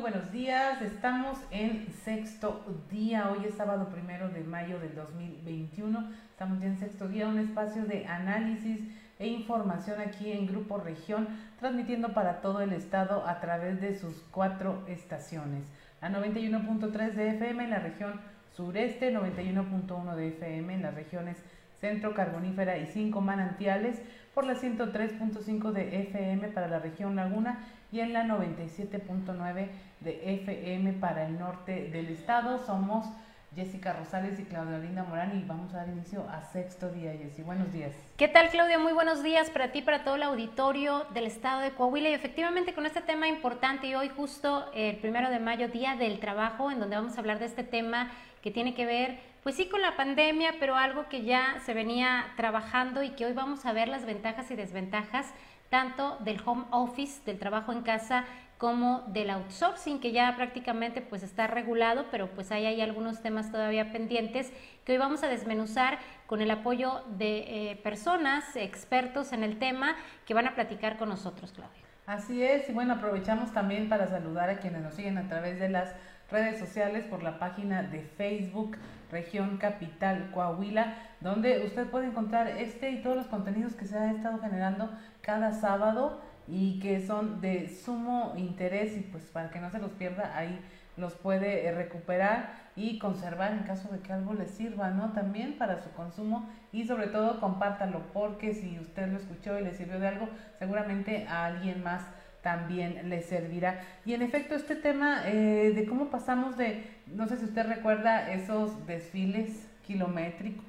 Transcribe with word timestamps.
buenos 0.00 0.32
días. 0.32 0.80
Estamos 0.80 1.38
en 1.50 1.86
sexto 2.04 2.64
día. 2.90 3.30
Hoy 3.30 3.44
es 3.46 3.54
sábado 3.56 3.88
primero 3.90 4.30
de 4.30 4.42
mayo 4.42 4.80
del 4.80 4.94
2021. 4.94 6.10
Estamos 6.30 6.62
en 6.62 6.78
sexto 6.78 7.06
día, 7.06 7.28
un 7.28 7.38
espacio 7.38 7.84
de 7.84 8.06
análisis 8.06 8.80
e 9.18 9.26
información 9.26 10.00
aquí 10.00 10.32
en 10.32 10.46
Grupo 10.46 10.78
Región, 10.78 11.28
transmitiendo 11.58 12.14
para 12.14 12.40
todo 12.40 12.62
el 12.62 12.72
estado 12.72 13.26
a 13.26 13.40
través 13.40 13.82
de 13.82 13.98
sus 13.98 14.14
cuatro 14.30 14.82
estaciones. 14.88 15.64
A 16.00 16.08
91.3 16.08 17.12
de 17.12 17.30
FM 17.32 17.64
en 17.64 17.70
la 17.70 17.80
región 17.80 18.20
sureste, 18.56 19.14
91.1 19.14 20.14
de 20.14 20.28
FM 20.28 20.74
en 20.74 20.82
las 20.82 20.94
regiones 20.94 21.36
centro, 21.80 22.14
carbonífera 22.14 22.78
y 22.78 22.86
cinco 22.86 23.20
manantiales, 23.20 24.00
por 24.34 24.46
la 24.46 24.54
103.5 24.54 25.72
de 25.72 26.02
FM 26.02 26.48
para 26.48 26.68
la 26.68 26.78
región 26.78 27.16
Laguna 27.16 27.66
y 27.90 28.00
en 28.00 28.12
la 28.12 28.24
97.9 28.24 29.68
de 30.00 30.34
FM 30.34 30.94
para 30.94 31.26
el 31.26 31.38
norte 31.38 31.88
del 31.90 32.08
estado. 32.08 32.64
Somos 32.64 33.06
Jessica 33.54 33.92
Rosales 33.92 34.38
y 34.38 34.44
Claudia 34.44 34.78
Linda 34.78 35.02
Morán 35.04 35.36
y 35.36 35.44
vamos 35.44 35.74
a 35.74 35.78
dar 35.78 35.88
inicio 35.88 36.26
a 36.30 36.42
sexto 36.42 36.90
día, 36.90 37.12
Jessy. 37.12 37.42
Buenos 37.42 37.72
días. 37.72 37.92
¿Qué 38.16 38.28
tal, 38.28 38.48
Claudia? 38.48 38.78
Muy 38.78 38.92
buenos 38.92 39.22
días 39.22 39.50
para 39.50 39.72
ti, 39.72 39.82
para 39.82 40.04
todo 40.04 40.14
el 40.14 40.22
auditorio 40.22 41.06
del 41.12 41.24
estado 41.26 41.60
de 41.60 41.72
Coahuila 41.72 42.10
y 42.10 42.14
efectivamente 42.14 42.74
con 42.74 42.86
este 42.86 43.00
tema 43.02 43.28
importante 43.28 43.88
y 43.88 43.94
hoy 43.94 44.08
justo 44.08 44.70
el 44.72 44.96
primero 44.98 45.30
de 45.30 45.40
mayo, 45.40 45.68
Día 45.68 45.96
del 45.96 46.20
Trabajo, 46.20 46.70
en 46.70 46.80
donde 46.80 46.96
vamos 46.96 47.16
a 47.16 47.20
hablar 47.20 47.38
de 47.38 47.46
este 47.46 47.64
tema 47.64 48.10
que 48.40 48.50
tiene 48.50 48.74
que 48.74 48.86
ver, 48.86 49.18
pues 49.42 49.56
sí, 49.56 49.68
con 49.68 49.82
la 49.82 49.96
pandemia, 49.96 50.54
pero 50.60 50.76
algo 50.76 51.08
que 51.08 51.24
ya 51.24 51.58
se 51.66 51.74
venía 51.74 52.26
trabajando 52.36 53.02
y 53.02 53.10
que 53.10 53.26
hoy 53.26 53.32
vamos 53.32 53.66
a 53.66 53.72
ver 53.72 53.88
las 53.88 54.06
ventajas 54.06 54.50
y 54.50 54.56
desventajas 54.56 55.26
tanto 55.70 56.18
del 56.20 56.40
home 56.44 56.64
office, 56.70 57.20
del 57.24 57.38
trabajo 57.38 57.72
en 57.72 57.82
casa, 57.82 58.24
como 58.60 59.04
del 59.08 59.30
outsourcing, 59.30 60.00
que 60.00 60.12
ya 60.12 60.36
prácticamente 60.36 61.00
pues 61.00 61.22
está 61.22 61.46
regulado, 61.46 62.04
pero 62.10 62.28
pues 62.28 62.52
hay, 62.52 62.66
hay 62.66 62.82
algunos 62.82 63.22
temas 63.22 63.50
todavía 63.50 63.90
pendientes 63.90 64.52
que 64.84 64.92
hoy 64.92 64.98
vamos 64.98 65.22
a 65.22 65.28
desmenuzar 65.28 65.98
con 66.26 66.42
el 66.42 66.50
apoyo 66.50 67.00
de 67.16 67.38
eh, 67.70 67.76
personas, 67.82 68.54
expertos 68.56 69.32
en 69.32 69.44
el 69.44 69.58
tema, 69.58 69.96
que 70.26 70.34
van 70.34 70.46
a 70.46 70.54
platicar 70.54 70.98
con 70.98 71.08
nosotros, 71.08 71.52
Claudia. 71.52 71.80
Así 72.06 72.42
es, 72.42 72.68
y 72.68 72.72
bueno, 72.74 72.94
aprovechamos 72.94 73.50
también 73.54 73.88
para 73.88 74.08
saludar 74.08 74.50
a 74.50 74.58
quienes 74.58 74.82
nos 74.82 74.92
siguen 74.92 75.16
a 75.16 75.26
través 75.26 75.58
de 75.58 75.70
las 75.70 75.94
redes 76.30 76.58
sociales 76.58 77.06
por 77.06 77.22
la 77.22 77.38
página 77.38 77.82
de 77.82 78.02
Facebook 78.02 78.76
Región 79.10 79.56
Capital 79.56 80.30
Coahuila, 80.32 80.96
donde 81.20 81.64
usted 81.64 81.86
puede 81.86 82.08
encontrar 82.08 82.46
este 82.46 82.90
y 82.90 83.02
todos 83.02 83.16
los 83.16 83.26
contenidos 83.26 83.74
que 83.74 83.86
se 83.86 83.96
ha 83.96 84.10
estado 84.10 84.38
generando 84.38 84.90
cada 85.22 85.52
sábado 85.52 86.20
y 86.50 86.80
que 86.80 87.06
son 87.06 87.40
de 87.40 87.68
sumo 87.68 88.34
interés 88.36 88.96
y 88.96 89.00
pues 89.00 89.24
para 89.24 89.50
que 89.50 89.60
no 89.60 89.70
se 89.70 89.78
los 89.78 89.92
pierda 89.92 90.36
ahí 90.36 90.58
los 90.96 91.14
puede 91.14 91.66
eh, 91.66 91.72
recuperar 91.72 92.54
y 92.76 92.98
conservar 92.98 93.52
en 93.52 93.60
caso 93.60 93.88
de 93.88 94.00
que 94.00 94.12
algo 94.12 94.34
le 94.34 94.46
sirva, 94.46 94.90
¿no? 94.90 95.12
También 95.12 95.56
para 95.58 95.82
su 95.82 95.90
consumo 95.92 96.48
y 96.72 96.84
sobre 96.84 97.08
todo 97.08 97.40
compártalo 97.40 98.02
porque 98.12 98.54
si 98.54 98.78
usted 98.78 99.08
lo 99.08 99.18
escuchó 99.18 99.58
y 99.58 99.64
le 99.64 99.74
sirvió 99.74 99.98
de 99.98 100.08
algo, 100.08 100.28
seguramente 100.58 101.26
a 101.28 101.46
alguien 101.46 101.82
más 101.82 102.02
también 102.42 103.10
le 103.10 103.22
servirá. 103.22 103.80
Y 104.04 104.14
en 104.14 104.22
efecto, 104.22 104.54
este 104.54 104.74
tema 104.74 105.22
eh, 105.26 105.72
de 105.74 105.86
cómo 105.86 106.08
pasamos 106.08 106.56
de, 106.56 106.84
no 107.06 107.26
sé 107.26 107.36
si 107.36 107.44
usted 107.44 107.66
recuerda 107.66 108.32
esos 108.32 108.86
desfiles 108.86 109.68
kilométricos, 109.86 110.64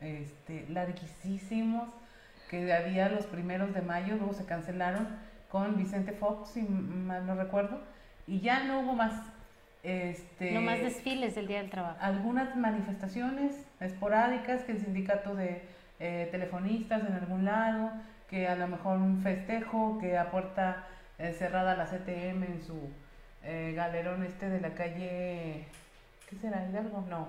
este, 0.00 0.66
larguísimos, 0.68 1.88
que 2.48 2.72
había 2.72 3.08
los 3.08 3.26
primeros 3.26 3.74
de 3.74 3.82
mayo, 3.82 4.16
luego 4.16 4.32
se 4.32 4.44
cancelaron 4.44 5.08
con 5.50 5.76
Vicente 5.76 6.12
Fox, 6.12 6.50
si 6.50 6.62
mal 6.62 7.26
no 7.26 7.34
recuerdo, 7.34 7.80
y 8.26 8.40
ya 8.40 8.64
no 8.64 8.80
hubo 8.80 8.94
más. 8.94 9.14
Este, 9.82 10.52
no 10.52 10.60
más 10.60 10.80
desfiles 10.80 11.34
del 11.34 11.46
Día 11.46 11.58
del 11.58 11.70
Trabajo. 11.70 11.96
Algunas 12.00 12.56
manifestaciones 12.56 13.54
esporádicas 13.80 14.64
que 14.64 14.72
el 14.72 14.80
sindicato 14.80 15.34
de 15.34 15.62
eh, 16.00 16.28
telefonistas 16.30 17.06
en 17.06 17.14
algún 17.14 17.44
lado, 17.44 17.92
que 18.28 18.48
a 18.48 18.56
lo 18.56 18.68
mejor 18.68 18.98
un 18.98 19.22
festejo, 19.22 19.98
que 20.00 20.18
a 20.18 20.30
puerta 20.30 20.84
eh, 21.18 21.32
cerrada 21.32 21.76
la 21.76 21.86
CTM 21.86 22.44
en 22.44 22.62
su 22.66 22.90
eh, 23.44 23.72
galerón 23.74 24.24
este 24.24 24.48
de 24.48 24.60
la 24.60 24.74
calle, 24.74 25.66
¿qué 26.28 26.36
será? 26.40 26.66
¿Hidalgo? 26.68 27.04
No, 27.08 27.28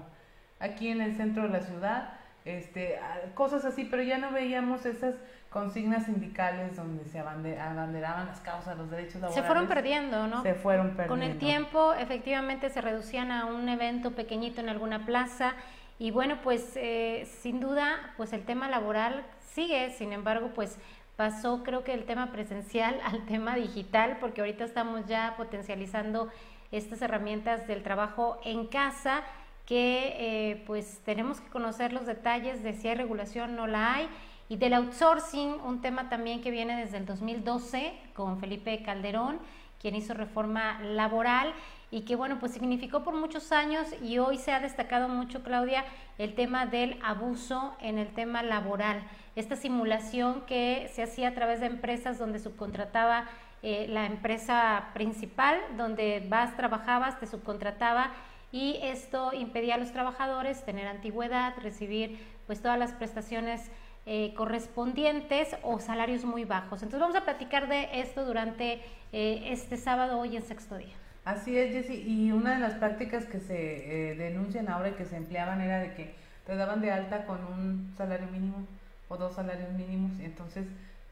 aquí 0.59 0.89
en 0.89 1.01
el 1.01 1.15
centro 1.15 1.43
de 1.43 1.49
la 1.49 1.61
ciudad, 1.61 2.18
este, 2.57 2.99
cosas 3.33 3.65
así, 3.65 3.85
pero 3.85 4.03
ya 4.03 4.17
no 4.17 4.31
veíamos 4.31 4.85
esas 4.85 5.15
consignas 5.49 6.05
sindicales 6.05 6.75
donde 6.75 7.05
se 7.05 7.19
abanderaban 7.19 8.27
las 8.27 8.39
causas, 8.41 8.77
los 8.77 8.89
derechos 8.89 9.15
laborales. 9.15 9.35
Se 9.35 9.43
fueron 9.43 9.67
perdiendo, 9.67 10.27
¿no? 10.27 10.43
Se 10.43 10.53
fueron 10.53 10.89
perdiendo. 10.89 11.13
Con 11.13 11.23
el 11.23 11.37
tiempo, 11.37 11.93
efectivamente, 11.93 12.69
se 12.69 12.81
reducían 12.81 13.31
a 13.31 13.45
un 13.45 13.67
evento 13.67 14.11
pequeñito 14.11 14.61
en 14.61 14.69
alguna 14.69 15.05
plaza 15.05 15.53
y 15.99 16.11
bueno, 16.11 16.37
pues 16.41 16.71
eh, 16.75 17.27
sin 17.41 17.59
duda, 17.59 18.13
pues 18.15 18.31
el 18.31 18.45
tema 18.45 18.69
laboral 18.69 19.25
sigue, 19.53 19.91
sin 19.91 20.13
embargo, 20.13 20.51
pues 20.55 20.77
pasó 21.17 21.63
creo 21.63 21.83
que 21.83 21.93
el 21.93 22.05
tema 22.05 22.31
presencial 22.31 22.97
al 23.03 23.25
tema 23.25 23.55
digital, 23.55 24.17
porque 24.21 24.39
ahorita 24.39 24.63
estamos 24.63 25.05
ya 25.07 25.35
potencializando 25.35 26.29
estas 26.71 27.01
herramientas 27.01 27.67
del 27.67 27.83
trabajo 27.83 28.39
en 28.45 28.67
casa, 28.67 29.23
que 29.69 30.15
eh, 30.17 30.63
pues 30.65 30.99
tenemos 31.05 31.39
que 31.39 31.49
conocer 31.49 31.93
los 31.93 32.07
detalles 32.07 32.63
de 32.63 32.73
si 32.73 32.87
hay 32.87 32.95
regulación, 32.95 33.55
no 33.55 33.67
la 33.67 33.93
hay, 33.93 34.09
y 34.49 34.57
del 34.57 34.73
outsourcing, 34.73 35.61
un 35.63 35.79
tema 35.79 36.09
también 36.09 36.41
que 36.41 36.49
viene 36.49 36.75
desde 36.75 36.97
el 36.97 37.05
2012 37.05 37.93
con 38.15 38.39
Felipe 38.39 38.81
Calderón, 38.81 39.37
quien 39.79 39.93
hizo 39.95 40.15
reforma 40.15 40.79
laboral 40.81 41.53
y 41.91 42.01
que 42.01 42.15
bueno, 42.15 42.39
pues 42.39 42.53
significó 42.53 43.03
por 43.03 43.13
muchos 43.13 43.51
años 43.51 43.87
y 44.01 44.17
hoy 44.17 44.39
se 44.39 44.51
ha 44.51 44.59
destacado 44.59 45.07
mucho, 45.07 45.43
Claudia, 45.43 45.85
el 46.17 46.33
tema 46.33 46.65
del 46.65 46.97
abuso 47.03 47.75
en 47.79 47.99
el 47.99 48.07
tema 48.07 48.41
laboral. 48.41 49.03
Esta 49.35 49.55
simulación 49.55 50.41
que 50.47 50.89
se 50.95 51.03
hacía 51.03 51.27
a 51.27 51.33
través 51.35 51.59
de 51.59 51.67
empresas 51.67 52.17
donde 52.17 52.39
subcontrataba 52.39 53.25
eh, 53.61 53.85
la 53.87 54.07
empresa 54.07 54.89
principal, 54.95 55.59
donde 55.77 56.25
vas, 56.27 56.57
trabajabas, 56.57 57.19
te 57.19 57.27
subcontrataba 57.27 58.11
y 58.51 58.79
esto 58.81 59.31
impedía 59.33 59.75
a 59.75 59.77
los 59.77 59.91
trabajadores 59.91 60.63
tener 60.63 60.87
antigüedad, 60.87 61.53
recibir 61.61 62.19
pues 62.47 62.61
todas 62.61 62.79
las 62.79 62.91
prestaciones 62.93 63.69
eh, 64.05 64.33
correspondientes 64.33 65.55
o 65.61 65.79
salarios 65.79 66.25
muy 66.25 66.45
bajos. 66.45 66.81
Entonces 66.81 66.99
vamos 66.99 67.15
a 67.15 67.25
platicar 67.25 67.67
de 67.67 68.01
esto 68.01 68.25
durante 68.25 68.81
eh, 69.11 69.43
este 69.47 69.77
sábado, 69.77 70.19
hoy 70.19 70.35
en 70.35 70.41
sexto 70.41 70.77
día. 70.77 70.95
Así 71.25 71.55
es, 71.55 71.71
Jessy. 71.71 72.03
Y 72.07 72.31
una 72.31 72.55
de 72.55 72.59
las 72.59 72.73
prácticas 72.73 73.25
que 73.25 73.39
se 73.39 74.11
eh, 74.11 74.15
denuncian 74.15 74.67
ahora 74.67 74.89
y 74.89 74.93
que 74.93 75.05
se 75.05 75.15
empleaban 75.15 75.61
era 75.61 75.79
de 75.79 75.93
que 75.93 76.15
te 76.47 76.55
daban 76.55 76.81
de 76.81 76.91
alta 76.91 77.25
con 77.25 77.37
un 77.45 77.93
salario 77.95 78.27
mínimo 78.27 78.65
o 79.09 79.17
dos 79.17 79.35
salarios 79.35 79.71
mínimos. 79.73 80.17
Y 80.19 80.25
entonces 80.25 80.65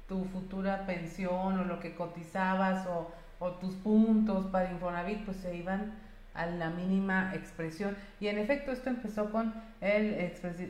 tu 0.08 0.26
futura 0.26 0.88
pensión 0.88 1.60
o 1.60 1.66
lo 1.66 1.80
que 1.80 1.94
cotizabas 1.94 2.88
o, 2.88 3.12
o 3.40 3.52
tus 3.52 3.76
puntos 3.76 4.48
para 4.48 4.72
Infonavit 4.72 5.24
pues 5.24 5.38
se 5.38 5.56
iban 5.56 5.94
a 6.38 6.46
la 6.46 6.70
mínima 6.70 7.32
expresión. 7.34 7.98
Y 8.20 8.28
en 8.28 8.38
efecto 8.38 8.72
esto 8.72 8.90
empezó 8.90 9.32
con 9.32 9.54
el, 9.82 10.14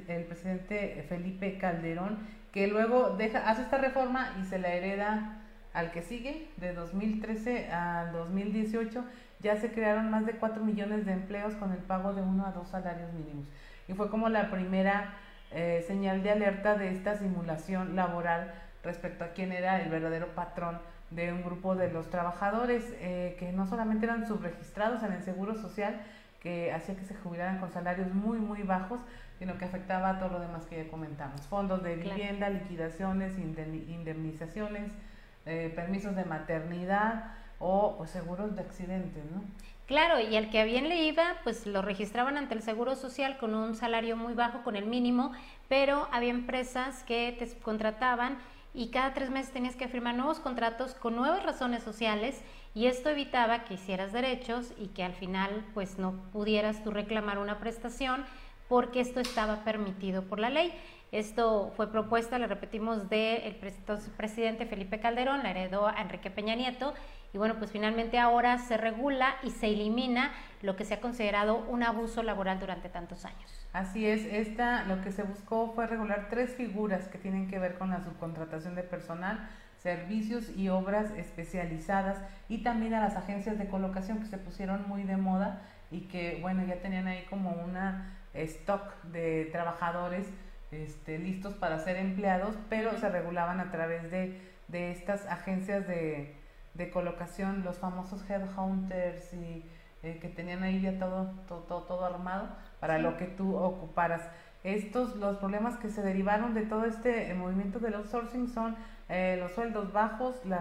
el 0.07 0.23
presidente 0.23 1.05
Felipe 1.07 1.57
Calderón, 1.57 2.17
que 2.51 2.67
luego 2.67 3.16
deja, 3.17 3.50
hace 3.50 3.61
esta 3.63 3.78
reforma 3.78 4.35
y 4.41 4.45
se 4.45 4.57
la 4.57 4.69
hereda 4.69 5.44
al 5.73 5.91
que 5.91 6.01
sigue, 6.01 6.47
de 6.57 6.73
2013 6.73 7.69
a 7.72 8.09
2018 8.11 9.03
ya 9.39 9.57
se 9.57 9.72
crearon 9.72 10.09
más 10.09 10.25
de 10.25 10.33
4 10.33 10.63
millones 10.63 11.05
de 11.05 11.13
empleos 11.13 11.53
con 11.55 11.72
el 11.72 11.79
pago 11.79 12.13
de 12.13 12.22
uno 12.22 12.45
a 12.45 12.51
dos 12.51 12.69
salarios 12.69 13.13
mínimos. 13.13 13.45
Y 13.88 13.94
fue 13.94 14.09
como 14.09 14.29
la 14.29 14.49
primera 14.49 15.13
eh, 15.51 15.84
señal 15.88 16.23
de 16.23 16.31
alerta 16.31 16.75
de 16.75 16.91
esta 16.91 17.16
simulación 17.16 17.95
laboral 17.95 18.51
respecto 18.84 19.23
a 19.23 19.29
quién 19.29 19.51
era 19.51 19.81
el 19.81 19.89
verdadero 19.89 20.28
patrón 20.34 20.79
de 21.09 21.31
un 21.31 21.44
grupo 21.44 21.75
de 21.75 21.91
los 21.91 22.09
trabajadores 22.09 22.84
eh, 23.00 23.35
que 23.40 23.51
no 23.51 23.68
solamente 23.68 24.06
eran 24.06 24.28
subregistrados 24.28 25.03
en 25.03 25.13
el 25.13 25.23
Seguro 25.23 25.55
Social, 25.55 26.02
que 26.41 26.72
hacía 26.72 26.96
que 26.96 27.05
se 27.05 27.16
jubilaran 27.16 27.59
con 27.59 27.72
salarios 27.72 28.14
muy, 28.14 28.37
muy 28.40 28.64
bajos, 28.64 28.99
sino 29.40 29.58
que 29.58 29.66
afectaba 29.66 30.09
a 30.09 30.20
todo 30.20 30.29
lo 30.29 30.40
demás 30.40 30.66
que 30.66 30.84
ya 30.84 30.91
comentamos. 30.91 31.41
Fondos 31.41 31.84
de 31.84 31.96
vivienda, 31.96 32.49
liquidaciones, 32.49 33.37
indemnizaciones, 33.37 34.91
eh, 35.46 35.72
permisos 35.76 36.16
de 36.16 36.26
maternidad, 36.26 37.37
o, 37.59 38.05
seguros 38.05 38.55
de 38.55 38.61
accidentes, 38.61 39.23
¿no? 39.32 39.43
Claro, 39.87 40.20
y 40.20 40.35
al 40.35 40.49
que 40.49 40.66
bien 40.66 40.90
le 40.90 41.03
iba, 41.03 41.37
pues 41.43 41.66
lo 41.66 41.82
registraban 41.82 42.37
ante 42.37 42.53
el 42.53 42.61
Seguro 42.61 42.96
Social 42.96 43.37
con 43.37 43.55
un 43.55 43.73
salario 43.73 44.17
muy 44.17 44.34
bajo, 44.34 44.61
con 44.64 44.76
el 44.76 44.85
mínimo, 44.85 45.32
pero 45.70 46.09
había 46.11 46.32
empresas 46.32 47.03
que 47.03 47.35
te 47.40 47.47
contrataban 47.59 48.37
y 48.78 48.90
cada 48.90 49.16
tres 49.16 49.32
meses 49.32 49.52
tenías 49.52 49.76
que 49.76 49.88
firmar 49.88 50.14
nuevos 50.14 50.40
contratos 50.40 50.94
con 50.94 51.16
nuevas 51.16 51.44
razones 51.44 51.82
sociales 51.82 52.40
y 52.76 52.85
esto 52.85 53.09
evitaba 53.09 53.64
que 53.64 53.74
hicieras 53.74 54.14
derechos 54.14 54.72
y 54.78 54.90
que 54.90 55.03
al 55.03 55.14
final 55.14 55.66
pues 55.74 55.97
no 55.97 56.14
pudieras 56.32 56.84
tú 56.84 56.91
reclamar 56.91 57.40
una 57.40 57.58
prestación 57.58 58.24
porque 58.70 59.00
esto 59.00 59.20
estaba 59.20 59.64
permitido 59.64 60.26
por 60.26 60.38
la 60.38 60.52
ley. 60.52 60.72
Esto 61.12 61.74
fue 61.76 61.91
propuesta, 61.91 62.38
le 62.38 62.46
repetimos, 62.46 63.09
del 63.09 63.56
presidente 64.16 64.68
Felipe 64.68 65.00
Calderón, 65.00 65.41
la 65.41 65.50
heredó 65.50 65.90
Enrique 65.90 66.30
Peña 66.30 66.53
Nieto, 66.53 66.94
y 67.34 67.38
bueno, 67.38 67.56
pues 67.58 67.72
finalmente 67.72 68.20
ahora 68.20 68.59
se 68.59 68.78
regula 68.78 69.38
y 69.41 69.50
se 69.50 69.68
elimina 69.68 70.34
lo 70.62 70.76
que 70.76 70.85
se 70.85 70.96
ha 70.96 71.02
considerado 71.02 71.58
un 71.70 71.82
abuso 71.82 72.23
laboral 72.23 72.59
durante 72.59 72.90
tantos 72.90 73.26
años. 73.26 73.66
Así 73.78 74.08
es, 74.08 74.26
esta 74.26 74.85
lo 74.85 75.03
que 75.03 75.12
se 75.12 75.22
buscó 75.22 75.72
fue 75.76 75.85
regular 75.85 76.29
tres 76.32 76.56
figuras 76.56 77.08
que 77.09 77.20
tienen 77.20 77.47
que 77.47 77.59
ver 77.59 77.78
con 77.78 77.91
la 77.91 78.02
subcontratación 78.02 78.74
de 78.74 78.82
personal, 78.82 79.47
servicios 79.78 80.50
y 80.58 80.70
obras 80.70 81.12
especializadas 81.12 82.18
y 82.50 82.64
también 82.64 82.96
a 82.96 83.02
las 83.02 83.16
agencias 83.16 83.59
de 83.59 83.68
colocación 83.68 84.18
que 84.18 84.26
se 84.26 84.40
pusieron 84.40 84.88
muy 84.88 85.03
de 85.03 85.18
moda 85.18 85.62
y 85.91 86.08
que 86.08 86.40
bueno, 86.41 86.66
ya 86.66 86.82
tenían 86.82 87.06
ahí 87.06 87.24
como 87.29 87.52
una 87.52 88.18
stock 88.34 89.00
de 89.03 89.47
trabajadores 89.52 90.26
este, 90.72 91.20
listos 91.20 91.53
para 91.53 91.78
ser 91.78 91.97
empleados, 91.97 92.56
pero 92.70 92.97
se 92.97 93.09
regulaban 93.09 93.59
a 93.59 93.70
través 93.70 94.09
de, 94.09 94.41
de 94.70 94.90
estas 94.90 95.28
agencias 95.28 95.88
de, 95.88 96.35
de, 96.73 96.90
colocación, 96.90 97.64
los 97.64 97.78
famosos 97.78 98.28
headhunters 98.28 99.35
y 99.35 99.64
eh, 100.02 100.18
que 100.20 100.30
tenían 100.30 100.64
ahí 100.64 100.82
ya 100.82 100.97
todo, 100.97 101.35
todo, 101.47 101.84
todo, 101.84 102.06
armado 102.06 102.50
para 102.79 103.00
lo 103.00 103.18
que 103.18 103.26
tú 103.26 103.56
ocuparas. 103.56 104.22
Estos, 104.64 105.16
los 105.16 105.38
problemas 105.38 105.78
que 105.78 105.90
se 105.90 106.02
derivaron 106.02 106.53
de 106.53 106.64
todo 106.64 106.85
este 106.85 107.29
eh, 107.29 107.34
movimiento 107.34 107.79
del 107.79 107.94
outsourcing 107.94 108.47
son 108.50 108.76
eh, 109.09 109.38
los 109.40 109.53
sueldos 109.53 109.94
bajos, 109.94 110.35
la 110.46 110.58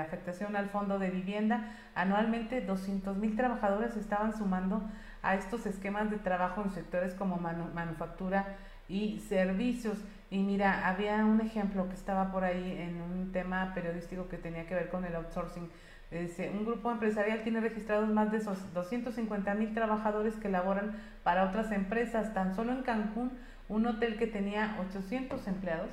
afectación 0.00 0.56
al 0.56 0.70
fondo 0.70 0.98
de 0.98 1.10
vivienda. 1.10 1.76
Anualmente 1.94 2.60
200 2.62 3.16
mil 3.18 3.36
trabajadores 3.36 3.96
estaban 3.96 4.36
sumando 4.36 4.82
a 5.22 5.34
estos 5.34 5.66
esquemas 5.66 6.10
de 6.10 6.16
trabajo 6.16 6.62
en 6.62 6.70
sectores 6.70 7.14
como 7.14 7.36
manufactura 7.36 8.56
y 8.88 9.18
servicios. 9.20 9.98
Y 10.30 10.38
mira, 10.38 10.88
había 10.88 11.24
un 11.24 11.40
ejemplo 11.40 11.88
que 11.88 11.94
estaba 11.94 12.32
por 12.32 12.44
ahí 12.44 12.76
en 12.78 13.00
un 13.02 13.32
tema 13.32 13.72
periodístico 13.74 14.28
que 14.28 14.38
tenía 14.38 14.66
que 14.66 14.74
ver 14.74 14.88
con 14.88 15.04
el 15.04 15.14
outsourcing. 15.14 15.68
Un 16.12 16.64
grupo 16.64 16.90
empresarial 16.90 17.42
tiene 17.42 17.60
registrados 17.60 18.08
más 18.08 18.32
de 18.32 18.38
esos 18.38 18.72
250 18.74 19.54
mil 19.54 19.74
trabajadores 19.74 20.34
que 20.34 20.48
laboran 20.48 20.96
para 21.22 21.44
otras 21.44 21.70
empresas. 21.70 22.34
Tan 22.34 22.56
solo 22.56 22.72
en 22.72 22.82
Cancún, 22.82 23.32
un 23.68 23.86
hotel 23.86 24.18
que 24.18 24.26
tenía 24.26 24.76
800 24.88 25.46
empleados, 25.46 25.90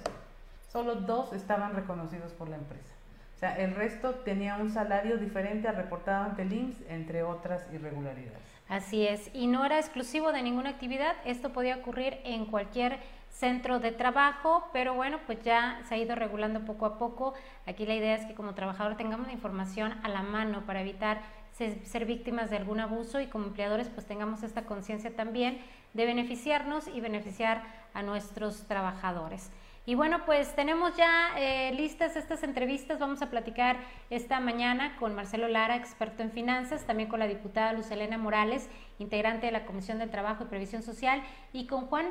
solo 0.71 0.95
dos 0.95 1.33
estaban 1.33 1.75
reconocidos 1.75 2.31
por 2.33 2.49
la 2.49 2.55
empresa. 2.55 2.93
O 3.35 3.39
sea, 3.39 3.55
el 3.57 3.75
resto 3.75 4.15
tenía 4.25 4.55
un 4.55 4.71
salario 4.71 5.17
diferente 5.17 5.67
al 5.67 5.75
reportado 5.75 6.25
ante 6.25 6.41
el 6.41 6.51
IMSS, 6.51 6.81
entre 6.89 7.21
otras 7.21 7.71
irregularidades. 7.71 8.41
Así 8.67 9.07
es, 9.07 9.29
y 9.33 9.45
no 9.45 9.63
era 9.63 9.77
exclusivo 9.77 10.31
de 10.31 10.41
ninguna 10.41 10.71
actividad, 10.71 11.15
esto 11.23 11.53
podía 11.53 11.77
ocurrir 11.77 12.17
en 12.25 12.45
cualquier 12.45 12.99
centro 13.37 13.79
de 13.79 13.91
trabajo, 13.91 14.67
pero 14.73 14.95
bueno, 14.95 15.19
pues 15.27 15.41
ya 15.43 15.79
se 15.87 15.93
ha 15.93 15.97
ido 15.97 16.15
regulando 16.15 16.65
poco 16.65 16.87
a 16.87 16.97
poco. 16.97 17.35
Aquí 17.67 17.85
la 17.85 17.93
idea 17.93 18.15
es 18.15 18.25
que 18.25 18.33
como 18.33 18.55
trabajador 18.55 18.97
tengamos 18.97 19.27
la 19.27 19.33
información 19.33 19.93
a 20.03 20.09
la 20.09 20.23
mano 20.23 20.65
para 20.65 20.81
evitar 20.81 21.21
ser, 21.51 22.05
víctimas 22.05 22.49
de 22.49 22.57
algún 22.57 22.79
abuso 22.79 23.19
y 23.19 23.27
como 23.27 23.45
empleadores 23.45 23.89
pues 23.89 24.07
tengamos 24.07 24.41
esta 24.43 24.63
conciencia 24.65 25.15
también 25.15 25.59
de 25.93 26.05
beneficiarnos 26.05 26.87
y 26.87 26.99
beneficiar 26.99 27.63
a 27.93 28.01
nuestros 28.01 28.67
trabajadores. 28.67 29.51
Y 29.85 29.95
bueno, 29.95 30.25
pues 30.25 30.53
tenemos 30.55 30.97
ya 30.97 31.29
eh, 31.37 31.71
listas 31.73 32.15
estas 32.17 32.43
entrevistas. 32.43 32.99
Vamos 32.99 33.21
a 33.21 33.29
platicar 33.29 33.77
esta 34.09 34.39
mañana 34.39 34.97
con 34.97 35.15
Marcelo 35.15 35.47
Lara, 35.47 35.77
experto 35.77 36.23
en 36.23 36.31
finanzas, 36.31 36.85
también 36.85 37.07
con 37.07 37.19
la 37.19 37.27
diputada 37.27 37.71
Luz 37.71 37.89
Elena 37.89 38.17
Morales, 38.17 38.69
integrante 38.99 39.45
de 39.45 39.53
la 39.53 39.65
Comisión 39.65 39.97
de 39.97 40.07
Trabajo 40.07 40.43
y 40.43 40.47
Previsión 40.47 40.83
Social, 40.83 41.23
y 41.53 41.67
con 41.67 41.85
Juan. 41.85 42.07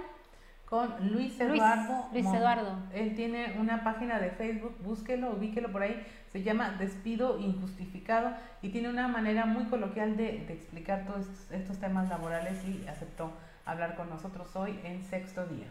Con 0.68 1.12
Luis 1.12 1.38
Eduardo. 1.38 2.08
Luis, 2.12 2.26
Eduardo. 2.26 2.76
Él 2.92 3.14
tiene 3.14 3.56
una 3.58 3.84
página 3.84 4.18
de 4.18 4.30
Facebook, 4.30 4.76
búsquelo, 4.82 5.30
ubíquelo 5.30 5.70
por 5.70 5.82
ahí. 5.82 6.04
Se 6.32 6.42
llama 6.42 6.70
Despido 6.78 7.38
Injustificado 7.38 8.30
y 8.62 8.70
tiene 8.70 8.88
una 8.88 9.06
manera 9.06 9.46
muy 9.46 9.64
coloquial 9.66 10.16
de, 10.16 10.44
de 10.46 10.52
explicar 10.52 11.06
todos 11.06 11.26
estos 11.52 11.78
temas 11.78 12.08
laborales 12.08 12.58
y 12.64 12.86
aceptó 12.88 13.30
hablar 13.64 13.96
con 13.96 14.10
nosotros 14.10 14.54
hoy 14.56 14.78
en 14.84 15.04
sexto 15.04 15.46
día. 15.46 15.66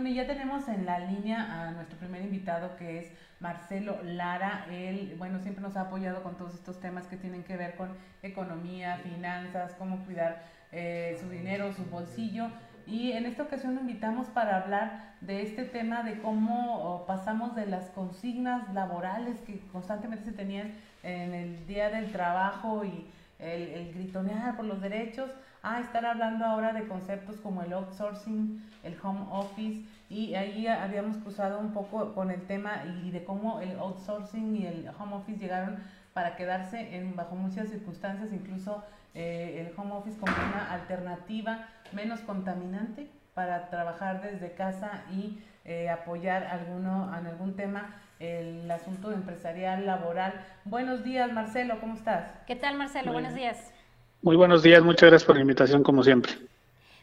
Bueno, 0.00 0.14
ya 0.14 0.28
tenemos 0.28 0.68
en 0.68 0.86
la 0.86 1.00
línea 1.00 1.66
a 1.66 1.72
nuestro 1.72 1.98
primer 1.98 2.22
invitado 2.22 2.76
que 2.76 3.00
es 3.00 3.12
Marcelo 3.40 3.98
Lara. 4.04 4.64
Él, 4.70 5.16
bueno, 5.18 5.40
siempre 5.40 5.60
nos 5.60 5.76
ha 5.76 5.80
apoyado 5.80 6.22
con 6.22 6.36
todos 6.36 6.54
estos 6.54 6.78
temas 6.78 7.08
que 7.08 7.16
tienen 7.16 7.42
que 7.42 7.56
ver 7.56 7.74
con 7.74 7.96
economía, 8.22 8.98
finanzas, 8.98 9.74
cómo 9.76 10.04
cuidar 10.04 10.44
eh, 10.70 11.18
su 11.20 11.28
dinero, 11.28 11.72
su 11.72 11.84
bolsillo. 11.86 12.46
Y 12.86 13.10
en 13.10 13.26
esta 13.26 13.42
ocasión 13.42 13.74
lo 13.74 13.80
invitamos 13.80 14.28
para 14.28 14.58
hablar 14.58 15.14
de 15.20 15.42
este 15.42 15.64
tema 15.64 16.04
de 16.04 16.20
cómo 16.20 17.04
pasamos 17.08 17.56
de 17.56 17.66
las 17.66 17.90
consignas 17.90 18.72
laborales 18.72 19.40
que 19.40 19.58
constantemente 19.72 20.26
se 20.26 20.32
tenían 20.32 20.74
en 21.02 21.34
el 21.34 21.66
día 21.66 21.90
del 21.90 22.12
trabajo 22.12 22.84
y 22.84 23.10
el 23.40 23.92
gritonear 23.94 24.54
por 24.54 24.64
los 24.64 24.80
derechos 24.80 25.28
a 25.62 25.80
estar 25.80 26.04
hablando 26.06 26.44
ahora 26.44 26.72
de 26.72 26.86
conceptos 26.86 27.36
como 27.36 27.62
el 27.62 27.72
outsourcing, 27.72 28.62
el 28.82 28.96
home 29.02 29.26
office, 29.30 29.84
y 30.10 30.34
ahí 30.34 30.66
habíamos 30.66 31.18
cruzado 31.18 31.58
un 31.58 31.72
poco 31.72 32.14
con 32.14 32.30
el 32.30 32.46
tema 32.46 32.84
y 33.02 33.10
de 33.10 33.24
cómo 33.24 33.60
el 33.60 33.78
outsourcing 33.78 34.56
y 34.56 34.66
el 34.66 34.90
home 34.98 35.16
office 35.16 35.38
llegaron 35.38 35.78
para 36.14 36.36
quedarse 36.36 36.96
en, 36.96 37.14
bajo 37.14 37.36
muchas 37.36 37.68
circunstancias, 37.68 38.32
incluso 38.32 38.82
eh, 39.14 39.66
el 39.66 39.78
home 39.78 39.92
office 39.92 40.18
como 40.18 40.32
una 40.32 40.72
alternativa 40.72 41.68
menos 41.92 42.20
contaminante 42.20 43.10
para 43.34 43.68
trabajar 43.68 44.22
desde 44.22 44.52
casa 44.52 45.04
y 45.12 45.38
eh, 45.64 45.90
apoyar 45.90 46.44
alguno, 46.44 47.14
en 47.16 47.26
algún 47.26 47.54
tema 47.54 47.94
el 48.18 48.68
asunto 48.70 49.12
empresarial, 49.12 49.86
laboral. 49.86 50.32
Buenos 50.64 51.04
días, 51.04 51.30
Marcelo, 51.32 51.78
¿cómo 51.80 51.94
estás? 51.94 52.24
¿Qué 52.46 52.56
tal, 52.56 52.76
Marcelo? 52.76 53.12
Buenos 53.12 53.34
días. 53.34 53.72
Muy 54.20 54.34
buenos 54.34 54.64
días, 54.64 54.82
muchas 54.82 55.10
gracias 55.10 55.24
por 55.24 55.36
la 55.36 55.42
invitación 55.42 55.84
como 55.84 56.02
siempre. 56.02 56.32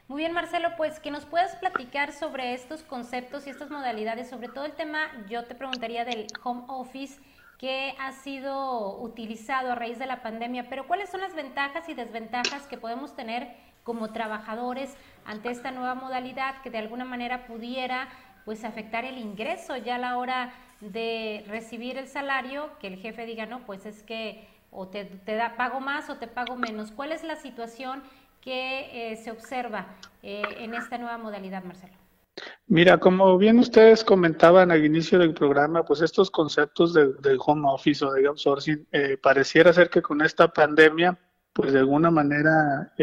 Muy 0.08 0.20
bien, 0.20 0.34
Marcelo, 0.34 0.70
pues 0.76 1.00
que 1.00 1.12
nos 1.12 1.26
puedas 1.26 1.56
platicar 1.56 2.12
sobre 2.12 2.54
estos 2.54 2.84
conceptos 2.84 3.48
y 3.48 3.50
estas 3.50 3.72
modalidades, 3.72 4.30
sobre 4.30 4.50
todo 4.50 4.66
el 4.66 4.74
tema, 4.74 5.00
yo 5.30 5.46
te 5.46 5.56
preguntaría 5.56 6.04
del 6.04 6.28
home 6.44 6.64
office 6.68 7.20
que 7.58 7.96
ha 8.00 8.12
sido 8.12 9.00
utilizado 9.00 9.72
a 9.72 9.76
raíz 9.76 9.98
de 9.98 10.06
la 10.06 10.22
pandemia, 10.22 10.68
pero 10.70 10.88
¿cuáles 10.88 11.10
son 11.10 11.22
las 11.22 11.34
ventajas 11.34 11.88
y 11.88 11.94
desventajas 11.94 12.68
que 12.68 12.78
podemos 12.78 13.16
tener 13.16 13.48
como 13.84 14.12
trabajadores 14.12 14.94
ante 15.26 15.52
esta 15.52 15.72
nueva 15.72 15.96
modalidad 15.96 16.62
que 16.64 16.70
de 16.70 16.80
alguna 16.80 17.06
manera 17.06 17.48
pudiera 17.48 18.10
pues 18.44 18.64
afectar 18.66 19.06
el 19.06 19.18
ingreso 19.18 19.78
ya 19.78 19.96
a 19.96 20.00
la 20.00 20.18
hora 20.18 20.54
de 20.82 21.46
recibir 21.48 21.98
el 21.98 22.08
salario, 22.08 22.70
que 22.80 22.88
el 22.88 22.98
jefe 22.98 23.26
diga, 23.26 23.46
no, 23.46 23.66
pues 23.66 23.86
es 23.86 24.04
que 24.04 24.48
o 24.76 24.88
te, 24.88 25.10
da, 25.26 25.56
pago 25.56 25.80
más 25.80 26.10
o 26.10 26.16
te 26.16 26.28
pago 26.28 26.56
menos. 26.56 26.92
¿Cuál 26.92 27.12
es 27.12 27.24
la 27.24 27.36
situación 27.36 28.04
que 28.42 29.12
eh, 29.12 29.16
se 29.18 29.32
observa 29.32 29.88
eh, 30.22 30.44
en 30.60 30.74
esta 30.74 30.98
nueva 30.98 31.18
modalidad, 31.18 31.64
Marcelo? 31.64 31.94
Mira, 32.68 32.98
como 33.00 33.38
bien 33.38 33.60
ustedes 33.60 34.04
comentaban 34.04 34.70
al 34.70 34.84
inicio 34.84 35.18
del 35.18 35.34
programa, 35.34 35.86
pues 35.86 36.02
estos 36.02 36.30
conceptos 36.30 36.94
del 36.94 37.38
home 37.40 37.68
office 37.70 38.04
o 38.04 38.12
de 38.12 38.28
outsourcing, 38.28 38.86
eh, 38.92 39.18
pareciera 39.18 39.72
ser 39.72 39.90
que 39.90 40.02
con 40.02 40.22
esta 40.22 40.50
pandemia, 40.50 41.18
pues 41.54 41.72
de 41.72 41.80
alguna 41.80 42.12
manera 42.12 42.94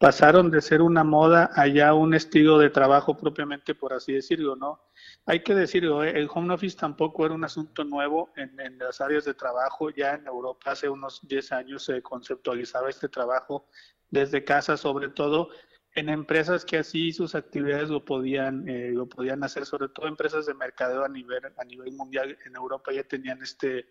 pasaron 0.00 0.50
de 0.50 0.62
ser 0.62 0.80
una 0.80 1.04
moda 1.04 1.50
a 1.54 1.66
ya 1.66 1.92
un 1.92 2.14
estilo 2.14 2.58
de 2.58 2.70
trabajo 2.70 3.18
propiamente, 3.18 3.74
por 3.74 3.92
así 3.92 4.14
decirlo, 4.14 4.56
¿no? 4.56 4.80
Hay 5.26 5.42
que 5.42 5.54
decirlo, 5.54 6.02
¿eh? 6.02 6.18
el 6.18 6.26
home 6.32 6.54
office 6.54 6.74
tampoco 6.74 7.26
era 7.26 7.34
un 7.34 7.44
asunto 7.44 7.84
nuevo 7.84 8.32
en, 8.34 8.78
las 8.78 9.02
áreas 9.02 9.26
de 9.26 9.34
trabajo. 9.34 9.90
Ya 9.90 10.14
en 10.14 10.26
Europa 10.26 10.70
hace 10.70 10.88
unos 10.88 11.20
10 11.28 11.52
años 11.52 11.84
se 11.84 12.00
conceptualizaba 12.00 12.88
este 12.88 13.10
trabajo 13.10 13.68
desde 14.08 14.42
casa, 14.42 14.78
sobre 14.78 15.10
todo 15.10 15.50
en 15.94 16.08
empresas 16.08 16.64
que 16.64 16.78
así 16.78 17.12
sus 17.12 17.34
actividades 17.34 17.90
lo 17.90 18.02
podían 18.02 18.66
eh, 18.70 18.92
lo 18.94 19.06
podían 19.06 19.44
hacer, 19.44 19.66
sobre 19.66 19.90
todo 19.90 20.06
empresas 20.06 20.46
de 20.46 20.54
mercadeo 20.54 21.04
a 21.04 21.10
nivel 21.10 21.42
a 21.58 21.64
nivel 21.66 21.92
mundial. 21.92 22.38
En 22.46 22.56
Europa 22.56 22.90
ya 22.90 23.04
tenían 23.04 23.42
este 23.42 23.86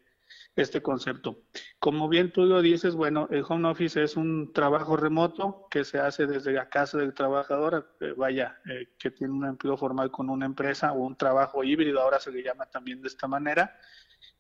este 0.55 0.81
concepto. 0.81 1.43
Como 1.79 2.09
bien 2.09 2.31
tú 2.31 2.45
lo 2.45 2.61
dices, 2.61 2.95
bueno, 2.95 3.27
el 3.31 3.43
home 3.47 3.69
office 3.69 4.03
es 4.03 4.17
un 4.17 4.51
trabajo 4.53 4.97
remoto 4.97 5.67
que 5.69 5.83
se 5.85 5.99
hace 5.99 6.27
desde 6.27 6.53
la 6.53 6.69
casa 6.69 6.97
del 6.97 7.13
trabajador, 7.13 7.95
eh, 7.99 8.13
vaya, 8.15 8.59
eh, 8.65 8.93
que 8.97 9.11
tiene 9.11 9.33
un 9.33 9.45
empleo 9.45 9.77
formal 9.77 10.11
con 10.11 10.29
una 10.29 10.45
empresa 10.45 10.91
o 10.91 10.99
un 10.99 11.15
trabajo 11.15 11.63
híbrido, 11.63 12.01
ahora 12.01 12.19
se 12.19 12.31
le 12.31 12.43
llama 12.43 12.65
también 12.65 13.01
de 13.01 13.07
esta 13.07 13.27
manera, 13.27 13.77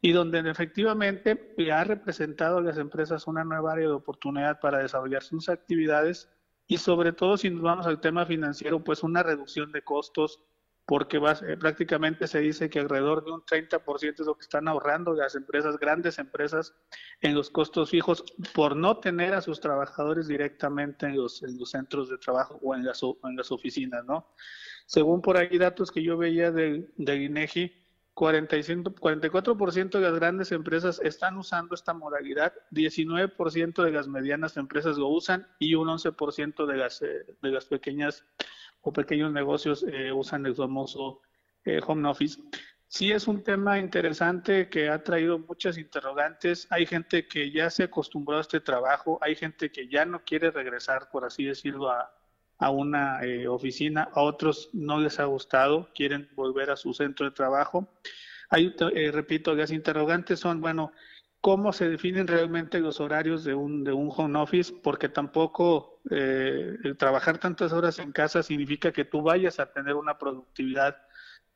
y 0.01 0.11
donde 0.11 0.39
efectivamente 0.39 1.55
ha 1.71 1.83
representado 1.83 2.57
a 2.57 2.61
las 2.61 2.77
empresas 2.77 3.27
una 3.27 3.43
nueva 3.43 3.73
área 3.73 3.87
de 3.87 3.93
oportunidad 3.93 4.59
para 4.59 4.79
desarrollar 4.79 5.23
sus 5.23 5.49
actividades 5.49 6.29
y 6.67 6.77
sobre 6.77 7.13
todo 7.13 7.35
si 7.35 7.49
nos 7.49 7.63
vamos 7.63 7.87
al 7.87 7.99
tema 7.99 8.25
financiero, 8.25 8.83
pues 8.83 9.03
una 9.03 9.23
reducción 9.23 9.71
de 9.71 9.81
costos 9.81 10.39
porque 10.89 11.17
eh, 11.17 11.55
prácticamente 11.55 12.25
se 12.25 12.39
dice 12.39 12.67
que 12.67 12.79
alrededor 12.79 13.23
de 13.23 13.29
un 13.29 13.43
30% 13.43 14.21
es 14.21 14.25
lo 14.25 14.33
que 14.33 14.41
están 14.41 14.67
ahorrando 14.67 15.13
las 15.13 15.35
empresas, 15.35 15.77
grandes 15.77 16.17
empresas, 16.17 16.73
en 17.21 17.35
los 17.35 17.51
costos 17.51 17.91
fijos 17.91 18.23
por 18.55 18.75
no 18.75 18.97
tener 18.97 19.35
a 19.35 19.41
sus 19.41 19.59
trabajadores 19.59 20.27
directamente 20.27 21.05
en 21.05 21.15
los, 21.15 21.43
en 21.43 21.59
los 21.59 21.69
centros 21.69 22.09
de 22.09 22.17
trabajo 22.17 22.59
o 22.63 22.73
en 22.73 22.83
las, 22.83 23.03
en 23.03 23.35
las 23.35 23.51
oficinas, 23.51 24.03
¿no? 24.03 24.33
Según 24.87 25.21
por 25.21 25.37
ahí 25.37 25.59
datos 25.59 25.91
que 25.91 26.01
yo 26.01 26.17
veía 26.17 26.51
de, 26.51 26.89
de 26.97 27.15
INEGI, 27.17 27.71
45, 28.15 28.95
44% 28.95 29.91
de 29.91 30.01
las 30.01 30.15
grandes 30.15 30.51
empresas 30.51 30.99
están 31.03 31.37
usando 31.37 31.75
esta 31.75 31.93
modalidad, 31.93 32.51
19% 32.71 33.83
de 33.83 33.91
las 33.91 34.07
medianas 34.07 34.57
empresas 34.57 34.97
lo 34.97 35.09
usan 35.09 35.47
y 35.59 35.75
un 35.75 35.87
11% 35.87 36.65
de 36.65 36.77
las, 36.77 37.03
eh, 37.03 37.27
de 37.41 37.51
las 37.51 37.65
pequeñas 37.65 38.25
o 38.81 38.93
pequeños 38.93 39.31
negocios 39.31 39.83
eh, 39.83 40.11
usan 40.11 40.45
el 40.45 40.55
famoso 40.55 41.21
eh, 41.65 41.79
home 41.85 42.07
office. 42.09 42.41
Sí 42.87 43.11
es 43.11 43.27
un 43.27 43.43
tema 43.43 43.77
interesante 43.77 44.67
que 44.67 44.89
ha 44.89 45.03
traído 45.03 45.37
muchas 45.37 45.77
interrogantes. 45.77 46.65
Hay 46.71 46.85
gente 46.85 47.27
que 47.27 47.51
ya 47.51 47.69
se 47.69 47.83
acostumbró 47.83 48.37
a 48.37 48.41
este 48.41 48.59
trabajo, 48.59 49.19
hay 49.21 49.35
gente 49.35 49.71
que 49.71 49.87
ya 49.87 50.05
no 50.05 50.23
quiere 50.23 50.49
regresar, 50.49 51.09
por 51.11 51.23
así 51.23 51.43
decirlo, 51.43 51.91
a, 51.91 52.11
a 52.57 52.71
una 52.71 53.23
eh, 53.23 53.47
oficina, 53.47 54.09
a 54.13 54.21
otros 54.21 54.69
no 54.73 54.99
les 54.99 55.19
ha 55.19 55.25
gustado, 55.25 55.89
quieren 55.93 56.29
volver 56.35 56.71
a 56.71 56.75
su 56.75 56.93
centro 56.93 57.25
de 57.25 57.31
trabajo. 57.31 57.87
Hay, 58.49 58.73
repito, 59.11 59.53
las 59.53 59.69
interrogantes 59.69 60.39
son, 60.39 60.59
bueno, 60.59 60.91
cómo 61.41 61.71
se 61.71 61.89
definen 61.89 62.27
realmente 62.27 62.79
los 62.79 62.99
horarios 62.99 63.43
de 63.43 63.53
un, 63.53 63.83
de 63.83 63.93
un 63.93 64.11
home 64.15 64.39
office, 64.39 64.73
porque 64.83 65.07
tampoco 65.07 65.98
eh, 66.09 66.77
el 66.83 66.97
trabajar 66.97 67.37
tantas 67.37 67.71
horas 67.71 67.99
en 67.99 68.11
casa 68.11 68.43
significa 68.43 68.91
que 68.91 69.05
tú 69.05 69.21
vayas 69.21 69.59
a 69.59 69.71
tener 69.71 69.95
una 69.95 70.17
productividad 70.17 70.97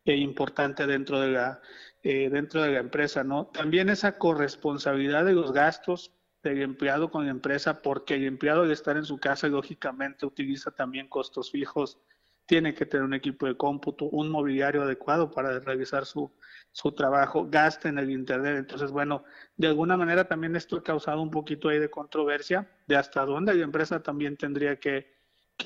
eh, 0.05 0.15
importante 0.17 0.85
dentro 0.85 1.19
de 1.19 1.31
la 1.31 1.61
eh, 2.03 2.29
dentro 2.29 2.61
de 2.61 2.73
la 2.73 2.79
empresa, 2.79 3.23
¿no? 3.23 3.47
También 3.47 3.89
esa 3.89 4.17
corresponsabilidad 4.17 5.23
de 5.23 5.31
los 5.31 5.53
gastos 5.53 6.11
del 6.43 6.61
empleado 6.61 7.09
con 7.09 7.23
la 7.25 7.31
empresa, 7.31 7.81
porque 7.81 8.15
el 8.15 8.25
empleado 8.25 8.63
al 8.63 8.71
estar 8.71 8.97
en 8.97 9.05
su 9.05 9.17
casa 9.19 9.47
lógicamente 9.47 10.25
utiliza 10.25 10.71
también 10.71 11.07
costos 11.07 11.51
fijos, 11.51 11.99
tiene 12.45 12.73
que 12.73 12.85
tener 12.85 13.05
un 13.05 13.13
equipo 13.13 13.45
de 13.45 13.55
cómputo, 13.55 14.05
un 14.05 14.29
mobiliario 14.29 14.83
adecuado 14.83 15.31
para 15.31 15.59
realizar 15.59 16.05
su, 16.05 16.31
su 16.71 16.91
trabajo, 16.91 17.47
gasta 17.49 17.87
en 17.87 17.99
el 17.99 18.09
Internet. 18.09 18.57
Entonces, 18.57 18.91
bueno, 18.91 19.23
de 19.55 19.67
alguna 19.67 19.95
manera 19.95 20.27
también 20.27 20.55
esto 20.55 20.77
ha 20.77 20.83
causado 20.83 21.21
un 21.21 21.31
poquito 21.31 21.69
ahí 21.69 21.79
de 21.79 21.89
controversia 21.89 22.69
de 22.87 22.97
hasta 22.97 23.25
dónde 23.25 23.53
la 23.53 23.63
empresa 23.63 24.01
también 24.01 24.35
tendría 24.37 24.77
que, 24.79 25.13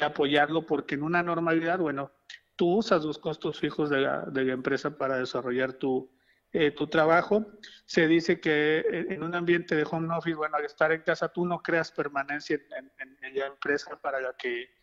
apoyarlo, 0.01 0.65
porque 0.65 0.93
en 0.93 1.01
una 1.01 1.24
normalidad, 1.24 1.79
bueno, 1.79 2.12
tú 2.55 2.75
usas 2.75 3.03
los 3.03 3.17
costos 3.17 3.57
fijos 3.57 3.89
de 3.89 4.01
la, 4.01 4.22
de 4.25 4.43
la 4.43 4.53
empresa 4.53 4.96
para 4.96 5.17
desarrollar 5.17 5.74
tu, 5.74 6.12
eh, 6.51 6.72
tu 6.72 6.88
trabajo. 6.88 7.48
Se 7.86 8.05
dice 8.05 8.39
que 8.39 8.86
en 9.10 9.24
un 9.24 9.34
ambiente 9.34 9.75
de 9.75 9.88
home 9.89 10.13
office, 10.13 10.36
bueno, 10.36 10.57
al 10.57 10.65
estar 10.65 10.91
en 10.91 11.01
casa, 11.01 11.29
tú 11.29 11.46
no 11.46 11.63
creas 11.63 11.91
permanencia 11.91 12.60
en, 12.77 13.17
en 13.24 13.39
la 13.39 13.48
empresa 13.48 13.98
para 14.00 14.19
la 14.19 14.34
que 14.38 14.76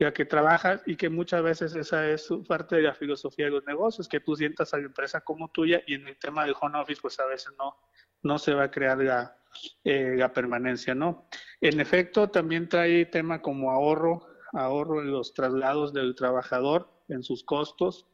ya 0.00 0.14
que 0.14 0.24
trabajas 0.24 0.82
y 0.86 0.96
que 0.96 1.10
muchas 1.10 1.42
veces 1.42 1.76
esa 1.76 2.08
es 2.08 2.26
parte 2.48 2.76
de 2.76 2.82
la 2.82 2.94
filosofía 2.94 3.44
de 3.44 3.50
los 3.50 3.66
negocios, 3.66 4.08
que 4.08 4.18
tú 4.18 4.34
sientas 4.34 4.72
a 4.72 4.78
la 4.78 4.86
empresa 4.86 5.20
como 5.20 5.48
tuya 5.48 5.82
y 5.86 5.94
en 5.94 6.08
el 6.08 6.16
tema 6.16 6.46
del 6.46 6.54
home 6.58 6.78
office 6.78 7.02
pues 7.02 7.20
a 7.20 7.26
veces 7.26 7.52
no, 7.58 7.76
no 8.22 8.38
se 8.38 8.54
va 8.54 8.64
a 8.64 8.70
crear 8.70 8.96
la, 8.96 9.36
eh, 9.84 10.14
la 10.16 10.32
permanencia, 10.32 10.94
¿no? 10.94 11.28
En 11.60 11.80
efecto, 11.80 12.30
también 12.30 12.66
trae 12.66 13.04
tema 13.04 13.42
como 13.42 13.70
ahorro, 13.70 14.26
ahorro 14.54 15.02
en 15.02 15.12
los 15.12 15.34
traslados 15.34 15.92
del 15.92 16.14
trabajador, 16.14 16.90
en 17.08 17.22
sus 17.22 17.44
costos. 17.44 18.06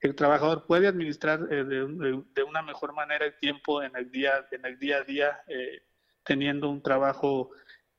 El 0.00 0.14
trabajador 0.14 0.64
puede 0.66 0.88
administrar 0.88 1.48
eh, 1.50 1.64
de, 1.64 2.22
de, 2.34 2.42
una 2.44 2.62
mejor 2.62 2.94
manera 2.94 3.26
el 3.26 3.36
tiempo 3.36 3.82
en 3.82 3.94
el 3.94 4.10
día, 4.10 4.46
en 4.52 4.64
el 4.64 4.78
día 4.78 4.98
a 4.98 5.02
día, 5.02 5.40
eh, 5.48 5.82
teniendo 6.24 6.70
un 6.70 6.82
trabajo 6.82 7.50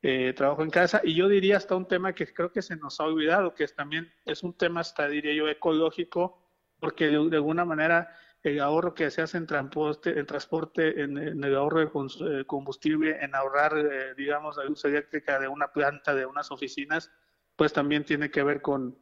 eh, 0.03 0.33
trabajo 0.33 0.61
en 0.61 0.69
casa 0.69 1.01
y 1.03 1.15
yo 1.15 1.27
diría 1.27 1.57
hasta 1.57 1.75
un 1.75 1.87
tema 1.87 2.13
que 2.13 2.31
creo 2.31 2.51
que 2.51 2.61
se 2.61 2.75
nos 2.75 2.99
ha 2.99 3.05
olvidado, 3.05 3.55
que 3.55 3.63
es 3.63 3.75
también 3.75 4.11
es 4.25 4.43
un 4.43 4.53
tema 4.53 4.81
hasta 4.81 5.07
diría 5.07 5.33
yo 5.33 5.47
ecológico, 5.47 6.39
porque 6.79 7.07
de, 7.07 7.15
alguna 7.15 7.65
manera 7.65 8.15
el 8.43 8.59
ahorro 8.59 8.93
que 8.93 9.09
se 9.09 9.23
hace 9.23 9.37
en 9.37 9.47
transporte, 9.47 10.19
en 10.19 10.25
transporte, 10.25 11.01
en, 11.01 11.17
el 11.17 11.55
ahorro 11.55 11.79
de 11.79 12.45
combustible, 12.45 13.17
en 13.23 13.33
ahorrar, 13.33 13.77
eh, 13.77 14.13
digamos, 14.15 14.57
la 14.57 14.65
luz 14.65 14.85
eléctrica 14.85 15.39
de 15.39 15.47
una 15.47 15.71
planta, 15.73 16.13
de 16.13 16.25
unas 16.25 16.51
oficinas, 16.51 17.11
pues 17.55 17.73
también 17.73 18.05
tiene 18.05 18.29
que 18.29 18.43
ver 18.43 18.61
con, 18.61 18.99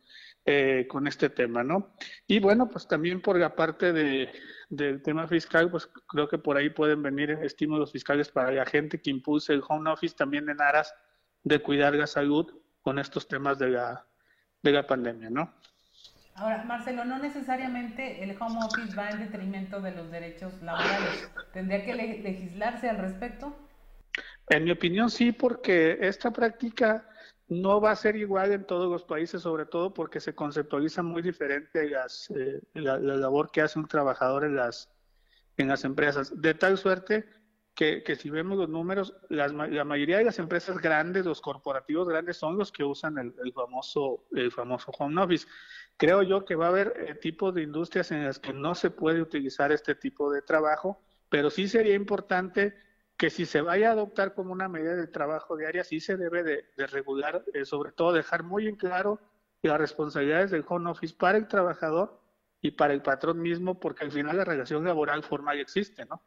eh, 0.48 0.86
con 0.88 1.08
este 1.08 1.30
tema, 1.30 1.64
¿no? 1.64 1.96
Y 2.28 2.40
bueno, 2.40 2.70
pues 2.70 2.88
también 2.88 3.20
por 3.20 3.40
la 3.40 3.56
parte 3.56 3.92
de, 3.92 4.32
del 4.70 5.02
tema 5.02 5.28
fiscal, 5.28 5.72
pues 5.72 5.90
creo 6.08 6.28
que 6.28 6.38
por 6.38 6.56
ahí 6.56 6.70
pueden 6.70 7.02
venir 7.02 7.32
estímulos 7.32 7.92
fiscales 7.92 8.30
para 8.30 8.52
la 8.52 8.66
gente 8.66 9.02
que 9.02 9.10
impulse 9.10 9.54
el 9.54 9.64
home 9.68 9.90
office 9.90 10.16
también 10.16 10.48
en 10.50 10.62
aras 10.62 10.94
de 11.44 11.60
cuidar 11.60 11.96
la 11.96 12.06
salud 12.06 12.62
con 12.82 13.00
estos 13.00 13.28
temas 13.28 13.58
de 13.58 13.70
la, 13.70 14.06
de 14.62 14.72
la 14.72 14.86
pandemia, 14.86 15.32
¿no? 15.32 15.52
Ahora, 16.36 16.64
Marcelo, 16.64 17.06
no 17.06 17.18
necesariamente 17.18 18.24
el 18.24 18.38
home 18.40 18.60
office 18.64 18.96
va 18.96 19.10
en 19.10 19.20
detrimento 19.20 19.82
de 19.82 19.94
los 19.94 20.12
derechos 20.12 20.62
laborales. 20.62 21.32
¿Tendría 21.54 21.84
que 21.86 21.96
legislarse 21.96 22.88
al 22.88 22.98
respecto? 22.98 23.56
En 24.50 24.66
mi 24.66 24.72
opinión, 24.72 25.10
sí, 25.10 25.32
porque 25.32 25.98
esta 26.02 26.32
práctica 26.32 27.10
no 27.48 27.80
va 27.80 27.92
a 27.92 27.96
ser 27.96 28.16
igual 28.16 28.52
en 28.52 28.66
todos 28.66 28.90
los 28.92 29.04
países, 29.04 29.42
sobre 29.42 29.66
todo 29.66 29.94
porque 29.94 30.20
se 30.20 30.34
conceptualiza 30.34 31.04
muy 31.04 31.22
diferente 31.22 31.90
las, 31.90 32.30
eh, 32.32 32.62
la, 32.74 32.98
labor 32.98 33.52
que 33.52 33.62
hace 33.62 33.78
un 33.78 33.88
trabajador 33.88 34.46
en 34.46 34.56
las, 34.56 34.90
en 35.58 35.68
las 35.68 35.84
empresas. 35.84 36.42
De 36.42 36.56
tal 36.56 36.78
suerte 36.78 37.25
que, 37.75 38.02
que 38.04 38.16
si 38.16 38.32
vemos 38.32 38.58
los 38.58 38.70
números, 38.70 39.14
las, 39.30 39.54
la 39.54 39.84
mayoría 39.84 40.18
de 40.18 40.24
las 40.24 40.40
empresas 40.40 40.78
grandes, 40.78 41.25
los 41.25 41.42
corporativos 41.42 42.08
grandes, 42.08 42.38
son 42.38 42.58
los 42.58 42.72
que 42.72 42.84
usan 42.84 43.18
el, 43.18 43.54
famoso, 43.54 44.25
el 44.32 44.52
famoso 44.52 44.92
home 44.98 45.22
office. 45.22 45.48
Creo 45.98 46.24
yo 46.24 46.46
que 46.46 46.56
va 46.56 46.66
a 46.66 46.70
haber 46.70 46.94
eh, 46.98 47.16
tipos 47.16 47.54
de 47.54 47.62
industrias 47.62 48.12
en 48.12 48.25
las 48.25 48.40
que 48.40 48.54
no 48.54 48.74
se 48.74 48.90
puede 48.90 49.22
utilizar 49.22 49.72
este 49.72 49.94
tipo 49.94 50.32
de 50.32 50.42
trabajo, 50.42 51.00
pero 51.30 51.52
sí 51.52 51.68
sería 51.68 51.94
importante 51.94 52.75
que 53.17 53.29
si 53.29 53.45
se 53.45 53.62
vaya 53.62 53.89
a 53.89 53.93
adoptar 53.93 54.34
como 54.34 54.51
una 54.51 54.67
medida 54.67 54.95
de 54.95 55.07
trabajo 55.07 55.55
diaria, 55.55 55.84
sí 55.84 56.00
se 56.00 56.17
debe 56.17 56.43
de, 56.43 56.88
regular, 56.88 57.43
eh, 57.53 57.65
sobre 57.65 57.91
todo 57.91 58.13
dejar 58.13 58.43
muy 58.43 58.67
en 58.67 58.75
claro 58.75 59.19
las 59.62 59.79
responsabilidades 59.79 60.51
del 60.51 60.65
home 60.67 60.91
office 60.91 61.15
para 61.17 61.38
el 61.38 61.48
trabajador 61.48 62.19
y 62.62 62.72
para 62.72 62.93
el 62.93 63.01
patrón 63.01 63.41
mismo, 63.41 63.79
porque 63.79 64.05
al 64.05 64.12
final 64.12 64.38
la 64.38 64.43
relación 64.43 64.84
laboral 64.84 65.24
formal 65.24 65.60
existe, 65.60 66.05
¿no? 66.05 66.22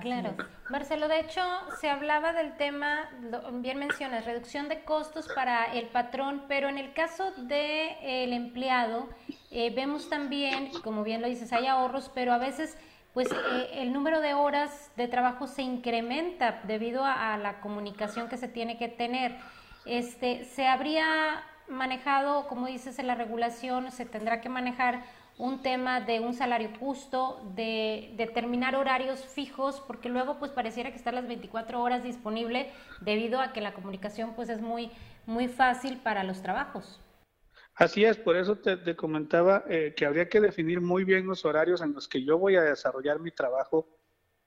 Claro. 0.00 0.36
Marcelo, 0.68 1.08
de 1.08 1.20
hecho, 1.20 1.40
se 1.80 1.88
hablaba 1.88 2.34
del 2.34 2.56
tema, 2.58 3.08
bien 3.54 3.78
mencionas, 3.78 4.26
reducción 4.26 4.68
de 4.68 4.84
costos 4.84 5.26
para 5.34 5.72
el 5.72 5.88
patrón, 5.88 6.44
pero 6.48 6.68
en 6.68 6.76
el 6.76 6.92
caso 6.92 7.30
del 7.32 7.48
de, 7.48 8.24
el 8.24 8.34
empleado, 8.34 9.08
eh, 9.50 9.74
vemos 9.74 10.10
también, 10.10 10.70
como 10.84 11.02
bien 11.02 11.22
lo 11.22 11.28
dices, 11.28 11.50
hay 11.52 11.66
ahorros, 11.66 12.10
pero 12.14 12.34
a 12.34 12.38
veces 12.38 12.76
pues 13.16 13.32
eh, 13.32 13.70
el 13.72 13.94
número 13.94 14.20
de 14.20 14.34
horas 14.34 14.90
de 14.94 15.08
trabajo 15.08 15.46
se 15.46 15.62
incrementa 15.62 16.60
debido 16.64 17.02
a, 17.02 17.38
la 17.38 17.62
comunicación 17.62 18.28
que 18.28 18.36
se 18.36 18.46
tiene 18.46 18.76
que 18.76 18.88
tener. 18.88 19.38
Este, 19.86 20.44
se 20.44 20.66
habría 20.66 21.42
manejado, 21.66 22.46
como 22.46 22.66
dices 22.66 22.98
en 22.98 23.06
la 23.06 23.14
regulación, 23.14 23.90
se 23.90 24.04
tendrá 24.04 24.42
que 24.42 24.50
manejar 24.50 25.02
un 25.38 25.62
tema 25.62 26.02
de 26.02 26.20
un 26.20 26.34
salario 26.34 26.68
justo, 26.78 27.40
de 27.54 28.12
determinar 28.18 28.76
horarios 28.76 29.24
fijos, 29.24 29.82
porque 29.86 30.10
luego 30.10 30.38
pues 30.38 30.50
pareciera 30.50 30.90
que 30.90 30.98
están 30.98 31.14
las 31.14 31.26
24 31.26 31.80
horas 31.80 32.02
disponible 32.02 32.70
debido 33.00 33.40
a 33.40 33.54
que 33.54 33.62
la 33.62 33.72
comunicación 33.72 34.34
pues 34.36 34.50
es 34.50 34.60
muy, 34.60 34.90
muy 35.24 35.48
fácil 35.48 35.96
para 35.96 36.22
los 36.22 36.42
trabajos. 36.42 37.00
Así 37.76 38.04
es, 38.04 38.16
por 38.16 38.36
eso 38.36 38.56
te, 38.56 38.96
comentaba 38.96 39.64
eh, 39.68 39.92
que 39.94 40.06
habría 40.06 40.30
que 40.30 40.40
definir 40.40 40.80
muy 40.80 41.04
bien 41.04 41.26
los 41.26 41.44
horarios 41.44 41.82
en 41.82 41.92
los 41.92 42.08
que 42.08 42.24
yo 42.24 42.38
voy 42.38 42.56
a 42.56 42.62
desarrollar 42.62 43.20
mi 43.20 43.30
trabajo 43.30 43.86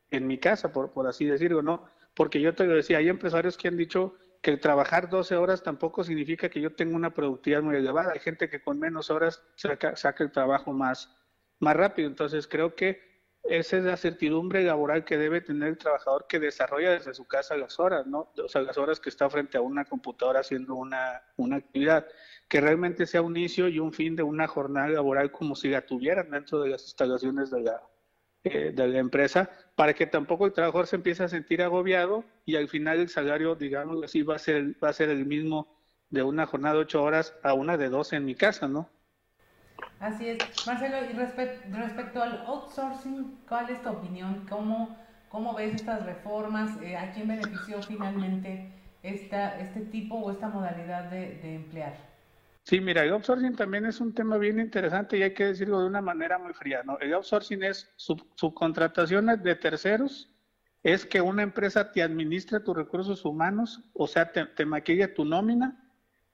en 0.09 0.25
mi 0.25 0.39
casa, 0.39 0.71
por, 0.71 0.91
por 0.91 1.05
así 1.05 1.25
decirlo, 1.25 1.61
¿no? 1.61 1.85
Porque 2.15 2.41
yo 2.41 2.55
te 2.55 2.65
decía, 2.65 2.97
hay 2.97 3.07
empresarios 3.07 3.55
que 3.55 3.67
han 3.67 3.77
dicho 3.77 4.15
que 4.41 4.57
trabajar 4.57 5.09
12 5.09 5.35
horas 5.35 5.61
tampoco 5.61 6.03
significa 6.03 6.49
que 6.49 6.59
yo 6.59 6.73
tenga 6.73 6.95
una 6.95 7.13
productividad 7.13 7.61
muy 7.61 7.75
elevada. 7.75 8.13
Hay 8.13 8.19
gente 8.19 8.49
que 8.49 8.61
con 8.61 8.79
menos 8.79 9.11
horas 9.11 9.43
saca, 9.55 9.95
saca 9.95 10.23
el 10.23 10.31
trabajo 10.31 10.73
más, 10.73 11.15
más 11.59 11.75
rápido. 11.75 12.07
Entonces 12.07 12.47
creo 12.47 12.73
que 12.73 13.09
esa 13.43 13.77
es 13.77 13.83
la 13.83 13.97
certidumbre 13.97 14.63
laboral 14.63 15.05
que 15.05 15.17
debe 15.17 15.41
tener 15.41 15.69
el 15.69 15.77
trabajador 15.77 16.25
que 16.27 16.39
desarrolla 16.39 16.91
desde 16.91 17.13
su 17.13 17.25
casa 17.25 17.57
las 17.57 17.79
horas, 17.79 18.05
¿no? 18.05 18.31
O 18.43 18.47
sea, 18.47 18.61
las 18.61 18.77
horas 18.77 18.99
que 18.99 19.09
está 19.09 19.29
frente 19.29 19.57
a 19.57 19.61
una 19.61 19.85
computadora 19.85 20.41
haciendo 20.41 20.75
una, 20.75 21.21
una 21.37 21.57
actividad, 21.57 22.07
que 22.49 22.59
realmente 22.59 23.05
sea 23.05 23.21
un 23.21 23.37
inicio 23.37 23.69
y 23.69 23.79
un 23.79 23.93
fin 23.93 24.15
de 24.17 24.23
una 24.23 24.47
jornada 24.47 24.89
laboral 24.89 25.31
como 25.31 25.55
si 25.55 25.69
la 25.69 25.85
tuvieran 25.85 26.31
dentro 26.31 26.59
de 26.59 26.69
las 26.69 26.83
instalaciones 26.83 27.51
de 27.51 27.61
la, 27.61 27.81
eh, 28.43 28.71
de 28.73 28.87
la 28.87 28.99
empresa, 28.99 29.49
para 29.75 29.93
que 29.93 30.07
tampoco 30.07 30.45
el 30.45 30.53
trabajador 30.53 30.87
se 30.87 30.97
empiece 30.97 31.23
a 31.23 31.29
sentir 31.29 31.61
agobiado 31.61 32.25
y 32.45 32.57
al 32.57 32.67
final 32.67 32.99
el 32.99 33.09
salario, 33.09 33.55
digamos 33.55 34.03
así, 34.03 34.23
va 34.23 34.35
a 34.35 34.39
ser, 34.39 34.75
va 34.83 34.89
a 34.89 34.93
ser 34.93 35.09
el 35.09 35.25
mismo 35.25 35.79
de 36.09 36.23
una 36.23 36.47
jornada 36.47 36.75
de 36.75 36.81
ocho 36.81 37.03
horas 37.03 37.35
a 37.43 37.53
una 37.53 37.77
de 37.77 37.89
doce 37.89 38.15
en 38.15 38.25
mi 38.25 38.35
casa, 38.35 38.67
¿no? 38.67 38.89
Así 39.99 40.29
es. 40.29 40.37
Marcelo, 40.65 40.97
y 41.05 41.13
respecto 41.13 42.21
al 42.21 42.43
outsourcing, 42.47 43.41
¿cuál 43.47 43.69
es 43.69 43.81
tu 43.81 43.89
opinión? 43.89 44.45
¿Cómo, 44.49 44.97
cómo 45.29 45.53
ves 45.53 45.75
estas 45.75 46.05
reformas? 46.05 46.71
Eh, 46.81 46.97
¿A 46.97 47.11
quién 47.11 47.27
benefició 47.27 47.81
finalmente 47.83 48.71
esta, 49.03 49.59
este 49.59 49.81
tipo 49.81 50.15
o 50.15 50.31
esta 50.31 50.47
modalidad 50.47 51.09
de, 51.11 51.55
emplear? 51.55 52.08
Sí, 52.69 52.79
mira, 52.79 53.03
el 53.03 53.13
outsourcing 53.13 53.55
también 53.55 53.87
es 53.87 53.99
un 53.99 54.13
tema 54.13 54.37
bien 54.37 54.59
interesante 54.59 55.17
y 55.17 55.23
hay 55.23 55.33
que 55.33 55.45
decirlo 55.45 55.79
de 55.79 55.87
una 55.87 56.01
manera 56.01 56.37
muy 56.37 56.53
fría, 56.53 56.83
¿no? 56.83 56.99
El 56.99 57.15
outsourcing 57.15 57.63
es 57.63 57.89
subcontrataciones 57.95 59.41
de 59.41 59.55
terceros, 59.55 60.29
es 60.83 61.03
que 61.03 61.19
una 61.19 61.41
empresa 61.41 61.91
te 61.91 62.03
administre 62.03 62.59
tus 62.59 62.77
recursos 62.77 63.25
humanos, 63.25 63.81
o 63.93 64.05
sea, 64.05 64.31
te, 64.31 64.45
te 64.45 65.07
tu 65.07 65.25
nómina, 65.25 65.83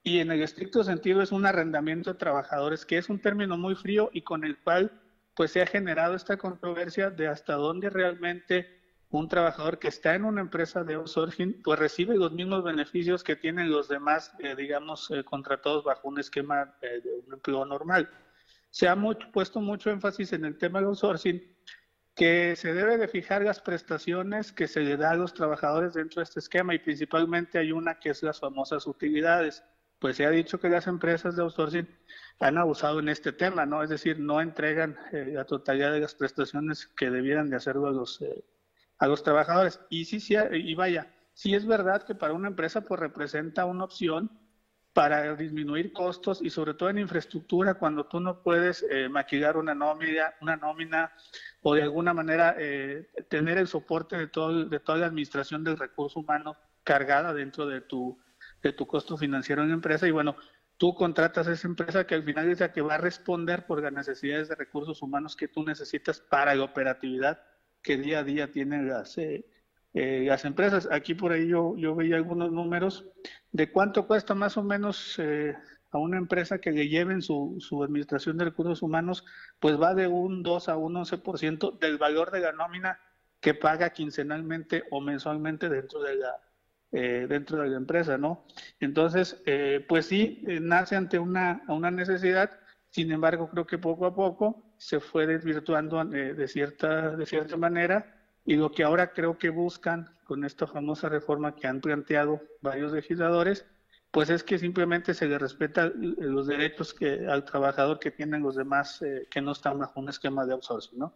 y 0.02 0.18
en 0.18 0.30
el 0.30 0.42
estricto 0.42 0.84
sentido 0.84 1.22
es 1.22 1.32
un 1.32 1.46
arrendamiento 1.46 2.12
de 2.12 2.18
trabajadores, 2.18 2.84
que 2.84 2.98
es 2.98 3.08
un 3.08 3.18
término 3.18 3.56
muy 3.56 3.74
frío 3.74 4.10
y 4.12 4.20
con 4.20 4.44
el 4.44 4.58
cual 4.58 4.92
pues 5.34 5.52
se 5.52 5.62
ha 5.62 5.66
generado 5.66 6.14
esta 6.14 6.36
controversia 6.36 7.08
de 7.08 7.28
hasta 7.28 7.54
dónde 7.54 7.88
realmente 7.88 8.75
un 9.16 9.28
trabajador 9.28 9.78
que 9.78 9.88
está 9.88 10.14
en 10.14 10.24
una 10.24 10.40
empresa 10.40 10.84
de 10.84 10.94
outsourcing 10.94 11.62
pues 11.62 11.78
recibe 11.78 12.16
los 12.16 12.32
mismos 12.32 12.62
beneficios 12.62 13.24
que 13.24 13.36
tienen 13.36 13.70
los 13.70 13.88
demás, 13.88 14.32
eh, 14.38 14.54
digamos, 14.56 15.10
eh, 15.10 15.24
contratados 15.24 15.84
bajo 15.84 16.08
un 16.08 16.18
esquema 16.18 16.74
eh, 16.82 17.00
de 17.02 17.10
un 17.26 17.34
empleo 17.34 17.64
normal. 17.64 18.10
Se 18.70 18.88
ha 18.88 18.96
puesto 19.32 19.60
mucho 19.60 19.90
énfasis 19.90 20.32
en 20.32 20.44
el 20.44 20.58
tema 20.58 20.78
del 20.78 20.88
outsourcing, 20.88 21.42
que 22.14 22.56
se 22.56 22.72
debe 22.72 22.96
de 22.98 23.08
fijar 23.08 23.42
las 23.42 23.60
prestaciones 23.60 24.52
que 24.52 24.68
se 24.68 24.80
le 24.80 24.96
da 24.96 25.10
a 25.10 25.16
los 25.16 25.34
trabajadores 25.34 25.94
dentro 25.94 26.20
de 26.20 26.24
este 26.24 26.40
esquema 26.40 26.74
y 26.74 26.78
principalmente 26.78 27.58
hay 27.58 27.72
una 27.72 27.98
que 27.98 28.10
es 28.10 28.22
las 28.22 28.40
famosas 28.40 28.86
utilidades 28.86 29.62
pues 29.98 30.16
se 30.16 30.26
ha 30.26 30.30
dicho 30.30 30.60
que 30.60 30.68
las 30.68 30.86
empresas 30.86 31.36
de 31.36 31.42
outsourcing 31.42 31.88
han 32.38 32.58
abusado 32.58 33.00
en 33.00 33.08
este 33.08 33.32
tema, 33.32 33.64
¿no? 33.64 33.82
Es 33.82 33.88
decir, 33.88 34.20
no 34.20 34.42
entregan 34.42 34.98
la 35.10 35.46
totalidad 35.46 35.90
de 35.90 36.00
las 36.00 36.14
prestaciones 36.14 36.86
que 36.86 37.10
debieran 37.10 37.48
de 37.48 37.56
hacer 37.56 37.76
a 37.76 37.90
los, 37.90 38.22
a 38.98 39.06
los 39.06 39.22
trabajadores. 39.22 39.80
Y 39.90 40.04
sí, 40.04 40.34
y 40.52 40.74
vaya, 40.74 41.12
sí 41.34 41.54
es 41.54 41.66
verdad 41.66 42.02
que 42.02 42.14
para 42.14 42.32
una 42.32 42.48
empresa 42.48 42.80
pues 42.82 43.00
representa 43.00 43.64
una 43.64 43.84
opción 43.84 44.30
para 44.92 45.36
disminuir 45.36 45.92
costos 45.92 46.40
y 46.40 46.48
sobre 46.48 46.72
todo 46.72 46.88
en 46.88 46.98
infraestructura 46.98 47.74
cuando 47.74 48.06
tú 48.06 48.18
no 48.18 48.42
puedes 48.42 48.82
eh, 48.90 49.10
maquillar 49.10 49.58
una 49.58 49.74
nómina, 49.74 50.32
una 50.40 50.56
nómina 50.56 51.12
o 51.60 51.74
de 51.74 51.82
alguna 51.82 52.14
manera 52.14 52.56
eh, 52.58 53.06
tener 53.28 53.58
el 53.58 53.68
soporte 53.68 54.16
de, 54.16 54.28
todo, 54.28 54.64
de 54.64 54.80
toda 54.80 54.96
la 54.96 55.06
administración 55.06 55.62
del 55.62 55.76
recurso 55.76 56.20
humano 56.20 56.56
cargada 56.82 57.34
dentro 57.34 57.66
de 57.66 57.82
tu 57.82 58.18
de 58.62 58.72
tu 58.72 58.86
costo 58.86 59.16
financiero 59.16 59.62
en 59.62 59.70
empresa 59.70 60.06
y 60.06 60.10
bueno, 60.10 60.36
tú 60.76 60.94
contratas 60.94 61.46
a 61.48 61.52
esa 61.52 61.68
empresa 61.68 62.06
que 62.06 62.14
al 62.14 62.24
final 62.24 62.50
es 62.50 62.60
la 62.60 62.72
que 62.72 62.82
va 62.82 62.94
a 62.94 62.98
responder 62.98 63.66
por 63.66 63.82
las 63.82 63.92
necesidades 63.92 64.48
de 64.48 64.54
recursos 64.54 65.02
humanos 65.02 65.36
que 65.36 65.48
tú 65.48 65.64
necesitas 65.64 66.20
para 66.20 66.54
la 66.54 66.64
operatividad 66.64 67.40
que 67.86 67.96
día 67.96 68.18
a 68.18 68.24
día 68.24 68.50
tienen 68.50 68.88
las, 68.88 69.16
eh, 69.16 69.46
eh, 69.94 70.24
las 70.26 70.44
empresas. 70.44 70.88
Aquí 70.90 71.14
por 71.14 71.30
ahí 71.30 71.46
yo, 71.46 71.76
yo 71.76 71.94
veía 71.94 72.16
algunos 72.16 72.50
números 72.50 73.06
de 73.52 73.70
cuánto 73.70 74.08
cuesta 74.08 74.34
más 74.34 74.56
o 74.56 74.64
menos 74.64 75.14
eh, 75.18 75.54
a 75.92 75.98
una 75.98 76.18
empresa 76.18 76.58
que 76.58 76.72
le 76.72 76.88
lleven 76.88 77.22
su, 77.22 77.56
administración 77.84 78.38
de 78.38 78.46
recursos 78.46 78.82
humanos, 78.82 79.24
pues 79.60 79.80
va 79.80 79.94
de 79.94 80.08
un 80.08 80.42
2 80.42 80.68
a 80.68 80.76
un 80.76 80.94
11% 80.94 81.78
del 81.78 81.96
valor 81.96 82.32
de 82.32 82.40
la 82.40 82.50
nómina 82.50 82.98
que 83.40 83.54
paga 83.54 83.90
quincenalmente 83.90 84.82
o 84.90 85.00
mensualmente 85.00 85.68
dentro 85.68 86.02
de 86.02 86.16
la, 86.16 86.40
eh, 86.90 87.26
dentro 87.28 87.58
de 87.58 87.68
la 87.68 87.76
empresa, 87.76 88.18
¿no? 88.18 88.46
Entonces, 88.80 89.40
pues 89.86 90.06
sí, 90.06 90.42
nace 90.60 90.96
ante 90.96 91.20
una, 91.20 91.62
una 91.68 91.92
necesidad, 91.92 92.50
sin 92.90 93.12
embargo, 93.12 93.48
creo 93.48 93.64
que 93.64 93.78
poco 93.78 94.06
a 94.06 94.14
poco 94.14 94.65
se 94.78 95.00
fue 95.00 95.26
desvirtuando 95.26 96.04
de, 96.04 96.48
cierta, 96.48 97.16
de 97.16 97.26
cierta 97.26 97.56
manera 97.56 98.14
y 98.44 98.56
lo 98.56 98.70
que 98.70 98.84
ahora 98.84 99.12
creo 99.12 99.38
que 99.38 99.50
buscan 99.50 100.14
con 100.24 100.44
esta 100.44 100.66
famosa 100.66 101.08
reforma 101.08 101.54
que 101.54 101.66
han 101.66 101.80
planteado 101.80 102.40
varios 102.60 102.92
legisladores, 102.92 103.66
pues 104.10 104.30
es 104.30 104.42
que 104.42 104.58
simplemente 104.58 105.14
se 105.14 105.26
le 105.26 105.38
respeta 105.38 105.92
los 105.94 106.46
derechos 106.46 106.94
que, 106.94 107.26
al 107.28 107.44
trabajador 107.44 107.98
que 107.98 108.10
tienen 108.10 108.42
los 108.42 108.56
demás 108.56 109.04
que 109.30 109.42
no 109.42 109.52
están 109.52 109.78
bajo 109.78 110.00
un 110.00 110.08
esquema 110.08 110.46
de 110.46 110.52
outsourcing, 110.52 110.98
¿no? 110.98 111.14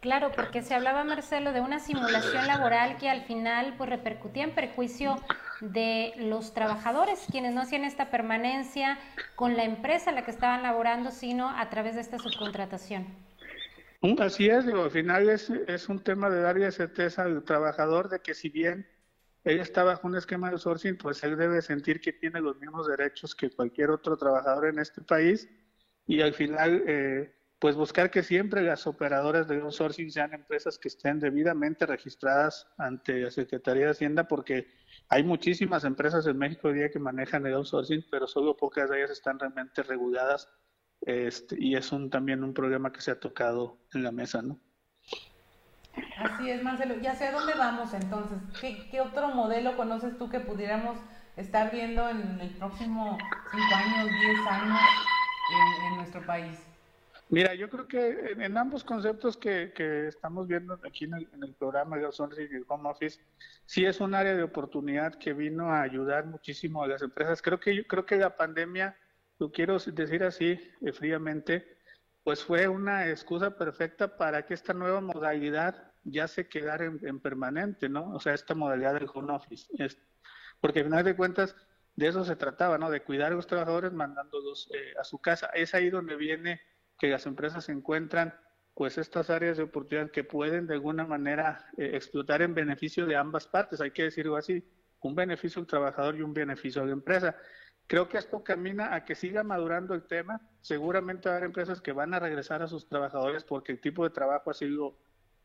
Claro, 0.00 0.32
porque 0.34 0.62
se 0.62 0.74
hablaba, 0.74 1.04
Marcelo, 1.04 1.52
de 1.52 1.60
una 1.60 1.78
simulación 1.78 2.46
laboral 2.46 2.96
que 2.96 3.10
al 3.10 3.22
final 3.22 3.74
pues 3.76 3.90
repercutía 3.90 4.44
en 4.44 4.54
perjuicio 4.54 5.16
de 5.60 6.14
los 6.16 6.54
trabajadores, 6.54 7.26
quienes 7.30 7.52
no 7.52 7.60
hacían 7.60 7.84
esta 7.84 8.10
permanencia 8.10 8.98
con 9.36 9.58
la 9.58 9.64
empresa 9.64 10.08
en 10.08 10.16
la 10.16 10.24
que 10.24 10.30
estaban 10.30 10.62
laborando, 10.62 11.10
sino 11.10 11.50
a 11.50 11.68
través 11.68 11.96
de 11.96 12.00
esta 12.00 12.18
subcontratación. 12.18 13.06
Mm, 14.00 14.22
así 14.22 14.48
es, 14.48 14.64
digo, 14.64 14.84
al 14.84 14.90
final 14.90 15.28
es, 15.28 15.50
es 15.50 15.90
un 15.90 16.02
tema 16.02 16.30
de 16.30 16.40
darle 16.40 16.72
certeza 16.72 17.24
al 17.24 17.44
trabajador 17.44 18.08
de 18.08 18.20
que 18.20 18.32
si 18.32 18.48
bien 18.48 18.88
él 19.44 19.60
está 19.60 19.84
bajo 19.84 20.06
un 20.06 20.16
esquema 20.16 20.50
de 20.50 20.56
sourcing, 20.56 20.96
pues 20.96 21.22
él 21.24 21.36
debe 21.36 21.60
sentir 21.60 22.00
que 22.00 22.14
tiene 22.14 22.40
los 22.40 22.58
mismos 22.58 22.88
derechos 22.88 23.34
que 23.34 23.50
cualquier 23.50 23.90
otro 23.90 24.16
trabajador 24.16 24.68
en 24.68 24.78
este 24.78 25.02
país 25.02 25.46
y 26.06 26.22
al 26.22 26.32
final... 26.32 26.84
Eh, 26.86 27.34
pues 27.60 27.76
buscar 27.76 28.10
que 28.10 28.22
siempre 28.22 28.62
las 28.62 28.86
operadoras 28.86 29.46
de 29.46 29.60
outsourcing 29.60 30.10
sean 30.10 30.32
empresas 30.32 30.78
que 30.78 30.88
estén 30.88 31.20
debidamente 31.20 31.84
registradas 31.84 32.66
ante 32.78 33.20
la 33.20 33.30
Secretaría 33.30 33.84
de 33.84 33.90
Hacienda, 33.90 34.26
porque 34.26 34.66
hay 35.10 35.22
muchísimas 35.22 35.84
empresas 35.84 36.26
en 36.26 36.38
México 36.38 36.68
hoy 36.68 36.74
día 36.74 36.90
que 36.90 36.98
manejan 36.98 37.46
el 37.46 37.54
outsourcing, 37.54 38.06
pero 38.10 38.26
solo 38.26 38.56
pocas 38.56 38.88
de 38.88 38.98
ellas 38.98 39.10
están 39.10 39.38
realmente 39.38 39.82
reguladas 39.82 40.48
este, 41.02 41.56
y 41.58 41.76
es 41.76 41.92
un, 41.92 42.08
también 42.08 42.42
un 42.42 42.54
problema 42.54 42.92
que 42.92 43.02
se 43.02 43.10
ha 43.10 43.20
tocado 43.20 43.78
en 43.92 44.04
la 44.04 44.10
mesa, 44.10 44.40
¿no? 44.40 44.58
Así 46.16 46.50
es, 46.50 46.62
Marcelo. 46.62 46.94
Ya 46.96 47.14
sé 47.14 47.26
a 47.26 47.32
dónde 47.32 47.52
vamos 47.54 47.92
entonces. 47.92 48.38
¿Qué, 48.90 49.00
otro 49.02 49.28
modelo 49.28 49.76
conoces 49.76 50.16
tú 50.16 50.30
que 50.30 50.40
pudiéramos 50.40 50.98
estar 51.36 51.70
viendo 51.70 52.08
en 52.08 52.40
el 52.40 52.50
próximo 52.56 53.18
5 53.50 53.64
años, 53.74 54.10
10 54.20 54.46
años 54.46 54.80
en 55.90 55.96
nuestro 55.96 56.24
país? 56.24 56.69
Mira, 57.30 57.54
yo 57.54 57.70
creo 57.70 57.86
que 57.86 58.34
en, 58.38 58.58
ambos 58.58 58.82
conceptos 58.82 59.36
que, 59.36 59.72
estamos 60.08 60.48
viendo 60.48 60.74
aquí 60.84 61.04
en 61.04 61.14
el, 61.14 61.54
programa 61.54 61.96
de 61.96 62.04
outsourcing 62.04 62.48
y 62.50 62.64
Home 62.66 62.90
Office, 62.90 63.20
sí 63.66 63.84
es 63.84 64.00
un 64.00 64.16
área 64.16 64.34
de 64.34 64.42
oportunidad 64.42 65.14
que 65.14 65.32
vino 65.32 65.70
a 65.70 65.82
ayudar 65.82 66.26
muchísimo 66.26 66.82
a 66.82 66.88
las 66.88 67.02
empresas. 67.02 67.40
Creo 67.40 67.60
que 67.60 67.76
yo 67.76 67.86
creo 67.86 68.04
que 68.04 68.16
la 68.16 68.36
pandemia, 68.36 68.96
lo 69.38 69.52
quiero 69.52 69.78
decir 69.78 70.24
así 70.24 70.58
eh, 70.80 70.92
fríamente, 70.92 71.78
pues 72.24 72.42
fue 72.42 72.66
una 72.66 73.08
excusa 73.08 73.56
perfecta 73.56 74.16
para 74.16 74.44
que 74.44 74.54
esta 74.54 74.74
nueva 74.74 75.00
modalidad 75.00 75.92
ya 76.02 76.26
se 76.26 76.48
quedara 76.48 76.86
en, 76.86 77.20
permanente, 77.20 77.88
¿no? 77.88 78.10
O 78.12 78.18
sea, 78.18 78.34
esta 78.34 78.56
modalidad 78.56 78.94
del 78.94 79.08
home 79.14 79.32
office. 79.32 79.68
porque 80.60 80.80
al 80.80 80.86
final 80.86 81.04
de 81.04 81.14
cuentas, 81.14 81.54
de 81.94 82.08
eso 82.08 82.24
se 82.24 82.34
trataba, 82.34 82.76
¿no? 82.76 82.90
De 82.90 83.04
cuidar 83.04 83.30
a 83.30 83.36
los 83.36 83.46
trabajadores 83.46 83.92
mandándolos 83.92 84.68
eh, 84.74 84.94
a 85.00 85.04
su 85.04 85.18
casa. 85.20 85.46
Es 85.54 85.74
ahí 85.74 85.90
donde 85.90 86.16
viene 86.16 86.60
que 87.00 87.08
las 87.08 87.26
empresas 87.26 87.68
encuentran 87.70 88.34
pues 88.74 88.98
estas 88.98 89.30
áreas 89.30 89.56
de 89.56 89.64
oportunidad 89.64 90.10
que 90.10 90.22
pueden 90.22 90.66
de 90.66 90.74
alguna 90.74 91.04
manera 91.04 91.66
eh, 91.76 91.90
explotar 91.94 92.42
en 92.42 92.54
beneficio 92.54 93.06
de 93.06 93.16
ambas 93.16 93.46
partes, 93.46 93.80
hay 93.80 93.90
que 93.90 94.04
decirlo 94.04 94.36
así, 94.36 94.62
un 95.00 95.14
beneficio 95.14 95.60
al 95.60 95.66
trabajador 95.66 96.16
y 96.16 96.22
un 96.22 96.34
beneficio 96.34 96.82
a 96.82 96.84
la 96.84 96.92
empresa. 96.92 97.34
Creo 97.86 98.08
que 98.08 98.18
esto 98.18 98.44
camina 98.44 98.94
a 98.94 99.04
que 99.04 99.14
siga 99.14 99.42
madurando 99.42 99.94
el 99.94 100.02
tema. 100.02 100.40
Seguramente 100.60 101.28
va 101.28 101.34
a 101.34 101.38
haber 101.38 101.46
empresas 101.46 101.80
que 101.80 101.92
van 101.92 102.14
a 102.14 102.20
regresar 102.20 102.62
a 102.62 102.68
sus 102.68 102.86
trabajadores 102.86 103.44
porque 103.44 103.72
el 103.72 103.80
tipo 103.80 104.04
de 104.04 104.10
trabajo 104.10 104.50
así 104.50 104.66
lo, 104.66 104.96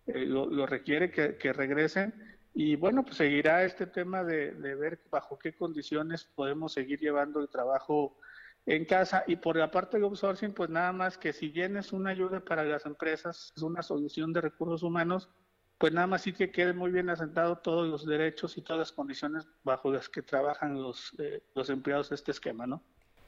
eh, 0.07 0.25
lo, 0.25 0.65
requiere 0.67 1.09
que, 1.09 1.37
que, 1.37 1.53
regresen. 1.53 2.13
Y 2.53 2.75
bueno, 2.75 3.03
pues 3.03 3.15
seguirá 3.15 3.63
este 3.63 3.87
tema 3.87 4.23
de, 4.23 4.51
de 4.51 4.75
ver 4.75 4.99
bajo 5.09 5.39
qué 5.39 5.55
condiciones 5.55 6.25
podemos 6.25 6.73
seguir 6.73 6.99
llevando 6.99 7.39
el 7.39 7.49
trabajo 7.49 8.17
en 8.65 8.85
casa. 8.85 9.23
Y 9.27 9.35
por 9.35 9.55
la 9.55 9.71
parte 9.71 9.97
de 9.97 10.03
outsourcing, 10.03 10.53
pues 10.53 10.69
nada 10.69 10.91
más 10.91 11.17
que 11.17 11.33
si 11.33 11.49
bien 11.49 11.77
es 11.77 11.93
una 11.93 12.11
ayuda 12.11 12.39
para 12.39 12.63
las 12.63 12.85
empresas, 12.85 13.53
es 13.55 13.61
una 13.61 13.81
solución 13.81 14.33
de 14.33 14.41
recursos 14.41 14.83
humanos, 14.83 15.29
pues 15.77 15.93
nada 15.93 16.07
más 16.07 16.21
sí 16.21 16.33
que 16.33 16.51
quede 16.51 16.73
muy 16.73 16.91
bien 16.91 17.09
asentado 17.09 17.57
todos 17.57 17.87
los 17.87 18.05
derechos 18.05 18.57
y 18.57 18.61
todas 18.61 18.79
las 18.79 18.91
condiciones 18.91 19.47
bajo 19.63 19.91
las 19.91 20.07
que 20.09 20.21
trabajan 20.21 20.81
los, 20.81 21.13
eh, 21.19 21.43
los 21.53 21.69
empleados 21.69 22.09
de 22.09 22.15
este 22.15 22.31
esquema, 22.31 22.65
¿no? 22.65 22.81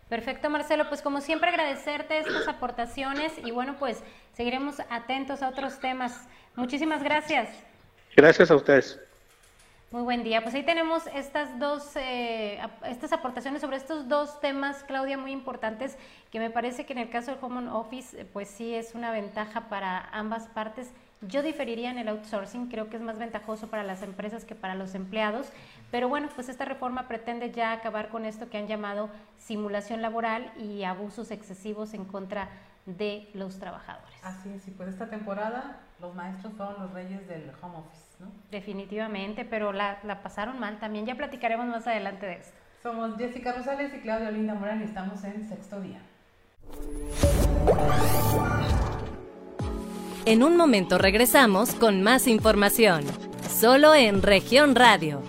Perfecto, 0.10 0.50
Marcelo. 0.50 0.88
Pues 0.88 1.02
como 1.02 1.19
siempre 1.19 1.50
agradecerte 1.50 2.19
estas 2.19 2.47
aportaciones 2.47 3.34
y 3.43 3.52
bueno, 3.52 3.76
pues 3.78 4.02
seguiremos 4.32 4.80
atentos 4.89 5.41
a 5.41 5.50
otros 5.50 5.80
temas. 5.80 6.28
Muchísimas 6.56 7.04
gracias. 7.04 7.50
Gracias 8.15 8.50
a 8.50 8.56
ustedes. 8.56 9.07
Muy 9.89 10.02
buen 10.02 10.21
día. 10.21 10.43
Pues 10.43 10.54
ahí 10.54 10.63
tenemos 10.63 11.08
estas 11.13 11.58
dos, 11.60 11.95
eh, 11.95 12.60
estas 12.88 13.13
aportaciones 13.13 13.62
sobre 13.62 13.78
estos 13.78 14.10
dos 14.10 14.41
temas, 14.41 14.84
Claudia, 14.84 15.17
muy 15.17 15.32
importantes, 15.32 15.97
que 16.30 16.39
me 16.39 16.50
parece 16.50 16.86
que 16.86 16.91
en 16.91 17.00
el 17.00 17.10
caso 17.10 17.32
del 17.32 17.39
Home 17.41 17.69
Office, 17.69 18.19
eh, 18.19 18.26
pues 18.26 18.50
sí 18.50 18.76
es 18.76 18.95
una 18.95 19.12
ventaja 19.12 19.69
para 19.69 20.10
ambas 20.12 20.50
partes. 20.50 20.91
Yo 21.21 21.41
diferiría 21.41 21.89
en 21.89 22.00
el 22.00 22.10
outsourcing, 22.10 22.67
creo 22.67 22.89
que 22.89 22.97
es 22.97 23.02
más 23.02 23.17
ventajoso 23.17 23.69
para 23.69 23.84
las 23.84 24.04
empresas 24.04 24.43
que 24.43 24.56
para 24.56 24.76
los 24.76 24.93
empleados, 24.93 25.47
pero 25.89 26.10
bueno, 26.10 26.28
pues 26.36 26.50
esta 26.50 26.65
reforma 26.65 27.08
pretende 27.08 27.52
ya 27.52 27.71
acabar 27.71 28.10
con 28.10 28.26
esto 28.26 28.50
que 28.50 28.58
han 28.58 28.67
llamado 28.67 29.10
simulación 29.38 30.02
laboral 30.02 30.52
y 30.58 30.84
abusos 30.84 31.32
excesivos 31.32 31.93
en 31.93 32.04
contra 32.04 32.50
de 32.86 33.30
los 33.34 33.58
trabajadores. 33.58 34.19
Así 34.21 34.50
es, 34.50 34.67
y 34.67 34.71
pues 34.71 34.89
esta 34.89 35.10
temporada 35.10 35.80
los 36.02 36.13
maestros 36.13 36.54
fueron 36.54 36.76
los 36.82 36.91
reyes 36.91 37.26
del 37.28 37.52
home 37.62 37.78
office, 37.78 38.04
¿no? 38.19 38.32
Definitivamente, 38.51 39.45
pero 39.45 39.73
la, 39.73 39.99
la 40.03 40.21
pasaron 40.21 40.60
mal 40.60 40.80
también. 40.80 41.06
Ya 41.06 41.15
platicaremos 41.15 41.67
más 41.67 41.88
adelante 41.88 42.25
de 42.25 42.34
esto. 42.34 42.58
Somos 42.84 43.17
Jessica 43.17 43.53
Rosales 43.53 43.93
y 43.93 43.99
Claudia 43.99 44.32
Linda 44.32 44.53
Morán 44.53 44.82
y 44.82 44.86
estamos 44.86 45.23
en 45.23 45.47
sexto 45.47 45.82
día. 45.82 45.99
En 50.25 50.43
un 50.43 50.58
momento 50.58 50.97
regresamos 50.97 51.73
con 51.73 52.03
más 52.03 52.27
información, 52.27 53.03
solo 53.49 53.95
en 53.95 54.21
región 54.21 54.75
radio. 54.75 55.21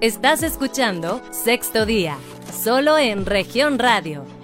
Estás 0.00 0.42
escuchando 0.42 1.22
Sexto 1.30 1.86
Día, 1.86 2.18
solo 2.52 2.98
en 2.98 3.24
región 3.24 3.78
radio. 3.78 4.35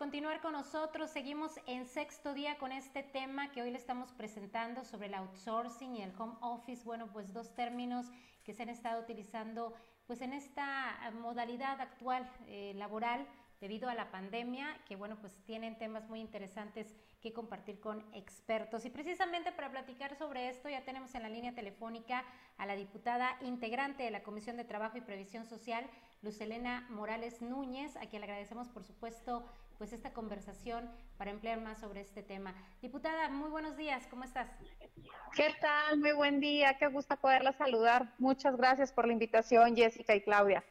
Continuar 0.00 0.40
con 0.40 0.54
nosotros. 0.54 1.10
Seguimos 1.10 1.60
en 1.66 1.84
sexto 1.84 2.32
día 2.32 2.56
con 2.56 2.72
este 2.72 3.02
tema 3.02 3.52
que 3.52 3.60
hoy 3.60 3.70
le 3.70 3.76
estamos 3.76 4.14
presentando 4.14 4.82
sobre 4.82 5.08
el 5.08 5.14
outsourcing 5.14 5.94
y 5.94 6.00
el 6.00 6.18
home 6.18 6.36
office. 6.40 6.84
Bueno, 6.84 7.12
pues 7.12 7.34
dos 7.34 7.54
términos 7.54 8.06
que 8.42 8.54
se 8.54 8.62
han 8.62 8.70
estado 8.70 9.02
utilizando 9.02 9.74
pues 10.06 10.22
en 10.22 10.32
esta 10.32 11.12
modalidad 11.20 11.78
actual 11.82 12.26
eh, 12.46 12.72
laboral 12.76 13.26
debido 13.60 13.90
a 13.90 13.94
la 13.94 14.10
pandemia, 14.10 14.74
que 14.88 14.96
bueno, 14.96 15.18
pues 15.20 15.38
tienen 15.44 15.76
temas 15.76 16.08
muy 16.08 16.20
interesantes 16.20 16.96
que 17.20 17.34
compartir 17.34 17.78
con 17.78 18.02
expertos. 18.14 18.86
Y 18.86 18.90
precisamente 18.90 19.52
para 19.52 19.70
platicar 19.70 20.16
sobre 20.16 20.48
esto 20.48 20.70
ya 20.70 20.82
tenemos 20.82 21.14
en 21.14 21.24
la 21.24 21.28
línea 21.28 21.54
telefónica 21.54 22.24
a 22.56 22.64
la 22.64 22.74
diputada 22.74 23.36
integrante 23.42 24.04
de 24.04 24.10
la 24.10 24.22
Comisión 24.22 24.56
de 24.56 24.64
Trabajo 24.64 24.96
y 24.96 25.02
Previsión 25.02 25.44
Social, 25.44 25.84
Luz 26.22 26.40
Elena 26.40 26.86
Morales 26.88 27.42
Núñez, 27.42 27.96
a 27.96 28.06
quien 28.06 28.20
le 28.20 28.24
agradecemos 28.24 28.70
por 28.70 28.82
supuesto 28.82 29.44
pues 29.80 29.94
esta 29.94 30.12
conversación 30.12 30.90
para 31.16 31.30
emplear 31.30 31.58
más 31.58 31.80
sobre 31.80 32.02
este 32.02 32.22
tema. 32.22 32.54
Diputada, 32.82 33.30
muy 33.30 33.48
buenos 33.48 33.78
días, 33.78 34.06
¿cómo 34.10 34.24
estás? 34.24 34.50
¿Qué 35.34 35.54
tal? 35.58 35.98
Muy 35.98 36.12
buen 36.12 36.38
día, 36.38 36.76
qué 36.76 36.88
gusto 36.88 37.16
poderla 37.16 37.52
saludar. 37.52 38.12
Muchas 38.18 38.58
gracias 38.58 38.92
por 38.92 39.06
la 39.06 39.14
invitación, 39.14 39.74
Jessica 39.74 40.14
y 40.14 40.20
Claudia. 40.20 40.62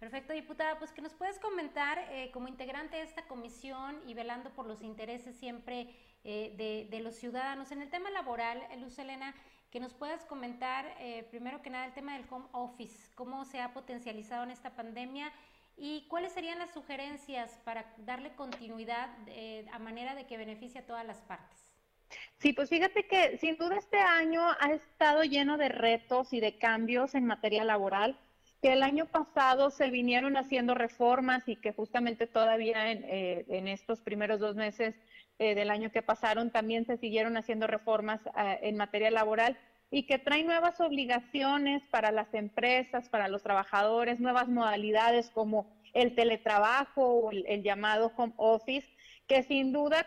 Perfecto, 0.00 0.32
diputada, 0.32 0.80
pues 0.80 0.90
que 0.90 1.00
nos 1.00 1.14
puedes 1.14 1.38
comentar 1.38 2.00
eh, 2.10 2.32
como 2.32 2.48
integrante 2.48 2.96
de 2.96 3.04
esta 3.04 3.22
comisión 3.28 4.00
y 4.04 4.14
velando 4.14 4.50
por 4.50 4.66
los 4.66 4.82
intereses 4.82 5.36
siempre 5.36 5.94
eh, 6.24 6.88
de, 6.90 7.00
los 7.02 7.14
ciudadanos. 7.14 7.70
En 7.70 7.82
el 7.82 7.88
tema 7.88 8.10
laboral, 8.10 8.60
eh, 8.72 8.78
Luz 8.78 8.98
Elena, 8.98 9.32
que 9.70 9.78
nos 9.78 9.94
puedas 9.94 10.24
comentar 10.24 10.96
primero 11.30 11.62
que 11.62 11.70
nada 11.70 11.86
el 11.86 11.92
tema 11.92 12.14
del 12.14 12.26
home 12.28 12.46
office, 12.50 13.12
cómo 13.14 13.44
se 13.44 13.60
ha 13.60 13.72
potencializado 13.72 14.42
en 14.42 14.50
esta 14.50 14.74
pandemia 14.74 15.32
y 15.80 16.06
cuáles 16.08 16.32
serían 16.32 16.58
las 16.58 16.72
sugerencias 16.72 17.58
para 17.64 17.92
darle 17.98 18.30
continuidad 18.36 19.08
a 19.72 19.78
manera 19.78 20.14
de 20.14 20.26
que 20.26 20.36
beneficie 20.36 20.80
a 20.80 20.86
todas 20.86 21.06
las 21.06 21.18
partes. 21.22 21.58
Sí, 22.38 22.52
pues 22.52 22.68
fíjate 22.68 23.06
que 23.06 23.38
sin 23.38 23.56
duda 23.56 23.76
este 23.76 23.98
año 23.98 24.42
ha 24.60 24.72
estado 24.72 25.24
lleno 25.24 25.56
de 25.56 25.68
retos 25.68 26.32
y 26.32 26.40
de 26.40 26.58
cambios 26.58 27.14
en 27.14 27.26
materia 27.26 27.64
laboral 27.64 28.18
que 28.62 28.72
el 28.72 28.82
año 28.82 29.06
pasado 29.06 29.70
se 29.70 29.90
vinieron 29.90 30.36
haciendo 30.36 30.74
reformas 30.74 31.48
y 31.48 31.56
que 31.56 31.72
justamente 31.72 32.26
todavía 32.26 32.90
en, 32.90 33.04
eh, 33.04 33.72
estos 33.72 34.00
primeros 34.00 34.38
dos 34.38 34.54
meses 34.54 34.94
eh, 35.38 35.54
del 35.54 35.70
año 35.70 35.90
que 35.90 36.02
pasaron 36.02 36.50
también 36.50 36.84
se 36.84 36.98
siguieron 36.98 37.36
haciendo 37.36 37.66
reformas 37.66 38.20
eh, 38.26 38.58
en 38.62 38.76
materia 38.76 39.10
laboral 39.10 39.56
y 39.90 40.04
que 40.04 40.18
traen 40.18 40.46
nuevas 40.46 40.80
obligaciones 40.80 41.82
para 41.90 42.12
las 42.12 42.32
empresas, 42.34 43.08
para 43.08 43.28
los 43.28 43.42
trabajadores, 43.42 44.20
nuevas 44.20 44.48
modalidades 44.48 45.30
como 45.30 45.70
el 45.92 46.14
teletrabajo 46.14 47.02
o 47.02 47.30
el, 47.32 47.62
llamado 47.62 48.12
home 48.16 48.34
office, 48.36 48.88
que 49.26 49.42
sin 49.42 49.72
duda 49.72 50.06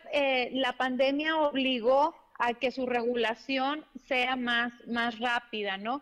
la 0.51 0.73
pandemia 0.73 1.37
obligó 1.37 2.15
a 2.39 2.53
que 2.53 2.71
su 2.71 2.85
regulación 2.85 3.85
sea 4.07 4.35
más, 4.35 4.73
más 4.87 5.19
rápida, 5.19 5.77
¿no? 5.77 6.01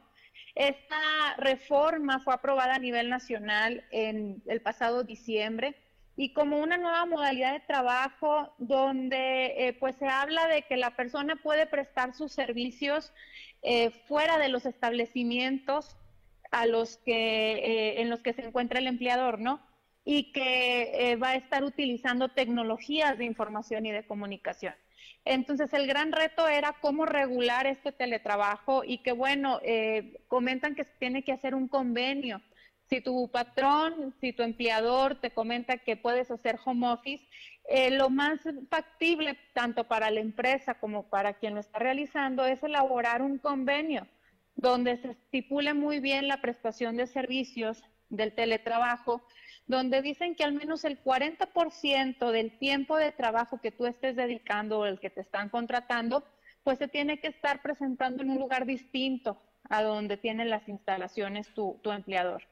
Esta 0.55 1.35
reforma 1.37 2.19
fue 2.19 2.33
aprobada 2.33 2.75
a 2.75 2.79
nivel 2.79 3.09
nacional 3.09 3.85
en 3.91 4.43
el 4.47 4.61
pasado 4.61 5.03
diciembre 5.03 5.75
y 6.17 6.33
como 6.33 6.59
una 6.59 6.77
nueva 6.77 7.05
modalidad 7.05 7.53
de 7.53 7.61
trabajo 7.61 8.53
donde 8.57 9.67
eh, 9.67 9.73
pues 9.79 9.95
se 9.95 10.07
habla 10.07 10.47
de 10.47 10.63
que 10.63 10.75
la 10.75 10.95
persona 10.95 11.37
puede 11.37 11.67
prestar 11.67 12.13
sus 12.13 12.33
servicios 12.33 13.13
eh, 13.61 13.91
fuera 14.07 14.37
de 14.37 14.49
los 14.49 14.65
establecimientos 14.65 15.95
a 16.51 16.65
los 16.65 16.97
que 16.97 17.53
eh, 17.53 18.01
en 18.01 18.09
los 18.09 18.21
que 18.21 18.33
se 18.33 18.45
encuentra 18.45 18.79
el 18.79 18.87
empleador, 18.87 19.39
¿no? 19.39 19.61
Y 20.03 20.31
que 20.31 21.17
va 21.21 21.29
a 21.29 21.35
estar 21.35 21.63
utilizando 21.63 22.29
tecnologías 22.29 23.17
de 23.19 23.25
información 23.25 23.85
y 23.85 23.91
de 23.91 24.05
comunicación. 24.05 24.73
Entonces, 25.25 25.71
el 25.73 25.85
gran 25.87 26.11
reto 26.11 26.47
era 26.47 26.75
cómo 26.81 27.05
regular 27.05 27.67
este 27.67 27.91
teletrabajo 27.91 28.83
y 28.83 28.99
que, 28.99 29.11
bueno, 29.11 29.59
eh, 29.63 30.23
comentan 30.27 30.73
que 30.73 30.83
se 30.83 30.93
tiene 30.97 31.23
que 31.23 31.31
hacer 31.31 31.53
un 31.53 31.67
convenio. 31.67 32.41
Si 32.91 32.99
tu 32.99 33.29
patrón, 33.29 34.13
si 34.19 34.33
tu 34.33 34.43
empleador 34.43 35.15
te 35.15 35.31
comenta 35.31 35.77
que 35.77 35.95
puedes 35.95 36.29
hacer 36.29 36.59
home 36.65 36.89
office, 36.89 37.25
eh, 37.69 37.89
lo 37.89 38.09
más 38.09 38.41
factible, 38.69 39.39
tanto 39.53 39.85
para 39.85 40.11
la 40.11 40.19
empresa 40.19 40.73
como 40.73 41.09
para 41.09 41.35
quien 41.35 41.53
lo 41.53 41.61
está 41.61 41.79
realizando, 41.79 42.45
es 42.45 42.61
elaborar 42.63 43.21
un 43.21 43.37
convenio 43.37 44.09
donde 44.55 44.97
se 44.97 45.11
estipule 45.11 45.73
muy 45.73 46.01
bien 46.01 46.27
la 46.27 46.41
prestación 46.41 46.97
de 46.97 47.07
servicios 47.07 47.81
del 48.09 48.35
teletrabajo 48.35 49.23
donde 49.67 50.01
dicen 50.01 50.35
que 50.35 50.43
al 50.43 50.51
menos 50.51 50.83
el 50.83 51.01
40% 51.01 52.31
del 52.31 52.57
tiempo 52.57 52.97
de 52.97 53.13
trabajo 53.13 53.61
que 53.61 53.71
tú 53.71 53.85
estés 53.85 54.17
dedicando 54.17 54.79
o 54.79 54.85
el 54.85 54.99
que 54.99 55.09
te 55.09 55.21
están 55.21 55.47
contratando, 55.47 56.25
pues 56.65 56.77
se 56.77 56.89
tiene 56.89 57.21
que 57.21 57.29
estar 57.29 57.61
presentando 57.61 58.21
en 58.21 58.31
un 58.31 58.39
lugar 58.39 58.65
distinto 58.65 59.41
a 59.69 59.81
donde 59.81 60.17
tienen 60.17 60.49
las 60.49 60.67
instalaciones 60.67 61.53
tu, 61.53 61.79
tu 61.81 61.91
empleador. 61.93 62.43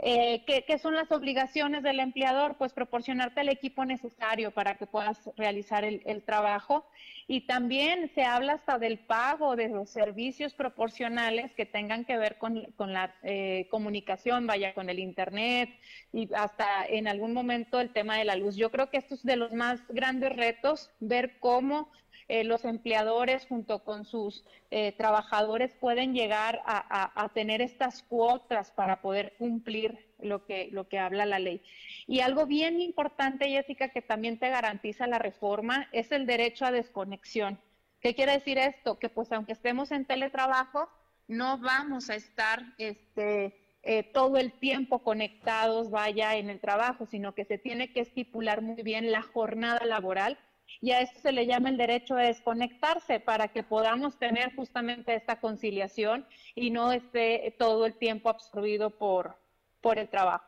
Eh, 0.00 0.44
¿qué, 0.46 0.78
son 0.78 0.94
las 0.94 1.10
obligaciones 1.10 1.82
del 1.82 1.98
empleador? 1.98 2.56
Pues 2.56 2.72
proporcionarte 2.72 3.40
el 3.40 3.48
equipo 3.48 3.84
necesario 3.84 4.52
para 4.52 4.76
que 4.76 4.86
puedas 4.86 5.18
realizar 5.36 5.84
el, 5.84 6.22
trabajo. 6.22 6.86
Y 7.26 7.42
también 7.42 8.10
se 8.14 8.22
habla 8.22 8.54
hasta 8.54 8.78
del 8.78 8.98
pago 8.98 9.56
de 9.56 9.68
los 9.68 9.90
servicios 9.90 10.54
proporcionales 10.54 11.52
que 11.52 11.66
tengan 11.66 12.04
que 12.04 12.16
ver 12.16 12.38
con, 12.38 12.62
la 12.78 13.14
eh, 13.22 13.66
comunicación, 13.70 14.46
vaya, 14.46 14.72
con 14.72 14.88
el 14.88 14.98
Internet 15.00 15.70
y 16.12 16.32
hasta 16.32 16.86
en 16.86 17.08
algún 17.08 17.34
momento 17.34 17.80
el 17.80 17.92
tema 17.92 18.16
de 18.16 18.24
la 18.24 18.36
luz. 18.36 18.56
Yo 18.56 18.70
creo 18.70 18.90
que 18.90 18.98
esto 18.98 19.14
es 19.14 19.24
de 19.24 19.36
los 19.36 19.52
más 19.52 19.80
grandes 19.88 20.34
retos, 20.34 20.90
ver 21.00 21.38
cómo 21.40 21.90
eh, 22.28 22.44
los 22.44 22.66
empleadores 22.66 23.46
junto 23.46 23.82
con 23.84 24.04
sus 24.04 24.44
eh, 24.70 24.92
trabajadores 24.92 25.74
pueden 25.74 26.12
llegar 26.12 26.60
a, 26.66 27.30
tener 27.32 27.62
estas 27.62 28.02
cuotas 28.02 28.70
para 28.70 29.00
poder 29.00 29.34
cumplir 29.38 29.98
lo 30.20 30.44
que, 30.44 30.68
lo 30.70 30.88
que 30.88 30.98
habla 30.98 31.24
la 31.24 31.38
ley. 31.38 31.62
Y 32.06 32.20
algo 32.20 32.46
bien 32.46 32.80
importante, 32.80 33.48
Jessica, 33.48 33.88
que 33.88 34.02
también 34.02 34.38
te 34.38 34.50
garantiza 34.50 35.06
la 35.06 35.18
reforma, 35.18 35.88
es 35.92 36.12
el 36.12 36.26
derecho 36.26 36.66
a 36.66 36.70
desconexión. 36.70 37.58
¿Qué 38.00 38.14
quiere 38.14 38.32
decir 38.32 38.58
esto? 38.58 38.98
Que 38.98 39.08
pues 39.08 39.32
aunque 39.32 39.52
estemos 39.52 39.90
en 39.90 40.04
teletrabajo, 40.04 40.88
no 41.28 41.58
vamos 41.58 42.10
a 42.10 42.14
estar 42.14 42.62
este, 42.78 43.56
eh, 43.82 44.02
todo 44.02 44.36
el 44.36 44.52
tiempo 44.52 45.02
conectados, 45.02 45.90
vaya, 45.90 46.36
en 46.36 46.50
el 46.50 46.60
trabajo, 46.60 47.06
sino 47.06 47.34
que 47.34 47.44
se 47.44 47.56
tiene 47.56 47.92
que 47.92 48.00
estipular 48.00 48.60
muy 48.60 48.82
bien 48.82 49.12
la 49.12 49.22
jornada 49.22 49.84
laboral 49.86 50.38
y 50.80 50.92
a 50.92 51.00
esto 51.00 51.20
se 51.20 51.32
le 51.32 51.46
llama 51.46 51.70
el 51.70 51.76
derecho 51.76 52.16
a 52.16 52.22
desconectarse 52.22 53.20
para 53.20 53.48
que 53.48 53.62
podamos 53.62 54.18
tener 54.18 54.54
justamente 54.54 55.14
esta 55.14 55.40
conciliación 55.40 56.26
y 56.54 56.70
no 56.70 56.92
esté 56.92 57.54
todo 57.58 57.86
el 57.86 57.94
tiempo 57.94 58.28
absorbido 58.28 58.90
por, 58.90 59.36
por 59.80 59.98
el 59.98 60.08
trabajo. 60.08 60.44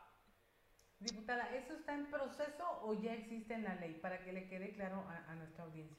Diputada, 0.99 1.49
¿eso 1.55 1.73
está 1.73 1.95
en 1.95 2.05
proceso 2.05 2.63
o 2.83 2.93
ya 2.93 3.13
existe 3.13 3.55
en 3.55 3.63
la 3.63 3.75
ley 3.75 3.95
para 3.95 4.23
que 4.23 4.31
le 4.31 4.47
quede 4.47 4.71
claro 4.71 5.03
a, 5.27 5.33
nuestra 5.35 5.63
audiencia? 5.63 5.97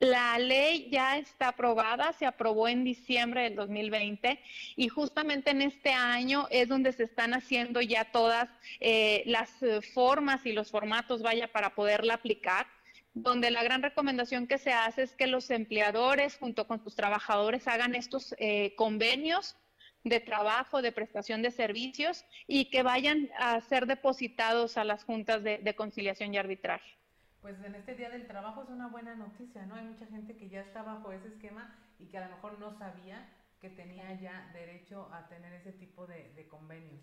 La 0.00 0.38
ley 0.38 0.88
ya 0.90 1.18
está 1.18 1.48
aprobada, 1.48 2.12
se 2.14 2.26
aprobó 2.26 2.66
en 2.66 2.84
diciembre 2.84 3.42
del 3.42 3.54
2020 3.54 4.40
y 4.76 4.88
justamente 4.88 5.50
en 5.50 5.62
este 5.62 5.92
año 5.92 6.46
es 6.50 6.68
donde 6.68 6.92
se 6.92 7.04
están 7.04 7.34
haciendo 7.34 7.80
ya 7.80 8.10
todas 8.10 8.48
eh, 8.80 9.22
las 9.26 9.62
eh, 9.62 9.82
formas 9.82 10.44
y 10.46 10.52
los 10.52 10.70
formatos, 10.70 11.22
vaya, 11.22 11.52
para 11.52 11.74
poderla 11.74 12.14
aplicar 12.14 12.66
donde 13.14 13.52
la 13.52 13.62
gran 13.62 13.82
recomendación 13.82 14.46
que 14.48 14.58
se 14.58 14.72
hace 14.72 15.02
es 15.02 15.14
que 15.14 15.28
los 15.28 15.50
empleadores 15.50 16.36
junto 16.36 16.66
con 16.66 16.82
sus 16.82 16.96
trabajadores 16.96 17.66
hagan 17.68 17.94
estos 17.94 18.34
eh, 18.38 18.74
convenios 18.76 19.56
de 20.02 20.20
trabajo, 20.20 20.82
de 20.82 20.92
prestación 20.92 21.40
de 21.40 21.50
servicios 21.50 22.24
y 22.46 22.70
que 22.70 22.82
vayan 22.82 23.30
a 23.38 23.60
ser 23.60 23.86
depositados 23.86 24.76
a 24.76 24.84
las 24.84 25.04
juntas 25.04 25.42
de, 25.42 25.74
conciliación 25.76 26.34
y 26.34 26.38
arbitraje. 26.38 26.98
Pues 27.40 27.56
en 27.64 27.74
este 27.74 27.94
Día 27.94 28.10
del 28.10 28.26
Trabajo 28.26 28.64
es 28.64 28.68
una 28.68 28.88
buena 28.88 29.14
noticia, 29.14 29.64
¿no? 29.66 29.76
Hay 29.76 29.84
mucha 29.84 30.06
gente 30.06 30.36
que 30.36 30.48
ya 30.48 30.60
está 30.60 30.82
bajo 30.82 31.12
ese 31.12 31.28
esquema 31.28 31.74
y 31.98 32.06
que 32.06 32.18
a 32.18 32.28
lo 32.28 32.34
mejor 32.34 32.58
no 32.58 32.76
sabía 32.78 33.30
que 33.60 33.70
tenía 33.70 34.12
ya 34.20 34.50
derecho 34.52 35.08
a 35.12 35.28
tener 35.28 35.52
ese 35.54 35.72
tipo 35.72 36.06
de 36.06 36.46
convenios. 36.50 37.00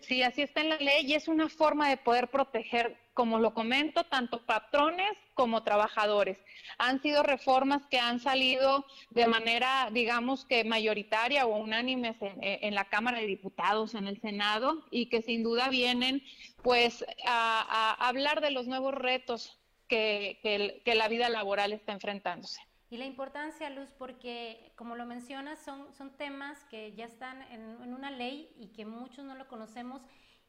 Sí, 0.00 0.22
así 0.22 0.42
está 0.42 0.62
en 0.62 0.70
la 0.70 0.76
ley 0.76 1.06
y 1.06 1.14
es 1.14 1.28
una 1.28 1.48
forma 1.48 1.88
de 1.88 1.96
poder 1.96 2.28
proteger, 2.28 2.96
como 3.12 3.38
lo 3.38 3.52
comento, 3.54 4.04
tanto 4.04 4.44
patrones 4.44 5.12
como 5.34 5.62
trabajadores. 5.62 6.38
Han 6.78 7.00
sido 7.02 7.22
reformas 7.22 7.86
que 7.90 7.98
han 7.98 8.20
salido 8.20 8.86
de 9.10 9.26
manera, 9.26 9.90
digamos 9.92 10.44
que 10.44 10.64
mayoritaria 10.64 11.46
o 11.46 11.56
unánimes 11.56 12.16
en, 12.20 12.74
la 12.74 12.86
Cámara 12.86 13.18
de 13.18 13.26
Diputados, 13.26 13.94
en 13.94 14.06
el 14.06 14.20
Senado, 14.20 14.86
y 14.90 15.06
que 15.06 15.22
sin 15.22 15.42
duda 15.42 15.68
vienen 15.68 16.22
pues 16.62 17.04
a, 17.26 17.96
hablar 18.06 18.40
de 18.40 18.50
los 18.50 18.66
nuevos 18.66 18.94
retos 18.94 19.58
que, 19.88 20.40
que 20.84 20.94
la 20.94 21.08
vida 21.08 21.28
laboral 21.28 21.72
está 21.72 21.92
enfrentándose. 21.92 22.65
Y 22.88 22.98
la 22.98 23.04
importancia, 23.04 23.68
Luz, 23.70 23.88
porque 23.98 24.72
como 24.76 24.94
lo 24.94 25.06
mencionas, 25.06 25.58
son, 25.58 26.10
temas 26.16 26.62
que 26.64 26.94
ya 26.94 27.04
están 27.04 27.42
en, 27.50 27.92
una 27.92 28.10
ley 28.10 28.54
y 28.56 28.68
que 28.68 28.86
muchos 28.86 29.24
no 29.24 29.34
lo 29.34 29.48
conocemos. 29.48 30.02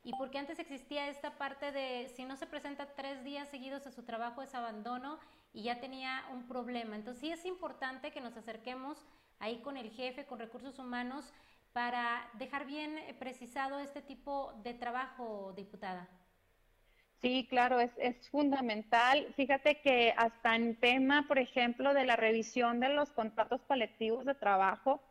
Y 0.03 0.11
porque 0.17 0.37
antes 0.37 0.59
existía 0.59 1.09
esta 1.09 1.37
parte 1.37 1.71
de 1.71 2.11
si 2.15 2.25
no 2.25 2.35
se 2.35 2.45
presenta 2.45 2.93
tres 2.93 3.23
días 3.23 3.49
seguidos 3.49 3.87
a 3.87 3.91
su 3.91 4.03
trabajo 4.03 4.41
es 4.41 4.53
abandono 4.53 5.19
y 5.51 5.63
ya 5.63 5.79
tenía 5.79 6.25
un 6.31 6.47
problema. 6.47 6.95
Entonces 6.95 7.21
sí 7.21 7.31
es 7.31 7.43
importante 7.45 8.11
que 8.11 8.21
nos 8.21 8.37
acerquemos 8.37 9.03
ahí 9.39 9.61
con 9.61 9.75
el 9.75 9.89
jefe, 9.89 10.25
con 10.25 10.39
recursos 10.39 10.77
humanos, 10.77 11.33
para 11.73 12.29
dejar 12.33 12.65
bien 12.65 12.99
precisado 13.19 13.79
este 13.79 14.01
tipo 14.01 14.53
de 14.63 14.75
trabajo, 14.75 15.53
diputada. 15.55 16.07
Sí, 17.21 17.47
claro, 17.49 17.79
es, 17.79 17.91
es 17.97 18.29
fundamental. 18.29 19.27
Fíjate 19.35 19.81
que 19.81 20.13
hasta 20.15 20.55
en 20.55 20.75
tema, 20.75 21.25
por 21.27 21.39
ejemplo, 21.39 21.93
de 21.93 22.05
la 22.05 22.15
revisión 22.15 22.79
de 22.79 22.89
los 22.89 23.11
contratos 23.11 23.61
colectivos 23.67 24.25
de 24.25 24.35
trabajo 24.35 25.01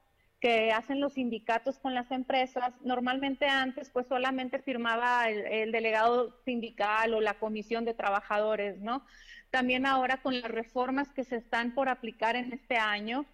que 0.41 0.71
hacen 0.71 1.01
los 1.01 1.15
sindicatos 1.15 1.79
con 1.79 1.95
las 1.95 2.11
empresas, 2.11 2.73
normalmente 2.83 3.47
antes 3.47 3.91
pues 3.91 4.07
solamente 4.07 4.59
firmaba 4.59 5.29
el, 5.29 5.73
delegado 5.73 6.39
sindical 6.45 7.15
o 7.15 7.21
la 7.21 7.35
comisión 7.35 7.85
de 7.85 7.95
trabajadores, 7.95 8.79
¿no? 8.79 9.05
También 9.51 9.87
ahora 9.87 10.19
con 10.19 10.41
las 10.41 10.51
reformas 10.51 11.09
que 11.13 11.25
se 11.25 11.37
están 11.37 11.75
por 11.75 11.89
aplicar 11.89 12.37
en 12.37 12.53
este 12.53 12.77
año, 12.77 13.25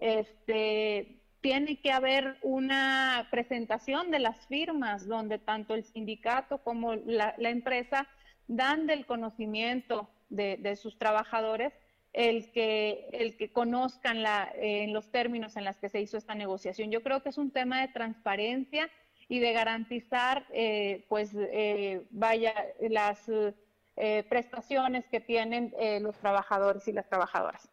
este, 0.00 1.16
tiene 1.40 1.80
que 1.80 1.92
haber 1.92 2.36
una 2.42 3.26
presentación 3.30 4.10
de 4.10 4.18
las 4.18 4.46
firmas 4.46 5.06
donde 5.06 5.38
tanto 5.38 5.74
el 5.74 5.84
sindicato 5.84 6.58
como 6.58 6.94
la, 6.94 7.34
la 7.38 7.50
empresa 7.50 8.06
dan 8.50 8.86
del 8.88 9.06
conocimiento 9.06 10.10
de, 10.28 10.76
sus 10.76 10.98
trabajadores 10.98 11.72
el 12.12 12.50
que, 12.50 13.08
el 13.12 13.36
que 13.36 13.52
conozcan 13.52 14.22
la, 14.22 14.50
en 14.56 14.92
los 14.92 15.10
términos 15.12 15.56
en 15.56 15.64
los 15.64 15.76
que 15.76 15.88
se 15.88 16.00
hizo 16.00 16.16
esta 16.16 16.34
negociación. 16.34 16.90
Yo 16.90 17.02
creo 17.02 17.22
que 17.22 17.28
es 17.28 17.38
un 17.38 17.52
tema 17.52 17.80
de 17.80 17.88
transparencia 17.88 18.90
y 19.28 19.38
de 19.38 19.52
garantizar, 19.52 20.44
eh, 20.52 21.06
pues, 21.08 21.32
eh, 21.36 22.04
vaya, 22.10 22.52
las 22.80 23.28
eh, 23.28 24.24
prestaciones 24.28 25.06
que 25.06 25.20
tienen 25.20 25.72
los 26.02 26.18
trabajadores 26.18 26.88
y 26.88 26.92
las 26.92 27.08
trabajadoras. 27.08 27.70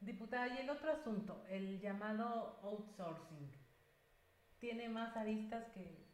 Diputada, 0.00 0.48
y 0.48 0.58
el 0.58 0.70
otro 0.70 0.92
asunto, 0.92 1.42
el 1.48 1.80
llamado 1.80 2.60
outsourcing, 2.62 3.50
¿tiene 4.60 4.90
más 4.90 5.16
aristas 5.16 5.64
que, 5.72 6.06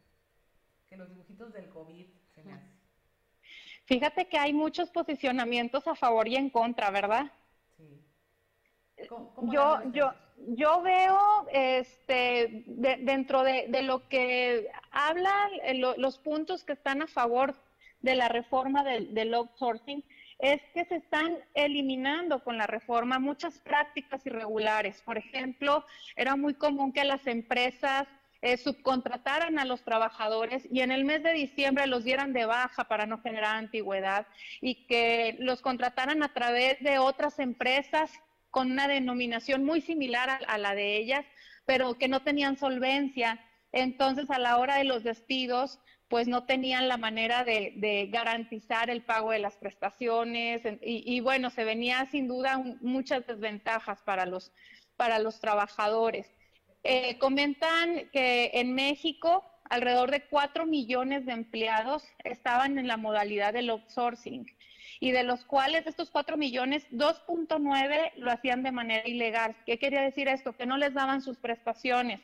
que 0.87 0.95
los 0.95 1.09
dibujitos 1.09 1.51
del 1.53 1.67
COVID? 1.69 2.07
Se 2.33 2.43
me 2.43 2.53
hace. 2.53 2.84
Fíjate 3.85 4.27
que 4.27 4.37
hay 4.37 4.51
muchos 4.51 4.89
posicionamientos 4.89 5.87
a 5.87 5.95
favor 5.95 6.27
y 6.27 6.35
en 6.35 6.49
contra, 6.49 6.89
¿verdad? 6.89 7.31
Sí. 7.77 9.07
yo, 9.51 9.79
yo, 9.91 10.11
yo 10.47 10.81
veo 10.81 11.47
este, 11.51 12.63
dentro 12.65 13.43
de, 13.43 13.81
lo 13.83 14.07
que 14.07 14.69
hablan 14.91 15.51
eh, 15.63 15.75
los 15.75 16.17
puntos 16.17 16.63
que 16.63 16.73
están 16.73 17.03
a 17.03 17.07
favor 17.07 17.55
de 18.01 18.15
la 18.15 18.27
reforma 18.27 18.83
del, 18.83 19.13
del 19.13 19.33
outsourcing, 19.33 20.03
es 20.39 20.61
que 20.73 20.85
se 20.85 20.95
están 20.95 21.37
eliminando 21.53 22.43
con 22.43 22.57
la 22.57 22.67
reforma 22.67 23.19
muchas 23.19 23.59
prácticas 23.59 24.25
irregulares. 24.25 25.01
Por 25.01 25.17
ejemplo, 25.17 25.85
era 26.15 26.35
muy 26.35 26.55
común 26.55 26.91
que 26.91 27.03
las 27.03 27.25
empresas 27.27 28.07
eh, 28.45 28.57
subcontrataran 28.57 29.57
a 29.57 29.65
los 29.65 29.83
trabajadores 29.83 30.67
y 30.71 30.81
en 30.81 30.91
el 30.91 31.03
mes 31.03 31.23
de 31.23 31.33
diciembre 31.33 31.87
los 31.87 32.03
dieran 32.03 32.31
de 32.31 32.45
baja 32.45 32.83
para 32.83 33.07
no 33.07 33.19
generar 33.19 33.55
antigüedad 33.55 34.27
y 34.61 34.85
que 34.85 35.35
los 35.39 35.61
contrataran 35.61 36.21
a 36.21 36.31
través 36.31 36.79
de 36.81 36.99
otras 36.99 37.39
empresas 37.39 38.11
con 38.51 38.71
una 38.71 38.87
denominación 38.87 39.65
muy 39.65 39.81
similar 39.81 40.45
a, 40.47 40.57
la 40.59 40.75
de 40.75 40.95
ellas, 40.95 41.25
pero 41.65 41.97
que 41.97 42.07
no 42.07 42.21
tenían 42.21 42.55
solvencia. 42.55 43.43
Entonces, 43.71 44.29
a 44.29 44.37
la 44.37 44.59
hora 44.59 44.77
de 44.77 44.83
los 44.83 45.03
despidos, 45.03 45.79
pues 46.07 46.27
no 46.27 46.45
tenían 46.45 46.87
la 46.87 46.97
manera 46.97 47.43
de, 47.43 48.09
garantizar 48.11 48.91
el 48.91 49.01
pago 49.01 49.31
de 49.31 49.39
las 49.39 49.57
prestaciones 49.57 50.61
y, 50.83 51.19
bueno, 51.21 51.49
se 51.49 51.63
venía 51.63 52.05
sin 52.11 52.27
duda 52.27 52.61
muchas 52.81 53.25
desventajas 53.25 54.03
para 54.03 54.27
los, 54.27 54.51
para 54.97 55.17
los 55.17 55.39
trabajadores. 55.39 56.27
Eh, 56.87 57.17
comentan 57.17 58.09
que 58.13 58.51
en 58.53 58.75
México 58.75 59.43
alrededor 59.71 60.11
de 60.11 60.21
4 60.21 60.67
millones 60.67 61.25
de 61.25 61.31
empleados 61.31 62.03
estaban 62.23 62.77
en 62.77 62.87
la 62.87 62.95
modalidad 62.95 63.53
del 63.53 63.71
outsourcing 63.71 64.45
y 64.99 65.09
de 65.09 65.23
los 65.23 65.45
cuales 65.45 65.87
estos 65.87 66.11
4 66.11 66.37
millones, 66.37 66.85
2.9 66.91 68.11
lo 68.17 68.31
hacían 68.31 68.61
de 68.61 68.71
manera 68.71 69.07
ilegal. 69.07 69.55
¿Qué 69.65 69.79
quería 69.79 70.01
decir 70.01 70.27
esto? 70.27 70.55
Que 70.55 70.67
no 70.67 70.77
les 70.77 70.93
daban 70.93 71.23
sus 71.23 71.37
prestaciones. 71.37 72.21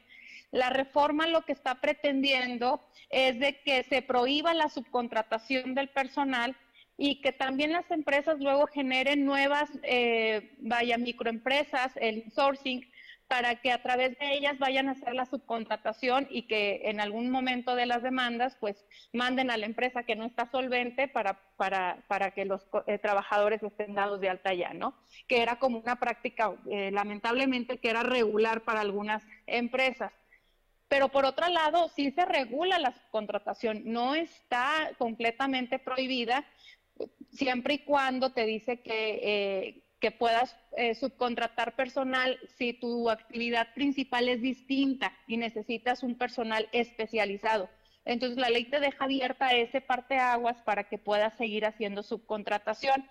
La 0.51 0.69
reforma 0.69 1.25
lo 1.25 1.41
que 1.41 1.53
está 1.53 1.81
pretendiendo 1.81 2.85
es 3.09 3.39
de 3.39 3.59
que 3.61 3.81
se 3.85 4.03
prohíba 4.03 4.53
la 4.53 4.69
subcontratación 4.69 5.73
del 5.73 5.89
personal 5.89 6.55
y 6.97 7.19
que 7.21 7.31
también 7.31 7.71
las 7.71 7.89
empresas 7.89 8.39
luego 8.39 8.67
generen 8.67 9.25
nuevas, 9.25 9.71
eh, 9.81 10.51
vaya, 10.59 10.99
microempresas, 10.99 11.93
el 11.95 12.31
sourcing, 12.31 12.85
para 13.31 13.55
que 13.61 13.71
a 13.71 13.81
través 13.81 14.19
de 14.19 14.33
ellas 14.33 14.59
vayan 14.59 14.89
a 14.89 14.91
hacer 14.91 15.13
la 15.13 15.25
subcontratación 15.25 16.27
y 16.29 16.41
que 16.47 16.81
en 16.83 16.99
algún 16.99 17.29
momento 17.29 17.75
de 17.75 17.85
las 17.85 18.03
demandas 18.03 18.57
pues 18.59 18.85
manden 19.13 19.49
a 19.49 19.55
la 19.55 19.67
empresa 19.67 20.03
que 20.03 20.17
no 20.17 20.25
está 20.25 20.51
solvente 20.51 21.07
para, 21.07 21.39
para, 21.55 22.03
para 22.09 22.31
que 22.31 22.43
los 22.43 22.67
eh, 22.87 22.97
trabajadores 22.97 23.63
estén 23.63 23.95
dados 23.95 24.19
de 24.19 24.27
alta 24.27 24.53
ya, 24.53 24.73
¿no? 24.73 24.97
Que 25.29 25.41
era 25.41 25.59
como 25.59 25.79
una 25.79 25.95
práctica, 25.95 26.53
eh, 26.69 26.91
lamentablemente, 26.91 27.77
que 27.77 27.89
era 27.89 28.03
regular 28.03 28.65
para 28.65 28.81
algunas 28.81 29.23
empresas. 29.47 30.11
Pero 30.89 31.07
por 31.07 31.23
otro 31.23 31.47
lado, 31.47 31.87
sí 31.95 32.11
se 32.11 32.25
regula 32.25 32.79
la 32.79 32.91
subcontratación, 32.91 33.83
no 33.85 34.13
está 34.13 34.91
completamente 34.97 35.79
prohibida, 35.79 36.45
siempre 37.31 37.75
y 37.75 37.79
cuando 37.85 38.33
te 38.33 38.45
dice 38.45 38.81
que, 38.81 39.19
eh, 39.23 39.83
que 40.01 40.11
puedas 40.11 40.57
eh, 40.75 40.95
subcontratar 40.95 41.75
personal 41.75 42.37
si 42.57 42.73
tu 42.73 43.09
actividad 43.09 43.71
principal 43.75 44.27
es 44.27 44.41
distinta 44.41 45.13
y 45.27 45.37
necesitas 45.37 46.01
un 46.01 46.15
personal 46.15 46.67
especializado. 46.71 47.69
Entonces 48.03 48.39
la 48.39 48.49
ley 48.49 48.65
te 48.65 48.79
deja 48.79 49.05
abierta 49.05 49.53
ese 49.53 49.79
parte 49.79 50.17
aguas 50.17 50.57
para 50.63 50.85
que 50.85 50.97
puedas 50.97 51.37
seguir 51.37 51.67
haciendo 51.67 52.01
subcontratación. 52.01 53.07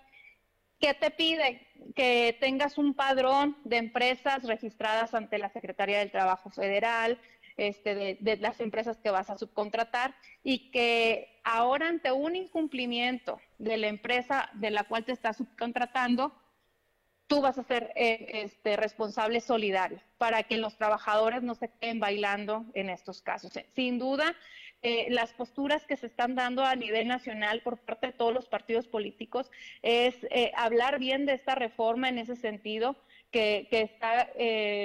¿Qué 0.79 0.93
te 0.93 1.11
pide? 1.11 1.65
Que 1.95 2.35
tengas 2.41 2.77
un 2.77 2.93
padrón 2.93 3.55
de 3.63 3.77
empresas 3.77 4.43
registradas 4.43 5.13
ante 5.13 5.37
la 5.37 5.49
Secretaría 5.49 5.99
del 5.99 6.11
Trabajo 6.11 6.49
Federal, 6.49 7.17
este, 7.55 7.95
de, 7.95 8.17
de, 8.19 8.37
las 8.37 8.59
empresas 8.59 8.97
que 8.97 9.11
vas 9.11 9.29
a 9.29 9.37
subcontratar 9.37 10.15
y 10.43 10.71
que 10.71 11.39
ahora 11.43 11.87
ante 11.87 12.11
un 12.11 12.35
incumplimiento 12.35 13.39
de 13.59 13.77
la 13.77 13.87
empresa 13.87 14.49
de 14.53 14.71
la 14.71 14.83
cual 14.85 15.05
te 15.05 15.11
estás 15.11 15.37
subcontratando, 15.37 16.33
tú 17.31 17.39
vas 17.39 17.57
a 17.57 17.63
ser 17.63 17.93
eh, 17.95 18.43
este, 18.43 18.75
responsable 18.75 19.39
solidario 19.39 20.01
para 20.17 20.43
que 20.43 20.57
los 20.57 20.75
trabajadores 20.75 21.41
no 21.41 21.55
se 21.55 21.69
queden 21.79 22.01
bailando 22.01 22.65
en 22.73 22.89
estos 22.89 23.21
casos. 23.21 23.53
Sin 23.73 23.99
duda, 23.99 24.35
eh, 24.81 25.07
las 25.11 25.31
posturas 25.31 25.85
que 25.85 25.95
se 25.95 26.07
están 26.07 26.35
dando 26.35 26.65
a 26.65 26.75
nivel 26.75 27.07
nacional 27.07 27.61
por 27.61 27.77
parte 27.77 28.07
de 28.07 28.13
todos 28.13 28.33
los 28.33 28.49
partidos 28.49 28.89
políticos 28.89 29.49
es 29.81 30.15
eh, 30.29 30.51
hablar 30.57 30.99
bien 30.99 31.25
de 31.25 31.35
esta 31.35 31.55
reforma 31.55 32.09
en 32.09 32.17
ese 32.17 32.35
sentido, 32.35 32.97
que, 33.31 33.65
está, 33.71 34.27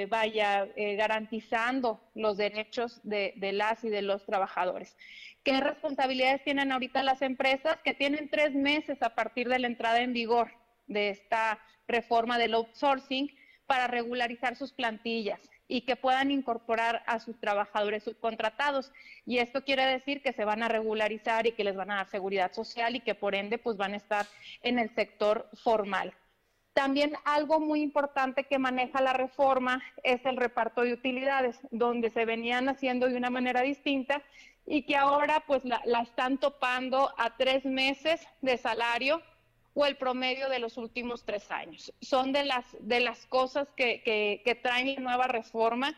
vaya, 0.08 0.68
garantizando 0.76 2.00
los 2.14 2.36
derechos 2.36 3.00
de, 3.02 3.32
de 3.34 3.50
las 3.50 3.82
y 3.82 3.88
de 3.88 4.02
los 4.02 4.24
trabajadores. 4.24 4.96
¿Qué 5.42 5.60
responsabilidades 5.60 6.44
tienen 6.44 6.70
ahorita 6.70 7.02
las 7.02 7.22
empresas? 7.22 7.78
Que 7.82 7.92
tienen 7.92 8.28
tres 8.30 8.54
meses 8.54 9.02
a 9.02 9.16
partir 9.16 9.48
de 9.48 9.58
la 9.58 9.66
entrada 9.66 9.98
en 10.00 10.12
vigor 10.12 10.52
de 10.86 11.10
esta 11.10 11.58
reforma 11.88 12.38
del 12.38 12.54
outsourcing 12.54 13.30
para 13.66 13.86
regularizar 13.86 14.56
sus 14.56 14.72
plantillas 14.72 15.40
y 15.68 15.82
que 15.82 15.96
puedan 15.96 16.30
incorporar 16.30 17.02
a 17.06 17.18
sus 17.18 17.38
trabajadores 17.40 18.04
subcontratados. 18.04 18.92
Y 19.24 19.38
esto 19.38 19.64
quiere 19.64 19.84
decir 19.84 20.22
que 20.22 20.32
se 20.32 20.44
van 20.44 20.62
a 20.62 20.68
regularizar 20.68 21.46
y 21.46 21.52
que 21.52 21.64
les 21.64 21.76
van 21.76 21.90
a 21.90 21.96
dar 21.96 22.08
seguridad 22.08 22.52
social 22.52 22.94
y 22.94 23.00
que 23.00 23.14
por 23.14 23.34
ende 23.34 23.58
pues 23.58 23.76
van 23.76 23.94
a 23.94 23.96
estar 23.96 24.26
en 24.62 24.78
el 24.78 24.94
sector 24.94 25.48
formal. 25.64 26.14
También 26.72 27.14
algo 27.24 27.58
muy 27.58 27.80
importante 27.80 28.44
que 28.44 28.58
maneja 28.58 29.00
la 29.00 29.14
reforma 29.14 29.82
es 30.04 30.24
el 30.26 30.36
reparto 30.36 30.82
de 30.82 30.92
utilidades, 30.92 31.58
donde 31.70 32.10
se 32.10 32.26
venían 32.26 32.68
haciendo 32.68 33.08
de 33.08 33.16
una 33.16 33.30
manera 33.30 33.62
distinta 33.62 34.22
y 34.66 34.82
que 34.82 34.94
ahora 34.94 35.42
pues 35.46 35.64
la, 35.64 35.80
están 36.02 36.38
topando 36.38 37.14
a 37.16 37.36
tres 37.36 37.64
meses 37.64 38.26
de 38.42 38.58
salario 38.58 39.22
o 39.76 39.84
el 39.84 39.96
promedio 39.96 40.48
de 40.48 40.58
los 40.58 40.78
últimos 40.78 41.22
tres 41.24 41.50
años. 41.50 41.92
Son 42.00 42.32
de 42.32 42.46
las, 42.46 42.64
de 42.80 42.98
las 43.00 43.26
cosas 43.26 43.68
que, 43.76 44.00
que, 44.02 44.54
traen 44.54 44.94
la 44.94 45.00
nueva 45.02 45.26
reforma, 45.28 45.94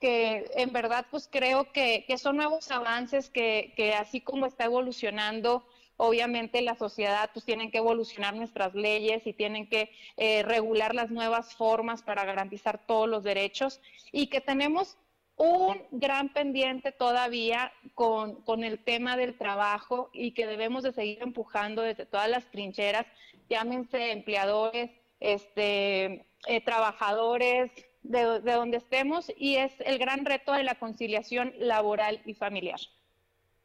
que 0.00 0.50
en 0.54 0.70
verdad 0.70 1.06
pues 1.10 1.30
creo 1.32 1.72
que, 1.72 2.04
que 2.06 2.18
son 2.18 2.36
nuevos 2.36 2.70
avances 2.70 3.30
que, 3.30 3.72
que 3.74 3.94
así 3.94 4.20
como 4.20 4.44
está 4.44 4.64
evolucionando 4.64 5.66
obviamente 5.96 6.60
la 6.62 6.74
sociedad 6.74 7.30
pues 7.32 7.44
tienen 7.44 7.70
que 7.70 7.78
evolucionar 7.78 8.34
nuestras 8.34 8.74
leyes 8.74 9.26
y 9.26 9.32
tienen 9.32 9.68
que 9.68 9.90
eh, 10.16 10.42
regular 10.42 10.94
las 10.94 11.10
nuevas 11.10 11.54
formas 11.54 12.02
para 12.02 12.24
garantizar 12.24 12.84
todos 12.86 13.08
los 13.08 13.22
derechos 13.22 13.80
y 14.10 14.26
que 14.26 14.40
tenemos 14.40 14.98
un 15.42 15.82
gran 15.90 16.28
pendiente 16.28 16.92
todavía 16.92 17.72
con, 17.94 18.36
con, 18.42 18.62
el 18.62 18.78
tema 18.78 19.16
del 19.16 19.36
trabajo 19.36 20.08
y 20.12 20.34
que 20.34 20.46
debemos 20.46 20.84
de 20.84 20.92
seguir 20.92 21.18
empujando 21.20 21.82
desde 21.82 22.06
todas 22.06 22.30
las 22.30 22.48
trincheras, 22.52 23.06
llámense 23.50 24.12
empleadores, 24.12 24.92
este, 25.18 26.24
eh, 26.46 26.60
trabajadores, 26.64 27.72
de, 28.04 28.40
de 28.40 28.52
donde 28.52 28.76
estemos, 28.76 29.32
y 29.36 29.56
es 29.56 29.72
el 29.80 29.98
gran 29.98 30.24
reto 30.24 30.52
de 30.52 30.62
la 30.62 30.76
conciliación 30.76 31.52
laboral 31.58 32.22
y 32.24 32.34
familiar. 32.34 32.78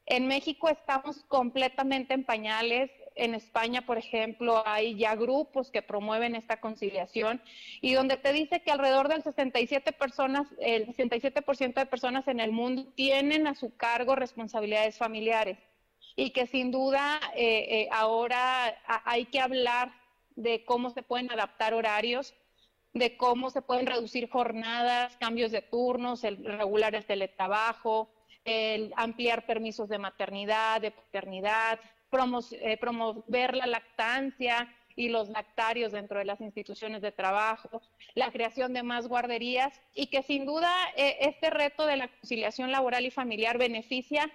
En 0.06 0.26
México 0.26 0.68
estamos 0.68 1.22
completamente 1.28 2.12
en 2.12 2.24
pañales. 2.24 2.90
En 3.18 3.34
España, 3.34 3.84
por 3.84 3.98
ejemplo, 3.98 4.62
hay 4.66 4.96
ya 4.96 5.16
grupos 5.16 5.70
que 5.70 5.82
promueven 5.82 6.34
esta 6.34 6.60
conciliación 6.60 7.42
y 7.80 7.92
donde 7.92 8.16
te 8.16 8.32
dice 8.32 8.62
que 8.62 8.70
alrededor 8.70 9.08
del 9.08 9.22
67 9.22 9.92
personas, 9.92 10.46
el 10.60 10.86
67% 10.86 11.74
de 11.74 11.86
personas 11.86 12.28
en 12.28 12.40
el 12.40 12.52
mundo 12.52 12.86
tienen 12.94 13.46
a 13.46 13.54
su 13.54 13.76
cargo 13.76 14.14
responsabilidades 14.14 14.96
familiares 14.96 15.58
y 16.16 16.30
que 16.30 16.46
sin 16.46 16.70
duda 16.70 17.20
eh, 17.34 17.82
eh, 17.82 17.88
ahora 17.92 18.76
hay 19.04 19.26
que 19.26 19.40
hablar 19.40 19.92
de 20.36 20.64
cómo 20.64 20.90
se 20.90 21.02
pueden 21.02 21.30
adaptar 21.32 21.74
horarios, 21.74 22.34
de 22.92 23.16
cómo 23.16 23.50
se 23.50 23.62
pueden 23.62 23.86
reducir 23.86 24.28
jornadas, 24.30 25.16
cambios 25.18 25.50
de 25.50 25.62
turnos, 25.62 26.24
el 26.24 26.44
regular 26.44 26.94
el 26.94 27.04
teletrabajo, 27.04 28.10
el 28.44 28.92
ampliar 28.96 29.46
permisos 29.46 29.88
de 29.88 29.98
maternidad, 29.98 30.80
de 30.80 30.90
paternidad, 30.90 31.78
eh, 32.52 32.76
promover 32.78 33.54
la 33.54 33.66
lactancia 33.66 34.68
y 34.96 35.08
los 35.08 35.28
lactarios 35.28 35.92
dentro 35.92 36.18
de 36.18 36.24
las 36.24 36.40
instituciones 36.40 37.02
de 37.02 37.12
trabajo, 37.12 37.82
la 38.14 38.32
creación 38.32 38.72
de 38.72 38.82
más 38.82 39.06
guarderías 39.06 39.80
y 39.94 40.08
que 40.08 40.22
sin 40.22 40.44
duda 40.44 40.72
eh, 40.96 41.18
este 41.20 41.50
reto 41.50 41.86
de 41.86 41.96
la 41.96 42.08
conciliación 42.08 42.72
laboral 42.72 43.06
y 43.06 43.10
familiar 43.10 43.58
beneficia 43.58 44.30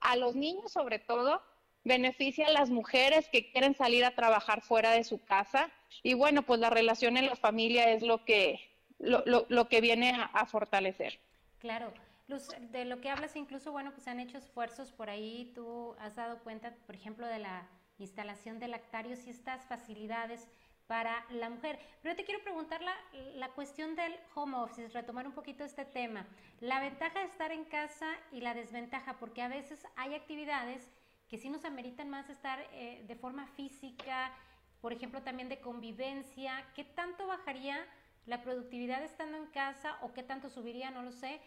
a 0.00 0.16
los 0.16 0.34
niños 0.34 0.72
sobre 0.72 0.98
todo, 0.98 1.40
beneficia 1.84 2.48
a 2.48 2.52
las 2.52 2.70
mujeres 2.70 3.28
que 3.30 3.50
quieren 3.52 3.74
salir 3.74 4.04
a 4.04 4.14
trabajar 4.14 4.60
fuera 4.60 4.90
de 4.90 5.04
su 5.04 5.18
casa 5.24 5.70
y 6.02 6.14
bueno, 6.14 6.42
pues 6.42 6.60
la 6.60 6.70
relación 6.70 7.16
en 7.16 7.26
la 7.26 7.36
familia 7.36 7.90
es 7.90 8.02
lo 8.02 8.24
que, 8.24 8.60
lo, 8.98 9.68
que 9.68 9.80
viene 9.80 10.10
a, 10.10 10.24
a 10.24 10.44
fortalecer. 10.44 11.20
Claro 11.58 11.92
de 12.28 12.84
lo 12.84 13.00
que 13.00 13.10
hablas 13.10 13.36
incluso, 13.36 13.72
bueno, 13.72 13.92
pues 13.92 14.08
han 14.08 14.20
hecho 14.20 14.38
esfuerzos 14.38 14.92
por 14.92 15.10
ahí, 15.10 15.52
tú 15.54 15.94
has 15.98 16.16
dado 16.16 16.38
cuenta, 16.38 16.74
por 16.86 16.94
ejemplo, 16.94 17.26
de 17.26 17.38
la 17.38 17.68
instalación 17.98 18.58
de 18.58 18.68
lactarios 18.68 19.26
y 19.26 19.30
estas 19.30 19.64
facilidades 19.66 20.48
para 20.86 21.24
la 21.30 21.50
mujer. 21.50 21.78
Pero 22.02 22.16
te 22.16 22.24
quiero 22.24 22.42
preguntar 22.42 22.82
la, 22.82 22.94
la, 23.34 23.48
cuestión 23.50 23.94
del 23.96 24.14
home 24.34 24.56
office, 24.56 24.88
retomar 24.88 25.26
un 25.26 25.32
poquito 25.32 25.64
este 25.64 25.84
tema. 25.84 26.26
La 26.60 26.80
ventaja 26.80 27.20
de 27.20 27.26
estar 27.26 27.52
en 27.52 27.64
casa 27.64 28.08
y 28.30 28.40
la 28.40 28.54
desventaja, 28.54 29.18
porque 29.18 29.42
a 29.42 29.48
veces 29.48 29.86
hay 29.96 30.14
actividades 30.14 30.88
que 31.28 31.38
sí 31.38 31.48
nos 31.48 31.64
ameritan 31.64 32.10
más 32.10 32.28
estar 32.28 32.58
eh, 32.72 33.04
de 33.06 33.16
forma 33.16 33.46
física, 33.46 34.32
por 34.80 34.92
ejemplo, 34.92 35.22
también 35.22 35.48
de 35.48 35.60
convivencia. 35.60 36.66
¿Qué 36.74 36.84
tanto 36.84 37.26
bajaría 37.26 37.78
la 38.26 38.42
productividad 38.42 39.02
estando 39.02 39.38
en 39.38 39.46
casa 39.46 39.96
o 40.02 40.12
qué 40.12 40.22
tanto 40.22 40.50
subiría? 40.50 40.90
No 40.90 41.02
lo 41.02 41.12
sé 41.12 41.40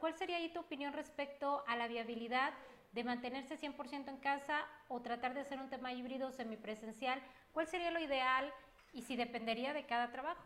¿Cuál, 0.00 0.16
sería 0.16 0.38
ahí 0.38 0.48
tu 0.48 0.60
opinión 0.60 0.94
respecto 0.94 1.62
a 1.66 1.76
la 1.76 1.86
viabilidad 1.86 2.54
de 2.92 3.04
mantenerse 3.04 3.58
100% 3.58 4.08
en 4.08 4.16
casa 4.16 4.66
o 4.88 5.02
tratar 5.02 5.34
de 5.34 5.40
hacer 5.40 5.60
un 5.60 5.68
tema 5.68 5.92
híbrido 5.92 6.32
semipresencial? 6.32 7.20
¿Cuál 7.52 7.66
sería 7.66 7.90
lo 7.90 8.00
ideal 8.00 8.50
y 8.94 9.02
si 9.02 9.16
dependería 9.16 9.74
de 9.74 9.84
cada 9.84 10.10
trabajo? 10.10 10.42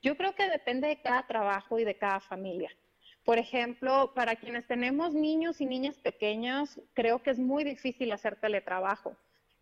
Yo 0.00 0.16
creo 0.16 0.34
que 0.34 0.48
depende 0.48 0.88
de 0.88 1.02
cada 1.02 1.26
trabajo 1.26 1.78
y 1.78 1.84
de 1.84 1.98
cada 1.98 2.18
familia. 2.18 2.70
Por 3.26 3.36
ejemplo, 3.36 4.12
para 4.14 4.36
quienes 4.36 4.66
tenemos 4.66 5.12
niños 5.12 5.60
y 5.60 5.66
niñas 5.66 5.98
pequeños, 5.98 6.80
creo 6.94 7.22
que 7.22 7.28
es 7.28 7.38
muy 7.38 7.62
difícil 7.62 8.10
hacer 8.10 8.36
teletrabajo. 8.36 9.14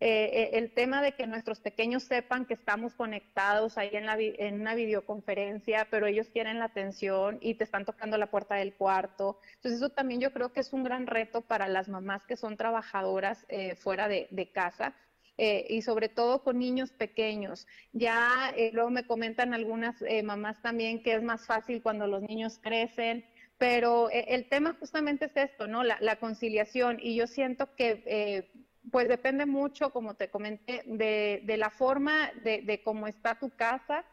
Eh, 0.05 0.29
eh, 0.33 0.49
el 0.57 0.73
tema 0.73 1.01
de 1.01 1.13
que 1.13 1.27
nuestros 1.27 1.61
pequeños 1.61 2.03
sepan 2.03 2.45
que 2.45 2.55
estamos 2.55 2.93
conectados 2.93 3.77
ahí 3.77 3.91
en, 3.93 4.05
la, 4.05 4.17
en 4.19 4.59
una 4.59 4.75
videoconferencia, 4.75 5.87
pero 5.89 6.07
ellos 6.07 6.27
quieren 6.27 6.59
la 6.59 6.65
atención 6.65 7.37
y 7.39 7.53
te 7.53 7.63
están 7.63 7.85
tocando 7.85 8.17
la 8.17 8.29
puerta 8.29 8.55
del 8.55 8.73
cuarto. 8.73 9.39
Entonces 9.55 9.79
eso 9.79 9.91
también 9.91 10.19
yo 10.19 10.33
creo 10.33 10.51
que 10.51 10.59
es 10.59 10.73
un 10.73 10.83
gran 10.83 11.07
reto 11.07 11.39
para 11.39 11.69
las 11.69 11.87
mamás 11.87 12.25
que 12.25 12.35
son 12.35 12.57
trabajadoras 12.57 13.45
eh, 13.47 13.75
fuera 13.75 14.09
de, 14.09 14.27
casa. 14.53 14.93
y 15.37 15.81
sobre 15.83 16.09
todo 16.09 16.43
con 16.43 16.59
niños 16.59 16.91
pequeños. 16.91 17.65
Ya 17.93 18.53
luego 18.73 18.89
me 18.89 19.07
comentan 19.07 19.53
algunas 19.53 19.95
mamás 20.23 20.61
también 20.61 21.01
que 21.01 21.13
es 21.13 21.23
más 21.23 21.47
fácil 21.47 21.81
cuando 21.81 22.07
los 22.07 22.21
niños 22.23 22.59
crecen, 22.61 23.25
pero 23.57 24.09
el 24.11 24.49
tema 24.49 24.75
justamente 24.79 25.25
es 25.25 25.37
esto, 25.37 25.65
¿no? 25.67 25.81
La, 25.83 25.97
la 26.01 26.17
conciliación 26.17 26.99
y 27.01 27.15
yo 27.15 27.25
siento 27.25 27.73
que 27.75 28.51
pues 28.91 29.07
depende 29.07 29.45
mucho, 29.45 29.91
como 29.91 30.15
te 30.15 30.29
comenté, 30.29 30.83
de, 30.85 31.57
la 31.57 31.69
forma 31.69 32.31
de, 32.43 32.81
cómo 32.83 33.07
está 33.07 33.39
tu 33.39 33.49
casa 33.49 34.05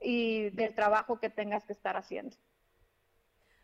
y 0.00 0.50
del 0.50 0.74
trabajo 0.74 1.18
que 1.18 1.30
tengas 1.30 1.64
que 1.64 1.72
estar 1.72 1.96
haciendo. 1.96 2.36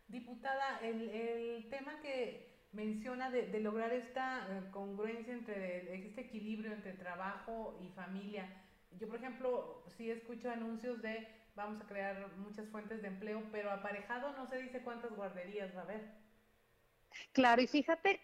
Diputada, 0.08 0.80
el, 0.82 1.66
tema 1.70 2.00
que 2.00 2.68
menciona 2.72 3.30
de, 3.30 3.60
lograr 3.60 3.92
esta 3.92 4.46
eh, 4.50 4.70
congruencia 4.70 5.32
entre 5.32 6.06
este 6.06 6.22
equilibrio 6.22 6.72
entre 6.72 6.92
trabajo 6.94 7.78
y 7.80 7.88
familia. 7.90 8.48
Yo, 8.98 9.08
por 9.08 9.16
ejemplo, 9.16 9.84
sí 9.96 10.10
escucho 10.10 10.50
anuncios 10.50 11.00
de 11.02 11.26
vamos 11.54 11.80
a 11.80 11.86
crear 11.86 12.28
muchas 12.38 12.68
fuentes 12.68 13.00
de 13.02 13.08
empleo, 13.08 13.42
pero 13.52 13.70
aparejado 13.70 14.32
no 14.32 14.46
se 14.46 14.58
dice 14.58 14.82
cuántas 14.82 15.14
guarderías 15.14 15.74
va 15.74 15.80
a 15.80 15.84
haber. 15.84 16.23
Claro, 17.32 17.62
y 17.62 17.66
fíjate 17.66 18.20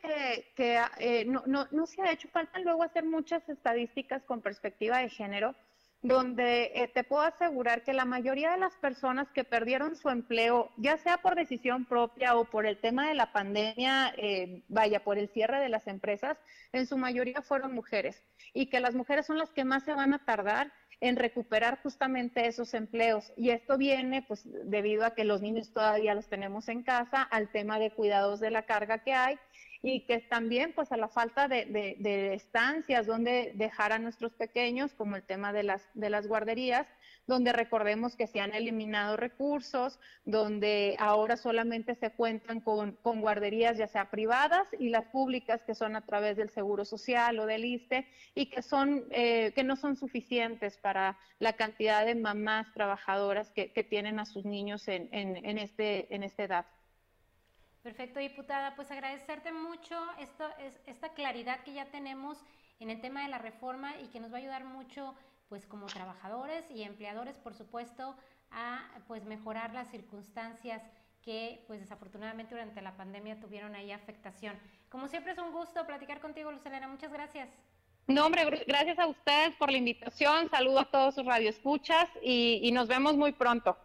que, 0.55 0.83
eh, 0.98 1.24
no, 1.24 1.42
no, 1.46 1.66
no, 1.70 1.87
se 1.87 2.03
ha 2.03 2.12
hecho, 2.12 2.29
falta 2.29 2.59
luego 2.61 2.83
hacer 2.83 3.05
muchas 3.05 3.48
estadísticas 3.48 4.22
con 4.24 4.40
perspectiva 4.40 4.98
de 4.98 5.09
género, 5.09 5.55
donde 6.03 6.72
eh, 6.74 6.88
te 6.88 7.05
puedo 7.05 7.22
asegurar 7.22 7.83
que 7.83 7.92
la 7.92 8.07
mayoría 8.07 8.53
de 8.53 8.59
las 8.59 8.74
personas 8.76 9.29
que 9.33 9.44
perdieron 9.44 9.96
su 9.96 10.09
empleo, 10.09 10.70
ya 10.79 10.96
sea 10.96 11.18
por 11.18 11.35
decisión 11.35 11.85
propia 11.85 12.37
o 12.37 12.44
por 12.44 12.64
el 12.64 12.79
tema 12.79 13.09
de 13.09 13.14
la 13.14 13.33
pandemia, 13.33 14.14
eh, 14.16 14.62
vaya, 14.68 15.05
por 15.05 15.18
el 15.18 15.29
cierre 15.29 15.61
de 15.61 15.68
las 15.68 15.87
empresas, 15.87 16.38
en 16.72 16.87
su 16.87 16.96
mayoría 16.96 17.42
fueron 17.42 17.74
mujeres, 17.74 18.22
y 18.55 18.66
que 18.66 18.81
las 18.81 18.94
mujeres 18.94 19.26
son 19.26 19.38
las 19.38 19.50
que 19.50 19.64
más 19.64 19.85
se 19.85 19.92
van 19.92 20.14
a 20.14 20.24
tardar 20.24 20.72
en 21.01 21.17
recuperar 21.17 21.81
justamente 21.83 22.47
esos 22.47 22.75
empleos. 22.75 23.33
Y 23.37 23.51
esto 23.51 23.79
viene, 23.79 24.23
pues, 24.23 24.43
debido 24.65 25.05
a 25.05 25.15
que 25.15 25.25
los 25.25 25.41
niños 25.41 25.73
todavía 25.73 26.15
los 26.15 26.29
tenemos 26.29 26.69
en 26.69 26.83
casa, 26.83 27.23
al 27.23 27.51
tema 27.51 27.79
de 27.79 27.91
cuidados 27.91 28.41
de 28.41 28.51
la 28.51 28.67
carga 28.67 29.03
que 29.03 29.15
hay 29.15 29.39
y 29.83 30.05
que 30.07 30.19
también, 30.19 30.73
pues, 30.75 30.93
a 30.93 30.99
la 30.99 31.09
falta 31.09 31.49
de, 31.49 31.65
de 31.67 32.35
estancias 32.35 33.07
donde 33.07 33.53
dejar 33.55 33.93
a 33.93 33.99
nuestros 33.99 34.35
pequeños, 34.35 34.93
como 34.93 35.17
el 35.17 35.23
tema 35.23 35.53
de 35.53 35.63
las, 35.63 35.89
de 35.95 36.11
las 36.11 36.27
guarderías, 36.27 36.87
donde 37.26 37.52
recordemos 37.52 38.16
que 38.16 38.26
se 38.26 38.40
han 38.40 38.54
eliminado 38.54 39.16
recursos, 39.16 39.98
donde 40.24 40.96
ahora 40.98 41.37
solamente 41.37 41.94
se 41.94 42.11
cuentan 42.11 42.61
con, 42.61 42.98
guarderías 43.02 43.78
ya 43.78 43.87
sea 43.87 44.11
privadas 44.11 44.66
y 44.78 44.88
las 44.88 45.06
públicas 45.06 45.62
que 45.64 45.74
son 45.74 45.96
a 45.96 46.04
través 46.04 46.37
del 46.37 46.50
Seguro 46.50 46.85
Social 46.85 47.38
o 47.38 47.46
del 47.46 47.64
ISTE 47.64 48.06
y 48.35 48.46
que, 48.46 48.62
son, 48.62 49.04
eh, 49.11 49.52
que 49.54 49.64
no 49.64 49.76
son 49.76 49.96
suficientes 49.96 50.76
para 50.76 51.18
la 51.38 51.54
cantidad 51.54 52.04
de 52.04 52.14
mamás 52.14 52.72
trabajadoras 52.72 53.50
que, 53.50 53.70
tienen 53.90 54.20
a 54.20 54.26
sus 54.26 54.44
niños 54.44 54.87
en, 54.88 55.09
en, 55.11 55.59
este, 55.59 56.14
en 56.14 56.22
esta 56.22 56.44
edad. 56.44 56.66
Perfecto, 57.83 58.20
diputada. 58.20 58.76
Pues 58.76 58.90
agradecerte 58.90 59.52
mucho 59.52 59.96
esto, 60.18 60.46
es, 60.59 60.78
esta 60.87 61.14
claridad 61.14 61.61
que 61.64 61.72
ya 61.72 61.87
tenemos 61.87 62.38
en 62.78 62.90
el 62.90 63.00
tema 63.00 63.23
de 63.23 63.29
la 63.29 63.38
reforma 63.38 63.98
y 64.00 64.08
que 64.08 64.21
nos 64.21 64.31
va 64.31 64.37
a 64.37 64.40
ayudar 64.40 64.64
mucho 64.64 65.14
pues 65.51 65.67
como 65.67 65.87
trabajadores 65.87 66.65
y 66.71 66.85
empleadores, 66.85 67.37
por 67.37 67.55
supuesto, 67.55 68.17
a 68.53 68.83
pues 69.09 69.25
mejorar 69.25 69.75
las 69.75 69.90
circunstancias 69.90 70.81
que 71.23 71.65
pues 71.67 71.81
desafortunadamente 71.81 72.55
durante 72.55 72.81
la 72.81 72.96
pandemia 72.96 73.38
tuvieron 73.40 73.75
ahí 73.75 73.90
afectación. 73.90 74.57
Como 74.88 75.09
siempre 75.09 75.33
es 75.33 75.38
un 75.38 75.53
gusto 75.53 75.85
platicar 75.87 76.21
contigo, 76.21 76.53
Lucelena. 76.53 76.87
Muchas 76.87 77.13
gracias. 77.13 77.51
No, 78.07 78.27
hombre, 78.27 78.65
gracias 78.67 78.98
a 78.98 79.09
ustedes 79.09 79.55
por 79.57 79.71
la 79.71 79.79
invitación. 79.79 80.48
Saludo 80.48 80.81
a 80.81 80.90
todos 80.90 81.17
sus 81.17 81.27
radioescuchas 81.27 82.09
y, 82.23 82.61
y 82.63 82.73
nos 82.73 82.87
vemos 82.87 83.17
muy 83.17 83.33
pronto. 83.33 83.77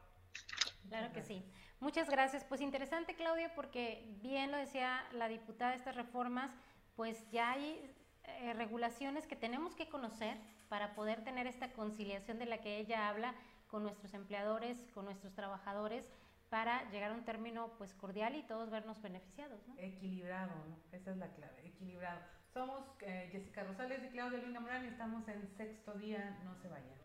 Claro 0.88 1.12
que 1.14 1.24
sí. 1.24 1.44
Muchas 1.80 2.10
gracias. 2.10 2.44
Pues 2.46 2.62
interesante, 2.62 3.16
Claudia, 3.16 3.54
porque 3.56 4.06
bien 4.22 4.52
lo 4.52 4.58
decía 4.58 5.04
la 5.14 5.28
diputada 5.28 5.74
estas 5.74 5.96
reformas, 5.96 6.52
pues 6.96 7.30
ya 7.32 7.52
hay 7.52 7.92
eh, 8.24 8.54
regulaciones 8.54 9.28
que 9.28 9.36
tenemos 9.36 9.76
que 9.76 9.90
conocer 9.90 10.38
para 10.70 10.96
poder 10.96 11.24
tener 11.24 11.48
esta 11.48 11.72
conciliación 11.74 12.40
de 12.40 12.46
la 12.46 12.60
que 12.60 12.78
ella 12.78 13.10
habla 13.10 13.34
con 13.68 13.84
nuestros 13.84 14.14
empleadores, 14.14 14.78
con 14.94 15.06
nuestros 15.06 15.34
trabajadores, 15.34 16.06
para 16.50 16.90
llegar 16.92 17.12
a 17.12 17.16
un 17.16 17.26
término 17.26 17.72
pues 17.78 17.94
cordial 17.94 18.36
y 18.36 18.44
todos 18.44 18.70
vernos 18.70 19.02
beneficiados. 19.02 19.60
Equilibrado, 19.78 20.54
esa 20.92 21.12
es 21.12 21.18
la 21.18 21.28
clave, 21.34 21.68
equilibrado. 21.68 22.20
Somos 22.54 22.84
eh, 23.02 23.30
Jessica 23.32 23.64
Rosales 23.64 24.00
y 24.06 24.10
Claudia 24.10 24.40
Luna 24.40 24.60
Morán 24.60 24.86
y 24.86 24.88
estamos 24.88 25.28
en 25.28 25.48
sexto 25.58 25.94
día, 25.96 26.40
no 26.46 26.56
se 26.62 26.70
vayan. 26.70 26.96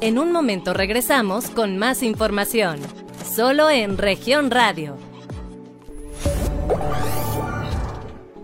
En 0.00 0.18
un 0.18 0.32
momento 0.32 0.74
regresamos 0.74 1.50
con 1.50 1.78
más 1.78 2.02
información, 2.02 2.80
solo 3.24 3.70
en 3.70 3.96
región 3.96 4.50
radio. 4.50 5.13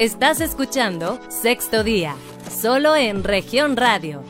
Estás 0.01 0.41
escuchando 0.41 1.21
Sexto 1.29 1.85
Día, 1.85 2.15
solo 2.49 2.97
en 2.97 3.23
región 3.23 3.77
radio. 3.77 4.23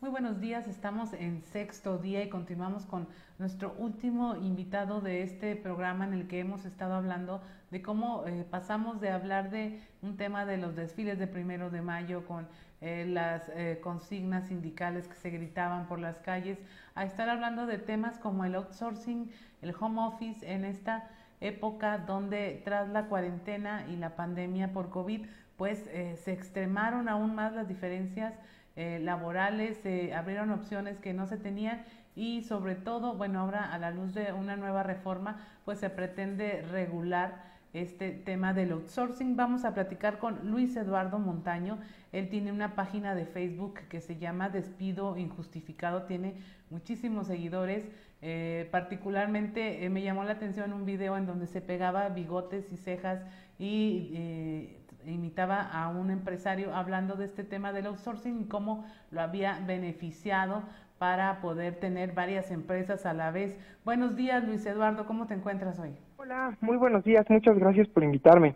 Buenos 0.00 0.40
días, 0.40 0.66
estamos 0.66 1.12
en 1.12 1.44
sexto 1.44 1.96
día 1.98 2.24
y 2.24 2.28
continuamos 2.28 2.84
con 2.84 3.06
nuestro 3.38 3.72
último 3.78 4.34
invitado 4.34 5.00
de 5.00 5.22
este 5.22 5.54
programa 5.54 6.06
en 6.06 6.14
el 6.14 6.26
que 6.26 6.40
hemos 6.40 6.64
estado 6.64 6.94
hablando 6.94 7.40
de 7.70 7.82
cómo 7.82 8.26
eh, 8.26 8.44
pasamos 8.50 9.00
de 9.00 9.10
hablar 9.10 9.50
de 9.50 9.80
un 10.02 10.16
tema 10.16 10.44
de 10.44 10.56
los 10.56 10.74
desfiles 10.74 11.20
de 11.20 11.28
primero 11.28 11.70
de 11.70 11.80
mayo 11.80 12.26
con 12.26 12.48
eh, 12.80 13.06
las 13.08 13.48
eh, 13.50 13.78
consignas 13.80 14.48
sindicales 14.48 15.06
que 15.06 15.14
se 15.14 15.30
gritaban 15.30 15.86
por 15.86 16.00
las 16.00 16.18
calles 16.18 16.58
a 16.96 17.04
estar 17.04 17.28
hablando 17.28 17.66
de 17.66 17.78
temas 17.78 18.18
como 18.18 18.44
el 18.44 18.56
outsourcing, 18.56 19.30
el 19.62 19.72
home 19.78 20.02
office 20.02 20.52
en 20.52 20.64
esta 20.64 21.08
época 21.42 21.98
donde 21.98 22.62
tras 22.64 22.88
la 22.88 23.06
cuarentena 23.06 23.86
y 23.90 23.96
la 23.96 24.16
pandemia 24.16 24.72
por 24.72 24.90
COVID 24.90 25.26
pues 25.56 25.78
se 25.78 26.32
extremaron 26.32 27.08
aún 27.08 27.34
más 27.34 27.52
las 27.52 27.68
diferencias 27.68 28.34
eh, 28.74 28.98
laborales, 29.02 29.76
se 29.82 30.14
abrieron 30.14 30.50
opciones 30.50 30.98
que 30.98 31.12
no 31.12 31.26
se 31.26 31.36
tenían 31.36 31.84
y 32.16 32.42
sobre 32.42 32.74
todo, 32.74 33.14
bueno, 33.14 33.40
ahora 33.40 33.70
a 33.70 33.78
la 33.78 33.90
luz 33.90 34.14
de 34.14 34.32
una 34.32 34.56
nueva 34.56 34.82
reforma, 34.82 35.40
pues 35.66 35.78
se 35.78 35.90
pretende 35.90 36.62
regular 36.62 37.52
este 37.74 38.10
tema 38.12 38.54
del 38.54 38.72
outsourcing. 38.72 39.36
Vamos 39.36 39.64
a 39.64 39.74
platicar 39.74 40.18
con 40.18 40.50
Luis 40.50 40.74
Eduardo 40.76 41.18
Montaño. 41.18 41.78
Él 42.12 42.30
tiene 42.30 42.50
una 42.50 42.74
página 42.74 43.14
de 43.14 43.26
Facebook 43.26 43.80
que 43.90 44.00
se 44.00 44.16
llama 44.16 44.48
Despido 44.48 45.18
Injustificado. 45.18 46.04
Tiene 46.04 46.34
muchísimos 46.70 47.26
seguidores. 47.26 47.84
Eh, 48.22 48.68
particularmente 48.70 49.84
eh, 49.84 49.90
me 49.90 50.02
llamó 50.02 50.22
la 50.24 50.32
atención 50.32 50.72
un 50.72 50.86
video 50.86 51.16
en 51.16 51.26
donde 51.26 51.46
se 51.46 51.60
pegaba 51.60 52.08
bigotes 52.08 52.72
y 52.72 52.76
cejas 52.76 53.20
y 53.58 54.78
imitaba 55.04 55.60
a 55.60 55.88
un 55.88 56.10
empresario 56.10 56.74
hablando 56.74 57.16
de 57.16 57.24
este 57.24 57.42
tema 57.42 57.72
del 57.72 57.86
outsourcing 57.86 58.40
y 58.40 58.44
cómo 58.44 58.86
lo 59.10 59.20
había 59.20 59.58
beneficiado 59.66 60.62
para 60.98 61.40
poder 61.40 61.74
tener 61.80 62.12
varias 62.12 62.52
empresas 62.52 63.06
a 63.06 63.12
la 63.12 63.32
vez. 63.32 63.56
Buenos 63.84 64.14
días, 64.14 64.44
Luis 64.44 64.64
Eduardo, 64.64 65.04
¿cómo 65.04 65.26
te 65.26 65.34
encuentras 65.34 65.80
hoy? 65.80 65.90
Hola, 66.16 66.56
muy 66.60 66.76
buenos 66.76 67.02
días, 67.02 67.28
muchas 67.28 67.58
gracias 67.58 67.88
por 67.88 68.04
invitarme. 68.04 68.54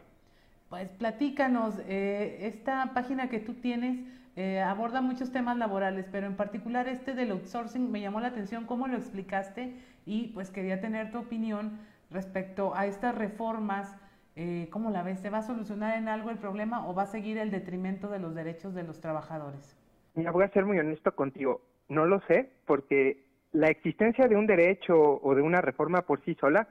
Pues 0.71 0.89
platícanos, 0.91 1.75
eh, 1.89 2.39
esta 2.43 2.93
página 2.95 3.29
que 3.29 3.41
tú 3.41 3.55
tienes 3.55 3.99
eh, 4.37 4.61
aborda 4.61 5.01
muchos 5.01 5.33
temas 5.33 5.57
laborales, 5.57 6.07
pero 6.13 6.27
en 6.27 6.37
particular 6.37 6.89
este 6.89 7.15
del 7.15 7.33
outsourcing 7.33 7.91
me 7.91 8.01
llamó 8.01 8.21
la 8.21 8.29
atención 8.29 8.67
cómo 8.67 8.87
lo 8.87 8.97
explicaste 8.97 9.75
y 10.05 10.29
pues 10.29 10.51
quería 10.51 10.81
tener 10.81 11.11
tu 11.11 11.19
opinión 11.19 11.79
respecto 12.11 12.75
a 12.75 12.87
estas 12.87 13.15
reformas 13.15 13.97
eh, 14.39 14.69
¿cómo 14.71 14.91
la 14.91 15.03
ves? 15.03 15.21
¿Se 15.21 15.31
va 15.31 15.39
a 15.39 15.43
solucionar 15.43 15.97
en 15.97 16.09
algo 16.09 16.29
el 16.29 16.37
problema 16.37 16.87
o 16.87 16.95
va 16.95 17.05
a 17.05 17.07
seguir 17.07 17.39
el 17.39 17.51
detrimento 17.51 18.09
de 18.09 18.19
los 18.19 18.35
derechos 18.35 18.75
de 18.75 18.83
los 18.83 19.01
trabajadores? 19.01 19.75
Mira, 20.15 20.31
voy 20.31 20.45
a 20.45 20.51
ser 20.51 20.67
muy 20.67 20.79
honesto 20.79 21.15
contigo. 21.17 21.63
No 21.89 22.05
lo 22.05 22.21
sé, 22.29 22.51
porque 22.67 23.25
la 23.53 23.69
existencia 23.69 24.29
de 24.29 24.37
un 24.37 24.47
derecho 24.47 24.95
o 25.23 25.35
de 25.35 25.41
una 25.41 25.63
reforma 25.63 26.03
por 26.03 26.23
sí 26.23 26.35
sola, 26.35 26.69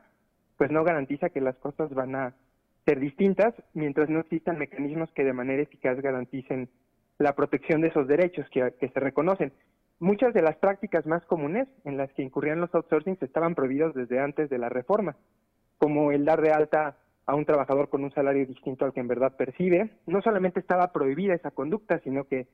pues 0.57 0.69
no 0.69 0.83
garantiza 0.83 1.29
que 1.29 1.41
las 1.41 1.55
cosas 1.55 1.91
van 1.91 2.15
a 2.15 2.33
ser 2.85 2.99
distintas 2.99 3.55
mientras 3.73 4.09
no 4.09 4.19
existan 4.19 4.59
mecanismos 4.59 5.09
que 5.13 5.23
de 5.23 5.33
manera 5.33 5.63
eficaz 5.63 5.99
garanticen 6.01 6.69
la 7.17 7.33
protección 7.33 7.81
de 7.81 7.87
esos 7.89 8.07
derechos 8.07 8.47
que, 8.49 8.73
se 8.79 8.99
reconocen. 8.99 9.53
Muchas 9.99 10.33
de 10.33 10.41
las 10.41 10.57
prácticas 10.57 11.05
más 11.05 11.25
comunes 11.25 11.67
en 11.85 11.97
las 11.97 12.11
que 12.13 12.23
incurrían 12.23 12.59
los 12.59 12.73
outsourcings 12.75 13.21
estaban 13.23 13.55
prohibidos 13.55 13.93
desde 13.93 14.19
antes 14.19 14.49
de 14.49 14.57
la 14.57 14.69
reforma, 14.69 15.15
como 15.77 16.11
el 16.11 16.25
dar 16.25 16.41
de 16.41 16.51
alta 16.51 16.97
a 17.25 17.35
un 17.35 17.45
trabajador 17.45 17.89
con 17.89 18.03
un 18.03 18.13
salario 18.13 18.45
distinto 18.45 18.85
al 18.85 18.93
que 18.93 18.99
en 18.99 19.07
verdad 19.07 19.35
percibe. 19.37 19.91
No 20.05 20.21
solamente 20.21 20.59
estaba 20.59 20.91
prohibida 20.91 21.33
esa 21.33 21.51
conducta, 21.51 21.99
sino 21.99 22.25
que 22.25 22.47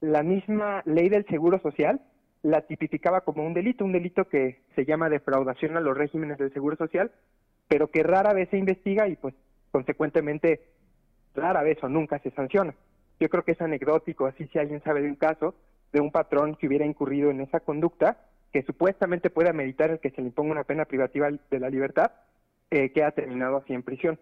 la 0.00 0.22
misma 0.22 0.82
ley 0.86 1.08
del 1.08 1.26
Seguro 1.26 1.60
Social 1.60 2.00
la 2.42 2.62
tipificaba 2.62 3.20
como 3.20 3.46
un 3.46 3.52
delito, 3.52 3.84
un 3.84 3.92
delito 3.92 4.24
que 4.24 4.62
se 4.74 4.86
llama 4.86 5.10
defraudación 5.10 5.76
a 5.76 5.80
los 5.80 5.96
regímenes 5.96 6.38
del 6.38 6.52
Seguro 6.52 6.76
Social, 6.76 7.10
pero 7.68 7.88
que 7.90 8.02
rara 8.02 8.32
vez 8.32 8.48
se 8.48 8.56
investiga 8.56 9.06
y 9.08 9.16
pues 9.16 9.34
consecuentemente 9.70 10.62
rara 11.34 11.62
vez 11.62 11.78
o 11.84 11.88
nunca 11.88 12.18
se 12.20 12.30
sanciona. 12.30 12.74
Yo 13.20 13.28
creo 13.28 13.44
que 13.44 13.52
es 13.52 13.60
anecdótico, 13.60 14.26
así 14.26 14.46
si 14.46 14.58
alguien 14.58 14.82
sabe 14.82 15.02
de 15.02 15.08
un 15.08 15.14
caso 15.14 15.54
de 15.92 16.00
un 16.00 16.10
patrón 16.10 16.56
que 16.56 16.66
hubiera 16.66 16.86
incurrido 16.86 17.30
en 17.30 17.42
esa 17.42 17.60
conducta, 17.60 18.18
que 18.52 18.62
supuestamente 18.62 19.28
pueda 19.28 19.52
meditar 19.52 19.90
el 19.90 20.00
que 20.00 20.10
se 20.10 20.22
le 20.22 20.28
imponga 20.28 20.52
una 20.52 20.64
pena 20.64 20.86
privativa 20.86 21.28
de 21.28 21.60
la 21.60 21.68
libertad, 21.68 22.12
eh, 22.70 22.92
que 22.92 23.04
ha 23.04 23.10
terminado 23.10 23.58
así 23.58 23.74
en 23.74 23.82
prisión. 23.82 24.18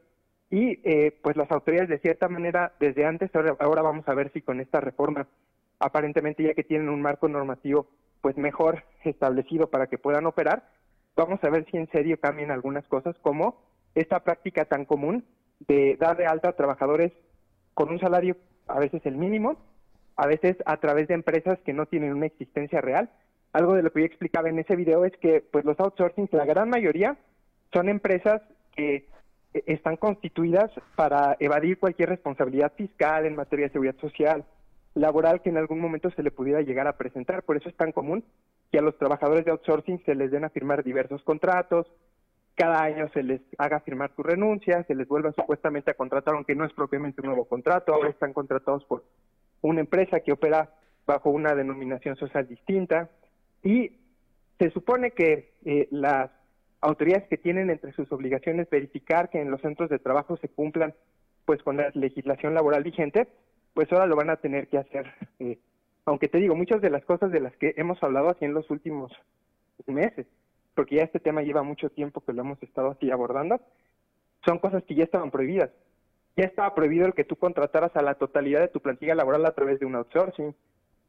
Y 0.50 0.80
eh, 0.82 1.16
pues 1.22 1.36
las 1.36 1.50
autoridades 1.52 1.88
de 1.88 1.98
cierta 1.98 2.28
manera 2.28 2.72
desde 2.80 3.06
antes, 3.06 3.34
ahora, 3.34 3.56
ahora 3.60 3.82
vamos 3.82 4.08
a 4.08 4.14
ver 4.14 4.32
si 4.32 4.42
con 4.42 4.60
esta 4.60 4.80
reforma, 4.80 5.28
aparentemente 5.78 6.42
ya 6.42 6.54
que 6.54 6.64
tienen 6.64 6.88
un 6.88 7.00
marco 7.00 7.28
normativo 7.28 7.86
pues 8.20 8.36
mejor 8.36 8.84
establecido 9.04 9.70
para 9.70 9.86
que 9.86 9.98
puedan 9.98 10.26
operar, 10.26 10.68
vamos 11.14 11.42
a 11.44 11.50
ver 11.50 11.66
si 11.70 11.76
en 11.76 11.88
serio 11.90 12.18
cambian 12.18 12.50
algunas 12.50 12.86
cosas 12.88 13.16
como 13.20 13.62
esta 13.94 14.24
práctica 14.24 14.64
tan 14.64 14.84
común 14.86 15.24
de 15.68 15.96
dar 15.96 16.16
de 16.16 16.26
alta 16.26 16.48
a 16.48 16.56
trabajadores 16.56 17.12
con 17.74 17.90
un 17.90 18.00
salario 18.00 18.36
a 18.68 18.78
veces 18.78 19.04
el 19.04 19.16
mínimo, 19.16 19.56
a 20.16 20.26
veces 20.26 20.56
a 20.66 20.76
través 20.78 21.08
de 21.08 21.14
empresas 21.14 21.58
que 21.64 21.72
no 21.72 21.86
tienen 21.86 22.12
una 22.12 22.26
existencia 22.26 22.80
real. 22.80 23.10
Algo 23.52 23.74
de 23.74 23.82
lo 23.82 23.92
que 23.92 24.00
yo 24.00 24.06
explicaba 24.06 24.48
en 24.48 24.58
ese 24.58 24.76
video 24.76 25.04
es 25.04 25.16
que 25.18 25.40
pues 25.40 25.64
los 25.64 25.78
outsourcing, 25.80 26.28
la 26.32 26.44
gran 26.44 26.68
mayoría 26.68 27.16
son 27.72 27.88
empresas 27.88 28.42
que 28.74 29.06
eh, 29.54 29.62
están 29.66 29.96
constituidas 29.96 30.70
para 30.96 31.36
evadir 31.40 31.78
cualquier 31.78 32.10
responsabilidad 32.10 32.72
fiscal 32.76 33.26
en 33.26 33.36
materia 33.36 33.66
de 33.66 33.72
seguridad 33.72 33.96
social, 34.00 34.44
laboral 34.94 35.40
que 35.40 35.50
en 35.50 35.56
algún 35.56 35.80
momento 35.80 36.10
se 36.10 36.22
le 36.22 36.30
pudiera 36.30 36.60
llegar 36.62 36.86
a 36.86 36.96
presentar. 36.96 37.42
Por 37.42 37.56
eso 37.56 37.68
es 37.68 37.76
tan 37.76 37.92
común 37.92 38.24
que 38.70 38.78
a 38.78 38.82
los 38.82 38.98
trabajadores 38.98 39.44
de 39.44 39.50
outsourcing 39.50 40.02
se 40.04 40.14
les 40.14 40.30
den 40.30 40.44
a 40.44 40.50
firmar 40.50 40.82
diversos 40.84 41.22
contratos, 41.22 41.86
cada 42.58 42.82
año 42.82 43.08
se 43.14 43.22
les 43.22 43.40
haga 43.56 43.78
firmar 43.80 44.10
su 44.16 44.22
renuncia, 44.24 44.82
se 44.82 44.96
les 44.96 45.06
vuelva 45.06 45.32
supuestamente 45.32 45.92
a 45.92 45.94
contratar, 45.94 46.34
aunque 46.34 46.56
no 46.56 46.64
es 46.64 46.72
propiamente 46.72 47.20
un 47.20 47.28
nuevo 47.28 47.44
contrato, 47.44 47.94
ahora 47.94 48.10
están 48.10 48.32
contratados 48.32 48.84
por 48.84 49.04
una 49.62 49.80
empresa 49.80 50.20
que 50.20 50.32
opera 50.32 50.68
bajo 51.06 51.30
una 51.30 51.54
denominación 51.54 52.16
social 52.16 52.48
distinta 52.48 53.10
y 53.62 53.92
se 54.58 54.70
supone 54.70 55.12
que 55.12 55.52
eh, 55.64 55.86
las 55.92 56.30
autoridades 56.80 57.28
que 57.28 57.38
tienen 57.38 57.70
entre 57.70 57.92
sus 57.92 58.10
obligaciones 58.10 58.68
verificar 58.68 59.30
que 59.30 59.40
en 59.40 59.52
los 59.52 59.60
centros 59.60 59.88
de 59.88 60.00
trabajo 60.00 60.36
se 60.36 60.48
cumplan 60.48 60.94
pues 61.44 61.62
con 61.62 61.76
la 61.76 61.90
legislación 61.94 62.54
laboral 62.54 62.82
vigente, 62.82 63.28
pues 63.72 63.90
ahora 63.92 64.06
lo 64.06 64.16
van 64.16 64.30
a 64.30 64.36
tener 64.36 64.66
que 64.66 64.78
hacer. 64.78 65.06
Eh, 65.38 65.58
aunque 66.06 66.26
te 66.26 66.38
digo, 66.38 66.56
muchas 66.56 66.80
de 66.80 66.90
las 66.90 67.04
cosas 67.04 67.30
de 67.30 67.40
las 67.40 67.56
que 67.56 67.74
hemos 67.76 68.02
hablado 68.02 68.30
así 68.30 68.44
en 68.44 68.54
los 68.54 68.68
últimos 68.70 69.12
meses, 69.86 70.26
porque 70.78 70.94
ya 70.94 71.02
este 71.02 71.18
tema 71.18 71.42
lleva 71.42 71.64
mucho 71.64 71.90
tiempo 71.90 72.20
que 72.20 72.32
lo 72.32 72.42
hemos 72.42 72.62
estado 72.62 72.92
así 72.92 73.10
abordando, 73.10 73.60
son 74.46 74.60
cosas 74.60 74.84
que 74.84 74.94
ya 74.94 75.02
estaban 75.02 75.32
prohibidas. 75.32 75.70
Ya 76.36 76.44
estaba 76.44 76.72
prohibido 76.72 77.04
el 77.04 77.14
que 77.14 77.24
tú 77.24 77.34
contrataras 77.34 77.96
a 77.96 78.00
la 78.02 78.14
totalidad 78.14 78.60
de 78.60 78.68
tu 78.68 78.78
plantilla 78.78 79.16
laboral 79.16 79.44
a 79.44 79.56
través 79.56 79.80
de 79.80 79.86
un 79.86 79.96
outsourcing. 79.96 80.54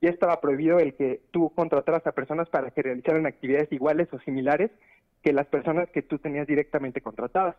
Ya 0.02 0.10
estaba 0.10 0.42
prohibido 0.42 0.80
el 0.80 0.96
que 0.96 1.22
tú 1.30 1.52
contrataras 1.54 2.08
a 2.08 2.14
personas 2.14 2.50
para 2.50 2.72
que 2.72 2.82
realizaran 2.82 3.28
actividades 3.28 3.72
iguales 3.72 4.08
o 4.12 4.18
similares 4.22 4.72
que 5.22 5.34
las 5.34 5.46
personas 5.46 5.88
que 5.92 6.02
tú 6.02 6.18
tenías 6.18 6.48
directamente 6.48 7.02
contratadas. 7.02 7.56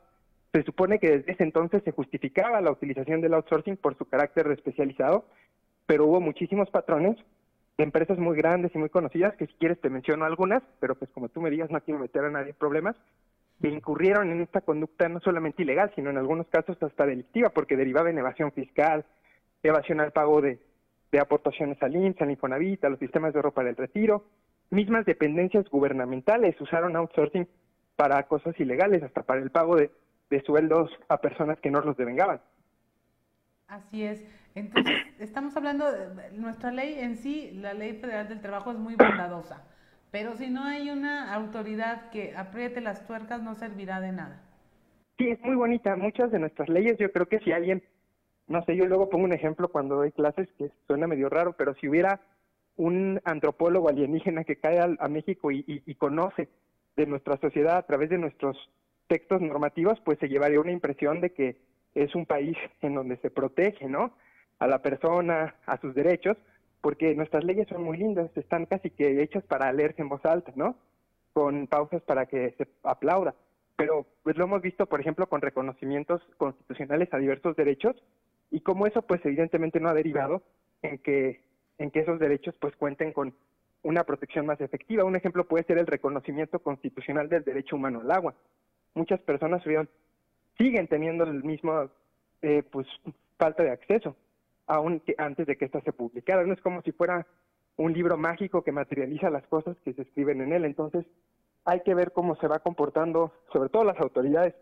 Se 0.52 0.64
supone 0.64 0.98
que 0.98 1.18
desde 1.18 1.30
ese 1.30 1.44
entonces 1.44 1.80
se 1.84 1.92
justificaba 1.92 2.60
la 2.60 2.72
utilización 2.72 3.20
del 3.20 3.34
outsourcing 3.34 3.76
por 3.76 3.96
su 3.96 4.04
carácter 4.06 4.50
especializado, 4.50 5.26
pero 5.86 6.06
hubo 6.06 6.20
muchísimos 6.20 6.70
patrones 6.70 7.16
empresas 7.82 8.18
muy 8.18 8.36
grandes 8.36 8.74
y 8.74 8.78
muy 8.78 8.88
conocidas, 8.88 9.34
que 9.36 9.46
si 9.46 9.54
quieres 9.54 9.80
te 9.80 9.90
menciono 9.90 10.24
algunas, 10.24 10.62
pero 10.80 10.94
pues 10.94 11.10
como 11.10 11.28
tú 11.28 11.40
me 11.40 11.50
digas 11.50 11.70
no 11.70 11.80
quiero 11.80 12.00
meter 12.00 12.24
a 12.24 12.30
nadie 12.30 12.50
en 12.50 12.56
problemas, 12.56 12.96
que 13.60 13.68
incurrieron 13.68 14.30
en 14.30 14.40
esta 14.40 14.62
conducta 14.62 15.08
no 15.08 15.20
solamente 15.20 15.62
ilegal, 15.62 15.92
sino 15.94 16.10
en 16.10 16.18
algunos 16.18 16.46
casos 16.48 16.82
hasta 16.82 17.06
delictiva, 17.06 17.50
porque 17.50 17.76
derivaba 17.76 18.10
en 18.10 18.18
evasión 18.18 18.52
fiscal, 18.52 19.04
evasión 19.62 20.00
al 20.00 20.12
pago 20.12 20.40
de, 20.40 20.58
de 21.12 21.20
aportaciones 21.20 21.82
al 21.82 21.94
IMSS, 21.94 22.22
al 22.22 22.30
Infonavit, 22.30 22.84
a 22.84 22.88
los 22.88 22.98
sistemas 22.98 23.34
de 23.34 23.42
ropa 23.42 23.62
del 23.62 23.76
retiro, 23.76 24.24
mismas 24.70 25.04
dependencias 25.04 25.68
gubernamentales 25.68 26.58
usaron 26.60 26.96
outsourcing 26.96 27.46
para 27.96 28.22
cosas 28.22 28.58
ilegales, 28.58 29.02
hasta 29.02 29.22
para 29.22 29.42
el 29.42 29.50
pago 29.50 29.76
de, 29.76 29.90
de 30.30 30.42
sueldos 30.42 30.90
a 31.08 31.18
personas 31.18 31.58
que 31.60 31.70
no 31.70 31.80
los 31.80 31.96
devengaban. 31.96 32.40
Así 33.68 34.04
es. 34.04 34.39
Entonces, 34.60 34.94
estamos 35.18 35.56
hablando, 35.56 35.90
de, 35.90 36.30
nuestra 36.32 36.70
ley 36.70 36.94
en 36.98 37.16
sí, 37.16 37.50
la 37.54 37.74
ley 37.74 37.94
federal 37.94 38.28
del 38.28 38.40
trabajo 38.40 38.70
es 38.70 38.78
muy 38.78 38.94
bondadosa, 38.94 39.64
pero 40.10 40.36
si 40.36 40.48
no 40.48 40.64
hay 40.64 40.90
una 40.90 41.34
autoridad 41.34 42.10
que 42.10 42.36
apriete 42.36 42.80
las 42.80 43.06
tuercas, 43.06 43.42
no 43.42 43.54
servirá 43.54 44.00
de 44.00 44.12
nada. 44.12 44.42
Sí, 45.18 45.28
es 45.28 45.40
muy 45.40 45.54
bonita. 45.54 45.96
Muchas 45.96 46.30
de 46.30 46.38
nuestras 46.38 46.68
leyes, 46.68 46.96
yo 46.98 47.10
creo 47.12 47.26
que 47.26 47.40
si 47.40 47.52
alguien, 47.52 47.82
no 48.48 48.62
sé, 48.64 48.76
yo 48.76 48.86
luego 48.86 49.10
pongo 49.10 49.24
un 49.24 49.32
ejemplo 49.32 49.68
cuando 49.68 49.96
doy 49.96 50.12
clases 50.12 50.48
que 50.58 50.70
suena 50.86 51.06
medio 51.06 51.28
raro, 51.28 51.54
pero 51.56 51.74
si 51.74 51.88
hubiera 51.88 52.20
un 52.76 53.20
antropólogo 53.24 53.88
alienígena 53.88 54.44
que 54.44 54.56
cae 54.56 54.78
a, 54.78 55.08
México 55.08 55.50
y, 55.50 55.64
y 55.66 55.94
conoce 55.96 56.48
de 56.96 57.06
nuestra 57.06 57.36
sociedad 57.36 57.76
a 57.76 57.82
través 57.82 58.08
de 58.08 58.18
nuestros 58.18 58.56
textos 59.08 59.40
normativos, 59.42 60.00
pues 60.04 60.18
se 60.18 60.28
llevaría 60.28 60.60
una 60.60 60.72
impresión 60.72 61.20
de 61.20 61.30
que 61.30 61.56
es 61.94 62.14
un 62.14 62.24
país 62.24 62.56
en 62.80 62.94
donde 62.94 63.16
se 63.18 63.30
protege, 63.30 63.88
¿no? 63.88 64.14
A 64.60 64.68
la 64.68 64.80
persona, 64.80 65.56
a 65.66 65.78
sus 65.78 65.94
derechos, 65.94 66.36
porque 66.80 67.14
nuestras 67.14 67.44
leyes 67.44 67.68
son 67.68 67.82
muy 67.82 67.98
lindas, 67.98 68.30
están 68.36 68.66
casi 68.66 68.90
que 68.90 69.22
hechas 69.22 69.44
para 69.44 69.72
leerse 69.72 70.02
en 70.02 70.08
voz 70.08 70.24
alta, 70.24 70.52
¿no? 70.54 70.76
Con 71.32 71.66
pausas 71.66 72.02
para 72.02 72.26
que 72.26 72.54
se 72.56 72.66
aplauda. 72.82 73.34
Pero 73.76 74.06
pues 74.22 74.36
lo 74.36 74.44
hemos 74.44 74.62
visto, 74.62 74.86
por 74.86 75.00
ejemplo, 75.00 75.28
con 75.28 75.40
reconocimientos 75.40 76.22
constitucionales 76.36 77.12
a 77.12 77.18
diversos 77.18 77.56
derechos 77.56 77.96
y 78.50 78.60
como 78.60 78.86
eso, 78.86 79.02
pues 79.02 79.24
evidentemente 79.24 79.80
no 79.80 79.88
ha 79.88 79.94
derivado 79.94 80.42
en 80.82 80.98
que 80.98 81.40
en 81.78 81.90
que 81.90 82.00
esos 82.00 82.18
derechos 82.18 82.54
pues 82.60 82.76
cuenten 82.76 83.12
con 83.12 83.34
una 83.82 84.04
protección 84.04 84.44
más 84.44 84.60
efectiva. 84.60 85.04
Un 85.04 85.16
ejemplo 85.16 85.46
puede 85.46 85.64
ser 85.64 85.78
el 85.78 85.86
reconocimiento 85.86 86.58
constitucional 86.58 87.28
del 87.30 87.42
derecho 87.42 87.76
humano 87.76 88.00
al 88.02 88.10
agua. 88.10 88.34
Muchas 88.94 89.20
personas 89.20 89.62
siguen 90.58 90.86
teniendo 90.88 91.24
el 91.24 91.42
mismo 91.42 91.88
eh, 92.42 92.62
pues 92.70 92.86
falta 93.38 93.62
de 93.62 93.70
acceso 93.70 94.14
aún 94.70 95.02
antes 95.18 95.46
de 95.46 95.56
que 95.56 95.64
ésta 95.64 95.80
se 95.80 95.92
publicara. 95.92 96.44
No 96.44 96.54
es 96.54 96.60
como 96.60 96.80
si 96.82 96.92
fuera 96.92 97.26
un 97.76 97.92
libro 97.92 98.16
mágico 98.16 98.62
que 98.62 98.70
materializa 98.70 99.28
las 99.28 99.46
cosas 99.48 99.76
que 99.84 99.92
se 99.92 100.02
escriben 100.02 100.40
en 100.40 100.52
él. 100.52 100.64
Entonces, 100.64 101.04
hay 101.64 101.80
que 101.80 101.94
ver 101.94 102.12
cómo 102.12 102.36
se 102.36 102.46
va 102.46 102.60
comportando, 102.60 103.32
sobre 103.52 103.68
todo 103.68 103.84
las 103.84 103.98
autoridades 103.98 104.54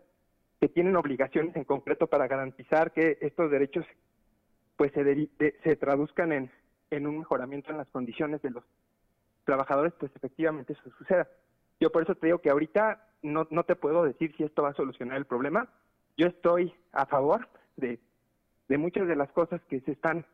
que 0.59 0.67
tienen 0.67 0.95
obligaciones 0.95 1.55
en 1.55 1.63
concreto 1.63 2.07
para 2.07 2.27
garantizar 2.27 2.91
que 2.91 3.19
estos 3.21 3.51
derechos 3.51 3.85
pues 4.77 4.91
se, 4.93 5.53
se 5.63 5.75
traduzcan 5.75 6.31
en, 6.31 6.51
en 6.89 7.05
un 7.05 7.19
mejoramiento 7.19 7.71
en 7.71 7.77
las 7.77 7.87
condiciones 7.89 8.41
de 8.41 8.49
los 8.49 8.63
trabajadores, 9.45 9.93
pues 9.99 10.11
efectivamente 10.15 10.73
eso 10.73 10.89
suceda. 10.97 11.27
Yo 11.79 11.91
por 11.91 12.03
eso 12.03 12.15
te 12.15 12.27
digo 12.27 12.39
que 12.39 12.49
ahorita 12.49 13.05
no, 13.21 13.47
no 13.51 13.63
te 13.63 13.75
puedo 13.75 14.03
decir 14.03 14.35
si 14.35 14.43
esto 14.43 14.63
va 14.63 14.69
a 14.69 14.73
solucionar 14.73 15.17
el 15.17 15.25
problema. 15.25 15.69
Yo 16.17 16.27
estoy 16.27 16.73
a 16.93 17.05
favor 17.05 17.47
de 17.77 17.99
de 18.69 18.77
muchas 18.77 19.07
de 19.07 19.15
las 19.15 19.29
cosas 19.31 19.61
que 19.67 19.81
se 19.81 19.91
están 19.91 20.25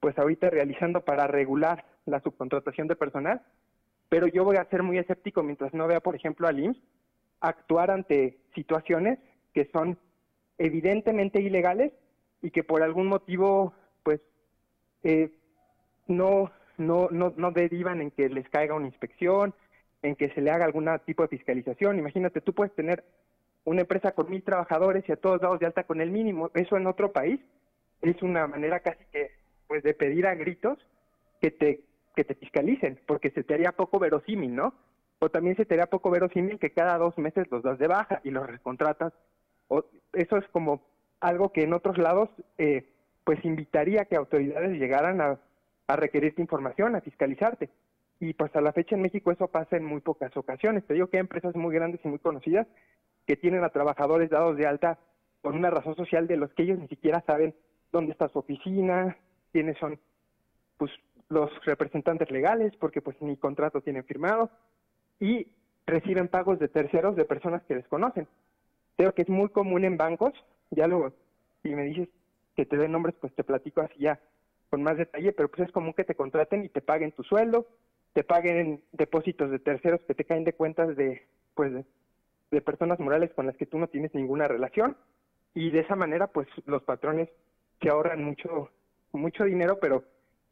pues 0.00 0.18
ahorita 0.18 0.50
realizando 0.50 1.04
para 1.04 1.26
regular 1.26 1.84
la 2.06 2.20
subcontratación 2.20 2.88
de 2.88 2.96
personal, 2.96 3.42
pero 4.08 4.26
yo 4.26 4.44
voy 4.44 4.56
a 4.56 4.64
ser 4.64 4.82
muy 4.82 4.98
escéptico 4.98 5.42
mientras 5.42 5.74
no 5.74 5.86
vea, 5.86 6.00
por 6.00 6.16
ejemplo, 6.16 6.48
al 6.48 6.58
IMSS 6.58 6.80
actuar 7.40 7.90
ante 7.90 8.38
situaciones 8.54 9.18
que 9.52 9.68
son 9.72 9.98
evidentemente 10.58 11.40
ilegales 11.40 11.92
y 12.40 12.50
que 12.50 12.62
por 12.62 12.82
algún 12.82 13.08
motivo 13.08 13.74
pues 14.02 14.20
eh, 15.02 15.32
no, 16.06 16.50
no, 16.78 17.08
no, 17.10 17.34
no 17.36 17.50
derivan 17.50 18.00
en 18.00 18.10
que 18.12 18.28
les 18.28 18.48
caiga 18.48 18.74
una 18.74 18.86
inspección, 18.86 19.54
en 20.02 20.16
que 20.16 20.30
se 20.30 20.40
le 20.40 20.50
haga 20.50 20.64
algún 20.64 20.88
tipo 21.04 21.22
de 21.22 21.28
fiscalización. 21.28 21.98
Imagínate, 21.98 22.40
tú 22.40 22.52
puedes 22.52 22.74
tener 22.74 23.04
una 23.64 23.82
empresa 23.82 24.12
con 24.12 24.30
mil 24.30 24.42
trabajadores 24.42 25.04
y 25.08 25.12
a 25.12 25.16
todos 25.16 25.42
lados 25.42 25.60
de 25.60 25.66
alta 25.66 25.84
con 25.84 26.00
el 26.00 26.10
mínimo. 26.10 26.50
Eso 26.54 26.76
en 26.76 26.86
otro 26.86 27.12
país 27.12 27.40
es 28.02 28.22
una 28.22 28.46
manera 28.46 28.80
casi 28.80 29.04
que 29.12 29.30
pues 29.66 29.82
de 29.82 29.94
pedir 29.94 30.26
a 30.26 30.34
gritos 30.34 30.78
que 31.40 31.50
te 31.50 31.80
que 32.14 32.24
te 32.24 32.34
fiscalicen, 32.34 33.00
porque 33.06 33.30
se 33.30 33.42
te 33.42 33.54
haría 33.54 33.72
poco 33.72 33.98
verosímil, 33.98 34.54
¿no? 34.54 34.74
O 35.18 35.30
también 35.30 35.56
se 35.56 35.64
te 35.64 35.74
haría 35.74 35.86
poco 35.86 36.10
verosímil 36.10 36.58
que 36.58 36.72
cada 36.72 36.98
dos 36.98 37.16
meses 37.16 37.46
los 37.50 37.62
das 37.62 37.78
de 37.78 37.86
baja 37.86 38.20
y 38.24 38.30
los 38.30 38.46
recontratas. 38.46 39.12
O, 39.68 39.84
eso 40.12 40.36
es 40.36 40.46
como 40.48 40.82
algo 41.20 41.52
que 41.52 41.62
en 41.62 41.72
otros 41.72 41.96
lados 41.96 42.28
eh, 42.58 42.86
pues 43.24 43.42
invitaría 43.44 44.02
a 44.02 44.04
que 44.04 44.16
autoridades 44.16 44.78
llegaran 44.78 45.20
a, 45.20 45.38
a 45.86 45.96
requerirte 45.96 46.42
información, 46.42 46.96
a 46.96 47.00
fiscalizarte. 47.00 47.70
Y 48.20 48.34
pues 48.34 48.54
a 48.54 48.60
la 48.60 48.72
fecha 48.72 48.94
en 48.94 49.02
México 49.02 49.32
eso 49.32 49.48
pasa 49.48 49.76
en 49.76 49.84
muy 49.84 50.00
pocas 50.00 50.36
ocasiones. 50.36 50.84
Te 50.84 50.94
digo 50.94 51.06
que 51.06 51.16
hay 51.16 51.22
empresas 51.22 51.56
muy 51.56 51.74
grandes 51.74 52.00
y 52.04 52.08
muy 52.08 52.18
conocidas 52.18 52.66
que 53.26 53.36
tienen 53.36 53.64
a 53.64 53.70
trabajadores 53.70 54.30
dados 54.30 54.56
de 54.56 54.66
alta 54.66 54.98
por 55.40 55.54
una 55.54 55.70
razón 55.70 55.96
social 55.96 56.26
de 56.26 56.36
los 56.36 56.52
que 56.52 56.64
ellos 56.64 56.78
ni 56.78 56.88
siquiera 56.88 57.22
saben 57.26 57.54
dónde 57.92 58.12
está 58.12 58.28
su 58.28 58.38
oficina, 58.38 59.16
quiénes 59.52 59.78
son 59.78 60.00
pues, 60.78 60.90
los 61.28 61.50
representantes 61.64 62.30
legales, 62.30 62.74
porque 62.76 63.00
pues 63.00 63.20
ni 63.20 63.36
contrato 63.36 63.82
tienen 63.82 64.04
firmado, 64.04 64.50
y 65.20 65.46
reciben 65.86 66.28
pagos 66.28 66.58
de 66.58 66.68
terceros 66.68 67.14
de 67.14 67.24
personas 67.24 67.62
que 67.64 67.76
desconocen. 67.76 68.26
Creo 68.96 69.14
que 69.14 69.22
es 69.22 69.28
muy 69.28 69.50
común 69.50 69.84
en 69.84 69.96
bancos, 69.96 70.32
ya 70.70 70.86
luego, 70.86 71.12
si 71.62 71.74
me 71.74 71.84
dices 71.84 72.08
que 72.56 72.66
te 72.66 72.76
den 72.76 72.92
nombres, 72.92 73.14
pues 73.20 73.32
te 73.34 73.44
platico 73.44 73.80
así 73.80 73.94
ya 73.98 74.20
con 74.70 74.82
más 74.82 74.96
detalle, 74.96 75.32
pero 75.32 75.50
pues 75.50 75.68
es 75.68 75.72
común 75.72 75.92
que 75.92 76.04
te 76.04 76.14
contraten 76.14 76.64
y 76.64 76.68
te 76.70 76.80
paguen 76.80 77.12
tu 77.12 77.22
sueldo, 77.22 77.66
te 78.14 78.24
paguen 78.24 78.82
depósitos 78.92 79.50
de 79.50 79.58
terceros 79.58 80.00
que 80.02 80.14
te 80.14 80.24
caen 80.24 80.44
de 80.44 80.54
cuentas 80.54 80.96
de, 80.96 81.22
pues, 81.54 81.72
de, 81.72 81.84
de 82.50 82.60
personas 82.62 82.98
morales 82.98 83.32
con 83.34 83.46
las 83.46 83.56
que 83.56 83.66
tú 83.66 83.78
no 83.78 83.88
tienes 83.88 84.14
ninguna 84.14 84.48
relación, 84.48 84.96
y 85.54 85.70
de 85.70 85.80
esa 85.80 85.96
manera, 85.96 86.28
pues 86.28 86.48
los 86.64 86.82
patrones 86.82 87.28
que 87.82 87.90
ahorran 87.90 88.22
mucho, 88.22 88.70
mucho 89.12 89.44
dinero, 89.44 89.78
pero, 89.80 90.04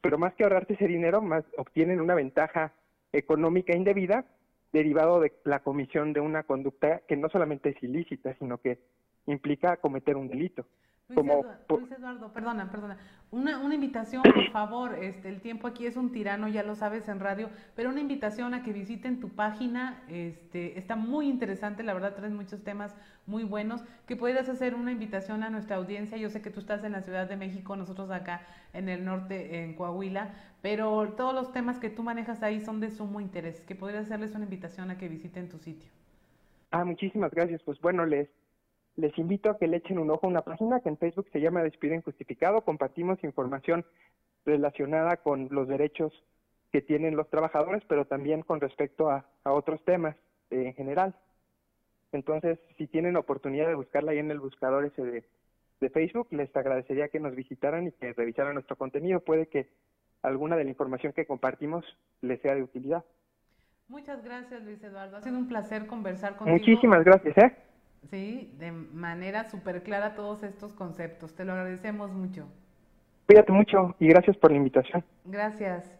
pero 0.03 0.19
más 0.19 0.35
que 0.35 0.43
ahorrarse 0.43 0.75
ese 0.75 0.89
dinero, 0.89 1.23
más 1.23 1.45
obtienen 1.57 2.01
una 2.01 2.17
ventaja 2.17 2.73
económica 3.13 3.75
indebida 3.75 4.25
derivado 4.73 5.21
de 5.21 5.33
la 5.45 5.61
comisión 5.61 6.13
de 6.13 6.21
una 6.21 6.43
conducta 6.43 7.03
que 7.09 7.17
no 7.17 7.29
solamente 7.29 7.71
es 7.71 7.83
ilícita, 7.83 8.35
sino 8.39 8.59
que 8.59 8.81
implica 9.27 9.77
cometer 9.77 10.17
un 10.17 10.29
delito. 10.29 10.67
Luis, 11.11 11.17
como, 11.17 11.45
Eduardo, 11.91 12.33
perdona, 12.33 12.71
perdona. 12.71 12.97
Una, 13.33 13.59
una 13.59 13.75
invitación, 13.75 14.23
por 14.23 14.51
favor, 14.51 14.95
este, 14.95 15.29
el 15.29 15.41
tiempo 15.41 15.67
aquí 15.67 15.87
es 15.87 15.97
un 15.97 16.13
tirano, 16.13 16.49
ya 16.49 16.63
lo 16.63 16.75
sabes 16.77 17.09
en 17.09 17.19
radio, 17.19 17.49
pero 17.75 17.91
una 17.91 18.01
invitación 18.01 18.55
a 18.55 18.63
que 18.63 18.73
visiten 18.73 19.19
tu 19.19 19.29
página, 19.31 20.03
este, 20.09 20.79
está 20.79 20.95
muy 20.95 21.29
interesante, 21.29 21.83
la 21.83 21.95
verdad 21.95 22.15
traes 22.15 22.33
muchos 22.33 22.63
temas 22.63 22.95
muy 23.27 23.45
buenos, 23.45 23.83
que 24.07 24.17
pudieras 24.17 24.49
hacer 24.49 24.75
una 24.75 24.93
invitación 24.93 25.43
a 25.43 25.51
nuestra 25.51 25.77
audiencia, 25.77 26.17
yo 26.17 26.31
sé 26.31 26.43
que 26.43 26.51
tú 26.51 26.61
estás 26.61 26.85
en 26.85 26.93
la 26.93 27.03
Ciudad 27.03 27.29
de 27.29 27.37
México, 27.37 27.77
nosotros 27.77 28.11
acá 28.11 28.43
en 28.73 28.89
el 28.89 29.05
norte, 29.05 29.65
en 29.65 29.75
Coahuila, 29.75 30.31
pero 30.63 31.15
todos 31.17 31.35
los 31.35 31.53
temas 31.53 31.79
que 31.79 31.91
tú 31.91 32.03
manejas 32.03 32.43
ahí 32.43 32.61
son 32.61 32.81
de 32.81 32.91
sumo 32.91 33.21
interés, 33.21 33.61
que 33.63 33.75
pudieras 33.75 34.07
hacerles 34.07 34.35
una 34.35 34.45
invitación 34.45 34.91
a 34.91 34.99
que 34.99 35.09
visiten 35.09 35.49
tu 35.49 35.59
sitio. 35.59 35.91
Ah, 36.71 36.85
muchísimas 36.85 37.33
gracias, 37.33 37.63
pues 37.65 37.81
bueno, 37.81 38.07
les 38.07 38.29
les 38.97 39.17
invito 39.19 39.51
a 39.51 39.59
que 39.59 39.67
le 39.67 39.79
echen 39.79 39.99
un 39.99 40.11
ojo 40.11 40.27
a 40.27 40.31
una 40.31 40.43
página 40.43 40.81
que 40.81 40.89
en 40.89 40.99
Facebook 40.99 41.29
se 41.33 41.41
llama 41.41 41.63
Despido 41.63 41.95
Injustificado. 41.95 42.63
Compartimos 42.63 43.23
información 43.25 43.85
relacionada 44.45 45.17
con 45.19 45.49
los 45.51 45.69
derechos 45.69 46.13
que 46.73 46.83
tienen 46.83 47.17
los 47.17 47.29
trabajadores, 47.29 47.83
pero 47.89 48.05
también 48.07 48.43
con 48.43 48.61
respecto 48.61 49.11
a, 49.11 49.27
otros 49.45 49.83
temas 49.85 50.17
en 50.51 50.75
general. 50.75 51.15
Entonces, 52.13 52.59
si 52.77 52.87
tienen 52.87 53.17
oportunidad 53.17 53.69
de 53.69 53.75
buscarla 53.75 54.13
ahí 54.13 54.19
en 54.19 54.31
el 54.31 54.41
buscador 54.41 54.85
ese 54.85 55.03
de, 55.03 55.25
de 55.81 55.91
Facebook, 55.91 56.29
les 56.31 56.55
agradecería 56.55 57.09
que 57.09 57.21
nos 57.21 57.35
visitaran 57.35 57.87
y 57.87 57.93
que 57.93 58.13
revisaran 58.13 58.55
nuestro 58.55 58.77
contenido. 58.77 59.21
Puede 59.21 59.47
que 59.47 59.69
alguna 60.23 60.57
de 60.57 60.65
la 60.65 60.71
información 60.71 61.13
que 61.13 61.27
compartimos 61.27 61.85
les 62.21 62.41
sea 62.41 62.55
de 62.55 62.63
utilidad. 62.63 63.05
Muchas 63.89 64.23
gracias, 64.23 64.63
Luis 64.63 64.83
Eduardo. 64.85 65.17
Ha 65.17 65.23
sido 65.23 65.37
un 65.37 65.49
placer 65.49 65.87
conversar 65.87 66.37
contigo. 66.37 66.57
Muchísimas 66.57 67.05
gracias, 67.05 67.37
¿eh? 67.39 67.57
¿Sí? 68.09 68.55
De 68.59 68.73
manera 68.73 69.51
súper 69.51 69.83
clara 69.83 70.15
todos 70.15 70.43
estos 70.43 70.73
conceptos. 70.75 71.35
Te 71.35 71.45
lo 71.45 71.53
agradecemos 71.53 72.13
mucho. 72.13 72.47
Cuídate 73.27 73.53
mucho 73.53 73.95
y 73.99 74.09
gracias 74.09 74.37
por 74.37 74.51
la 74.51 74.57
invitación. 74.57 75.05
Gracias. 75.25 75.93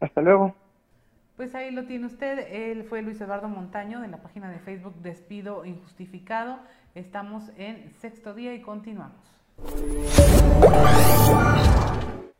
Hasta 0.00 0.20
luego. 0.22 0.54
Pues 1.36 1.54
ahí 1.54 1.70
lo 1.70 1.84
tiene 1.84 2.06
usted. 2.06 2.46
Él 2.50 2.84
fue 2.84 3.02
Luis 3.02 3.20
Eduardo 3.20 3.48
Montaño 3.48 4.00
de 4.00 4.08
la 4.08 4.18
página 4.18 4.50
de 4.50 4.58
Facebook 4.58 4.94
Despido 5.02 5.64
Injustificado. 5.64 6.58
Estamos 6.94 7.50
en 7.56 7.92
sexto 7.98 8.34
día 8.34 8.54
y 8.54 8.60
continuamos. 8.60 9.18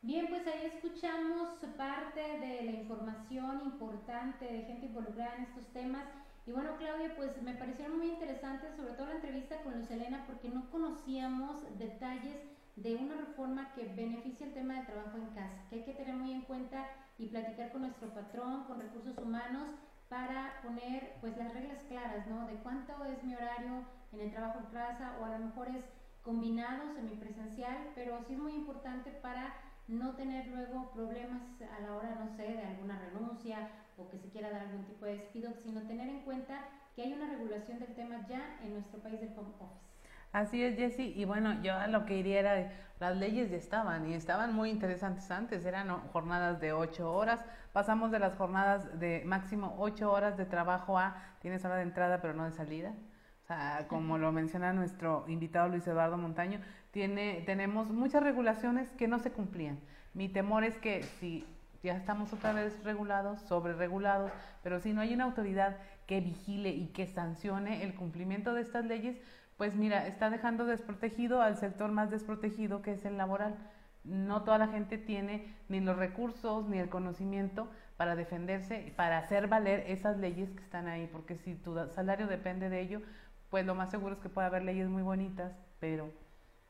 Bien, 0.03 0.27
pues 0.29 0.47
ahí 0.47 0.67
escuchamos 0.67 1.61
parte 1.77 2.21
de 2.21 2.63
la 2.65 2.73
información 2.73 3.63
importante 3.65 4.45
de 4.45 4.63
gente 4.65 4.85
involucrada 4.85 5.35
en 5.37 5.45
estos 5.45 5.67
temas. 5.73 6.05
Y 6.47 6.53
bueno, 6.53 6.77
Claudia, 6.79 7.15
pues 7.17 7.41
me 7.43 7.55
parecieron 7.55 7.99
muy 7.99 8.09
interesantes, 8.09 8.75
sobre 8.77 8.95
todo 8.95 9.07
la 9.07 9.17
entrevista 9.17 9.63
con 9.63 9.79
Luz 9.79 9.91
Elena, 9.91 10.25
porque 10.27 10.49
no 10.49 10.71
conocíamos 10.71 11.63
detalles 11.79 12.37
de 12.77 12.97
una 12.97 13.17
reforma 13.17 13.73
que 13.75 13.85
beneficia 13.95 14.47
el 14.47 14.55
tema 14.55 14.75
del 14.75 14.87
trabajo 14.87 15.19
en 15.19 15.27
casa, 15.35 15.65
que 15.69 15.77
hay 15.77 15.85
que 15.85 15.95
tener 15.95 16.15
muy 16.15 16.33
en 16.33 16.43
cuenta 16.43 16.87
y 17.19 17.27
platicar 17.27 17.71
con 17.73 17.83
nuestro 17.83 18.09
patrón, 18.15 18.65
con 18.65 18.81
recursos 18.81 19.17
humanos, 19.19 19.69
para 20.09 20.61
poner 20.63 21.17
pues 21.21 21.37
las 21.37 21.53
reglas 21.53 21.83
claras, 21.89 22.27
¿no? 22.27 22.47
De 22.47 22.55
cuánto 22.55 23.05
es 23.05 23.23
mi 23.23 23.35
horario 23.35 23.85
en 24.13 24.21
el 24.21 24.31
trabajo 24.33 24.59
en 24.59 24.73
casa 24.73 25.17
o 25.21 25.25
a 25.25 25.39
lo 25.39 25.47
mejor 25.47 25.69
es 25.69 25.85
combinado, 26.23 26.93
semipresencial, 26.95 27.93
pero 27.95 28.21
sí 28.27 28.33
es 28.33 28.39
muy 28.39 28.55
importante 28.55 29.11
para 29.11 29.55
no 29.87 30.15
tener 30.15 30.49
luego 30.49 30.91
problemas 30.93 31.43
a 31.63 31.81
la 31.81 31.95
hora, 31.95 32.17
no 32.19 32.29
sé, 32.37 32.43
de 32.43 32.63
alguna 32.63 32.99
renuncia 32.99 33.69
o 34.01 34.09
que 34.09 34.19
se 34.19 34.29
quiera 34.29 34.51
dar 34.51 34.63
algún 34.63 34.85
tipo 34.85 35.05
de 35.05 35.19
despido, 35.19 35.53
sino 35.63 35.83
tener 35.83 36.09
en 36.09 36.21
cuenta 36.21 36.65
que 36.95 37.03
hay 37.03 37.13
una 37.13 37.29
regulación 37.29 37.79
del 37.79 37.95
tema 37.95 38.27
ya 38.29 38.59
en 38.65 38.75
nuestro 38.75 39.01
país 39.01 39.21
del 39.21 39.31
home 39.37 39.51
office. 39.61 39.91
Así 40.33 40.63
es, 40.63 40.77
Jessy. 40.77 41.13
Y 41.17 41.25
bueno, 41.25 41.61
yo 41.63 41.75
a 41.75 41.89
lo 41.89 42.07
que 42.07 42.17
iría 42.17 42.39
era, 42.39 42.73
las 43.01 43.17
leyes 43.17 43.51
ya 43.51 43.57
estaban 43.57 44.09
y 44.09 44.15
estaban 44.15 44.55
muy 44.55 44.71
interesantes 44.71 45.31
antes. 45.31 45.65
Eran 45.65 45.89
jornadas 46.09 46.61
de 46.61 46.73
ocho 46.73 47.13
horas. 47.13 47.45
Pasamos 47.73 48.11
de 48.11 48.21
las 48.21 48.37
jornadas 48.37 49.01
de 49.01 49.23
máximo 49.25 49.75
ocho 49.79 50.13
horas 50.13 50.37
de 50.37 50.47
trabajo 50.47 50.99
a 50.99 51.17
tienes 51.41 51.65
hora 51.65 51.77
de 51.77 51.83
entrada 51.83 52.21
pero 52.21 52.35
no 52.35 52.45
de 52.45 52.53
salida. 52.53 52.95
O 53.43 53.47
sea, 53.47 53.87
como 53.89 54.19
lo 54.19 54.31
menciona 54.31 54.73
nuestro 54.73 55.25
invitado 55.27 55.69
Luis 55.69 55.87
Eduardo 55.87 56.17
Montaño, 56.17 56.61
tiene, 56.93 57.43
tenemos 57.47 57.89
muchas 57.91 58.23
regulaciones 58.23 58.89
que 58.91 59.09
no 59.09 59.19
se 59.19 59.33
cumplían. 59.33 59.81
Mi 60.15 60.29
temor 60.29 60.63
es 60.63 60.77
que 60.79 61.03
si 61.03 61.45
ya 61.83 61.97
estamos 61.97 62.33
otra 62.33 62.53
vez 62.53 62.83
regulados, 62.85 63.41
sobre 63.43 63.73
regulados, 63.73 64.31
pero 64.63 64.81
si 64.81 64.93
no 64.93 65.01
hay 65.01 65.15
una 65.15 65.25
autoridad 65.25 65.79
que 66.07 66.21
vigile 66.21 66.71
y 66.71 66.89
que 66.89 67.07
sancione 67.07 67.85
el 67.85 67.95
cumplimiento 67.95 68.53
de 68.53 68.63
estas 68.63 68.85
leyes, 68.85 69.17
pues 69.57 69.75
mira, 69.75 70.07
está 70.07 70.31
dejando 70.31 70.65
desprotegido 70.65 71.43
al 71.43 71.57
sector 71.57 71.93
más 71.93 72.11
desprotegido 72.11 72.83
que 72.83 72.93
es 72.93 73.05
el 73.05 73.17
laboral. 73.17 73.57
No 74.05 74.43
toda 74.43 74.59
la 74.59 74.69
gente 74.69 74.97
tiene 74.97 75.55
ni 75.69 75.81
los 75.81 75.97
recursos 75.97 76.67
ni 76.67 76.79
el 76.79 76.89
conocimiento 76.89 77.69
para 77.97 78.17
defenderse, 78.17 78.93
para 78.97 79.19
hacer 79.19 79.49
valer 79.49 79.85
esas 79.87 80.17
leyes 80.17 80.51
que 80.51 80.63
están 80.63 80.89
ahí, 80.89 81.07
porque 81.13 81.37
si 81.37 81.55
tu 81.55 81.77
salario 81.91 82.27
depende 82.27 82.71
de 82.71 82.81
ello, 82.81 83.03
pues 83.51 83.67
lo 83.67 83.75
más 83.75 83.91
seguro 83.91 84.15
es 84.15 84.21
que 84.21 84.31
pueda 84.31 84.47
haber 84.47 84.63
leyes 84.63 84.89
muy 84.89 85.03
bonitas, 85.03 85.53
pero 85.81 86.11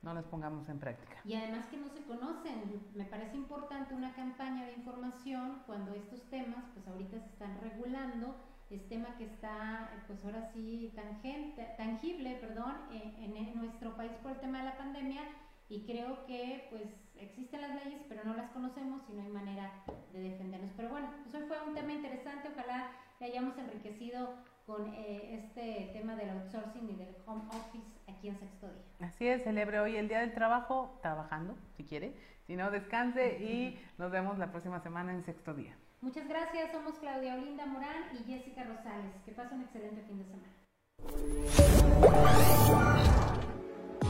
no 0.02 0.14
las 0.14 0.24
pongamos 0.24 0.68
en 0.68 0.78
práctica. 0.78 1.18
Y 1.24 1.34
además 1.34 1.66
que 1.66 1.76
no 1.76 1.88
se 1.88 2.02
conocen, 2.04 2.82
me 2.94 3.04
parece 3.04 3.36
importante 3.36 3.94
una 3.94 4.14
campaña 4.14 4.66
de 4.66 4.72
información 4.72 5.62
cuando 5.66 5.94
estos 5.94 6.22
temas, 6.30 6.64
pues 6.74 6.86
ahorita 6.88 7.20
se 7.20 7.26
están 7.26 7.60
regulando 7.60 8.34
es 8.70 8.88
tema 8.88 9.16
que 9.18 9.24
está, 9.24 9.90
pues 10.06 10.24
ahora 10.24 10.48
sí, 10.52 10.92
tangente, 10.94 11.74
tangible, 11.76 12.36
perdón, 12.36 12.76
en, 12.92 13.36
en, 13.36 13.54
nuestro 13.56 13.96
país 13.96 14.12
por 14.22 14.30
el 14.30 14.38
tema 14.38 14.58
de 14.58 14.64
la 14.66 14.78
pandemia 14.78 15.22
y 15.68 15.80
creo 15.80 16.24
que 16.26 16.68
pues 16.70 16.84
existen 17.16 17.62
las 17.62 17.84
leyes, 17.84 18.00
pero 18.08 18.22
no 18.24 18.34
las 18.34 18.50
conocemos 18.50 19.02
y 19.08 19.14
no 19.14 19.22
hay 19.22 19.28
manera 19.28 19.72
de 20.12 20.20
defendernos. 20.20 20.70
Pero 20.76 20.88
bueno, 20.88 21.08
pues 21.24 21.34
hoy 21.34 21.48
fue 21.48 21.60
un 21.66 21.74
tema 21.74 21.92
interesante, 21.92 22.48
ojalá 22.48 22.92
le 23.18 23.26
hayamos 23.26 23.58
enriquecido 23.58 24.36
con 24.66 24.92
eh, 24.94 25.34
este 25.34 25.90
tema 25.92 26.14
del 26.16 26.30
outsourcing 26.30 26.88
y 26.90 26.96
del 26.96 27.14
home 27.26 27.42
office 27.48 27.86
aquí 28.08 28.28
en 28.28 28.38
Sexto 28.38 28.66
Día. 28.68 29.08
Así 29.08 29.26
es, 29.26 29.42
celebre 29.42 29.80
hoy 29.80 29.96
el 29.96 30.08
Día 30.08 30.20
del 30.20 30.32
Trabajo 30.32 30.98
trabajando, 31.02 31.56
si 31.76 31.84
quiere, 31.84 32.14
si 32.46 32.56
no, 32.56 32.70
descanse 32.70 33.38
y 33.38 33.78
nos 33.98 34.10
vemos 34.10 34.38
la 34.38 34.50
próxima 34.50 34.80
semana 34.80 35.12
en 35.12 35.22
Sexto 35.24 35.54
Día. 35.54 35.76
Muchas 36.00 36.26
gracias, 36.28 36.72
somos 36.72 36.94
Claudia 36.98 37.34
Olinda 37.34 37.66
Morán 37.66 38.04
y 38.14 38.24
Jessica 38.24 38.64
Rosales. 38.64 39.12
Que 39.24 39.32
pasen 39.32 39.58
un 39.58 39.64
excelente 39.64 40.02
fin 40.02 40.18
de 40.18 40.24
semana. 40.24 40.54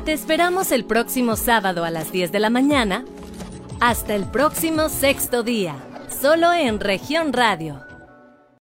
Te 0.04 0.12
esperamos 0.12 0.72
el 0.72 0.84
próximo 0.84 1.36
sábado 1.36 1.84
a 1.84 1.90
las 1.90 2.12
10 2.12 2.32
de 2.32 2.40
la 2.40 2.50
mañana. 2.50 3.04
Hasta 3.80 4.14
el 4.14 4.24
próximo 4.24 4.88
sexto 4.88 5.42
día, 5.42 5.76
solo 6.08 6.52
en 6.52 6.80
región 6.80 7.32
radio 7.32 7.89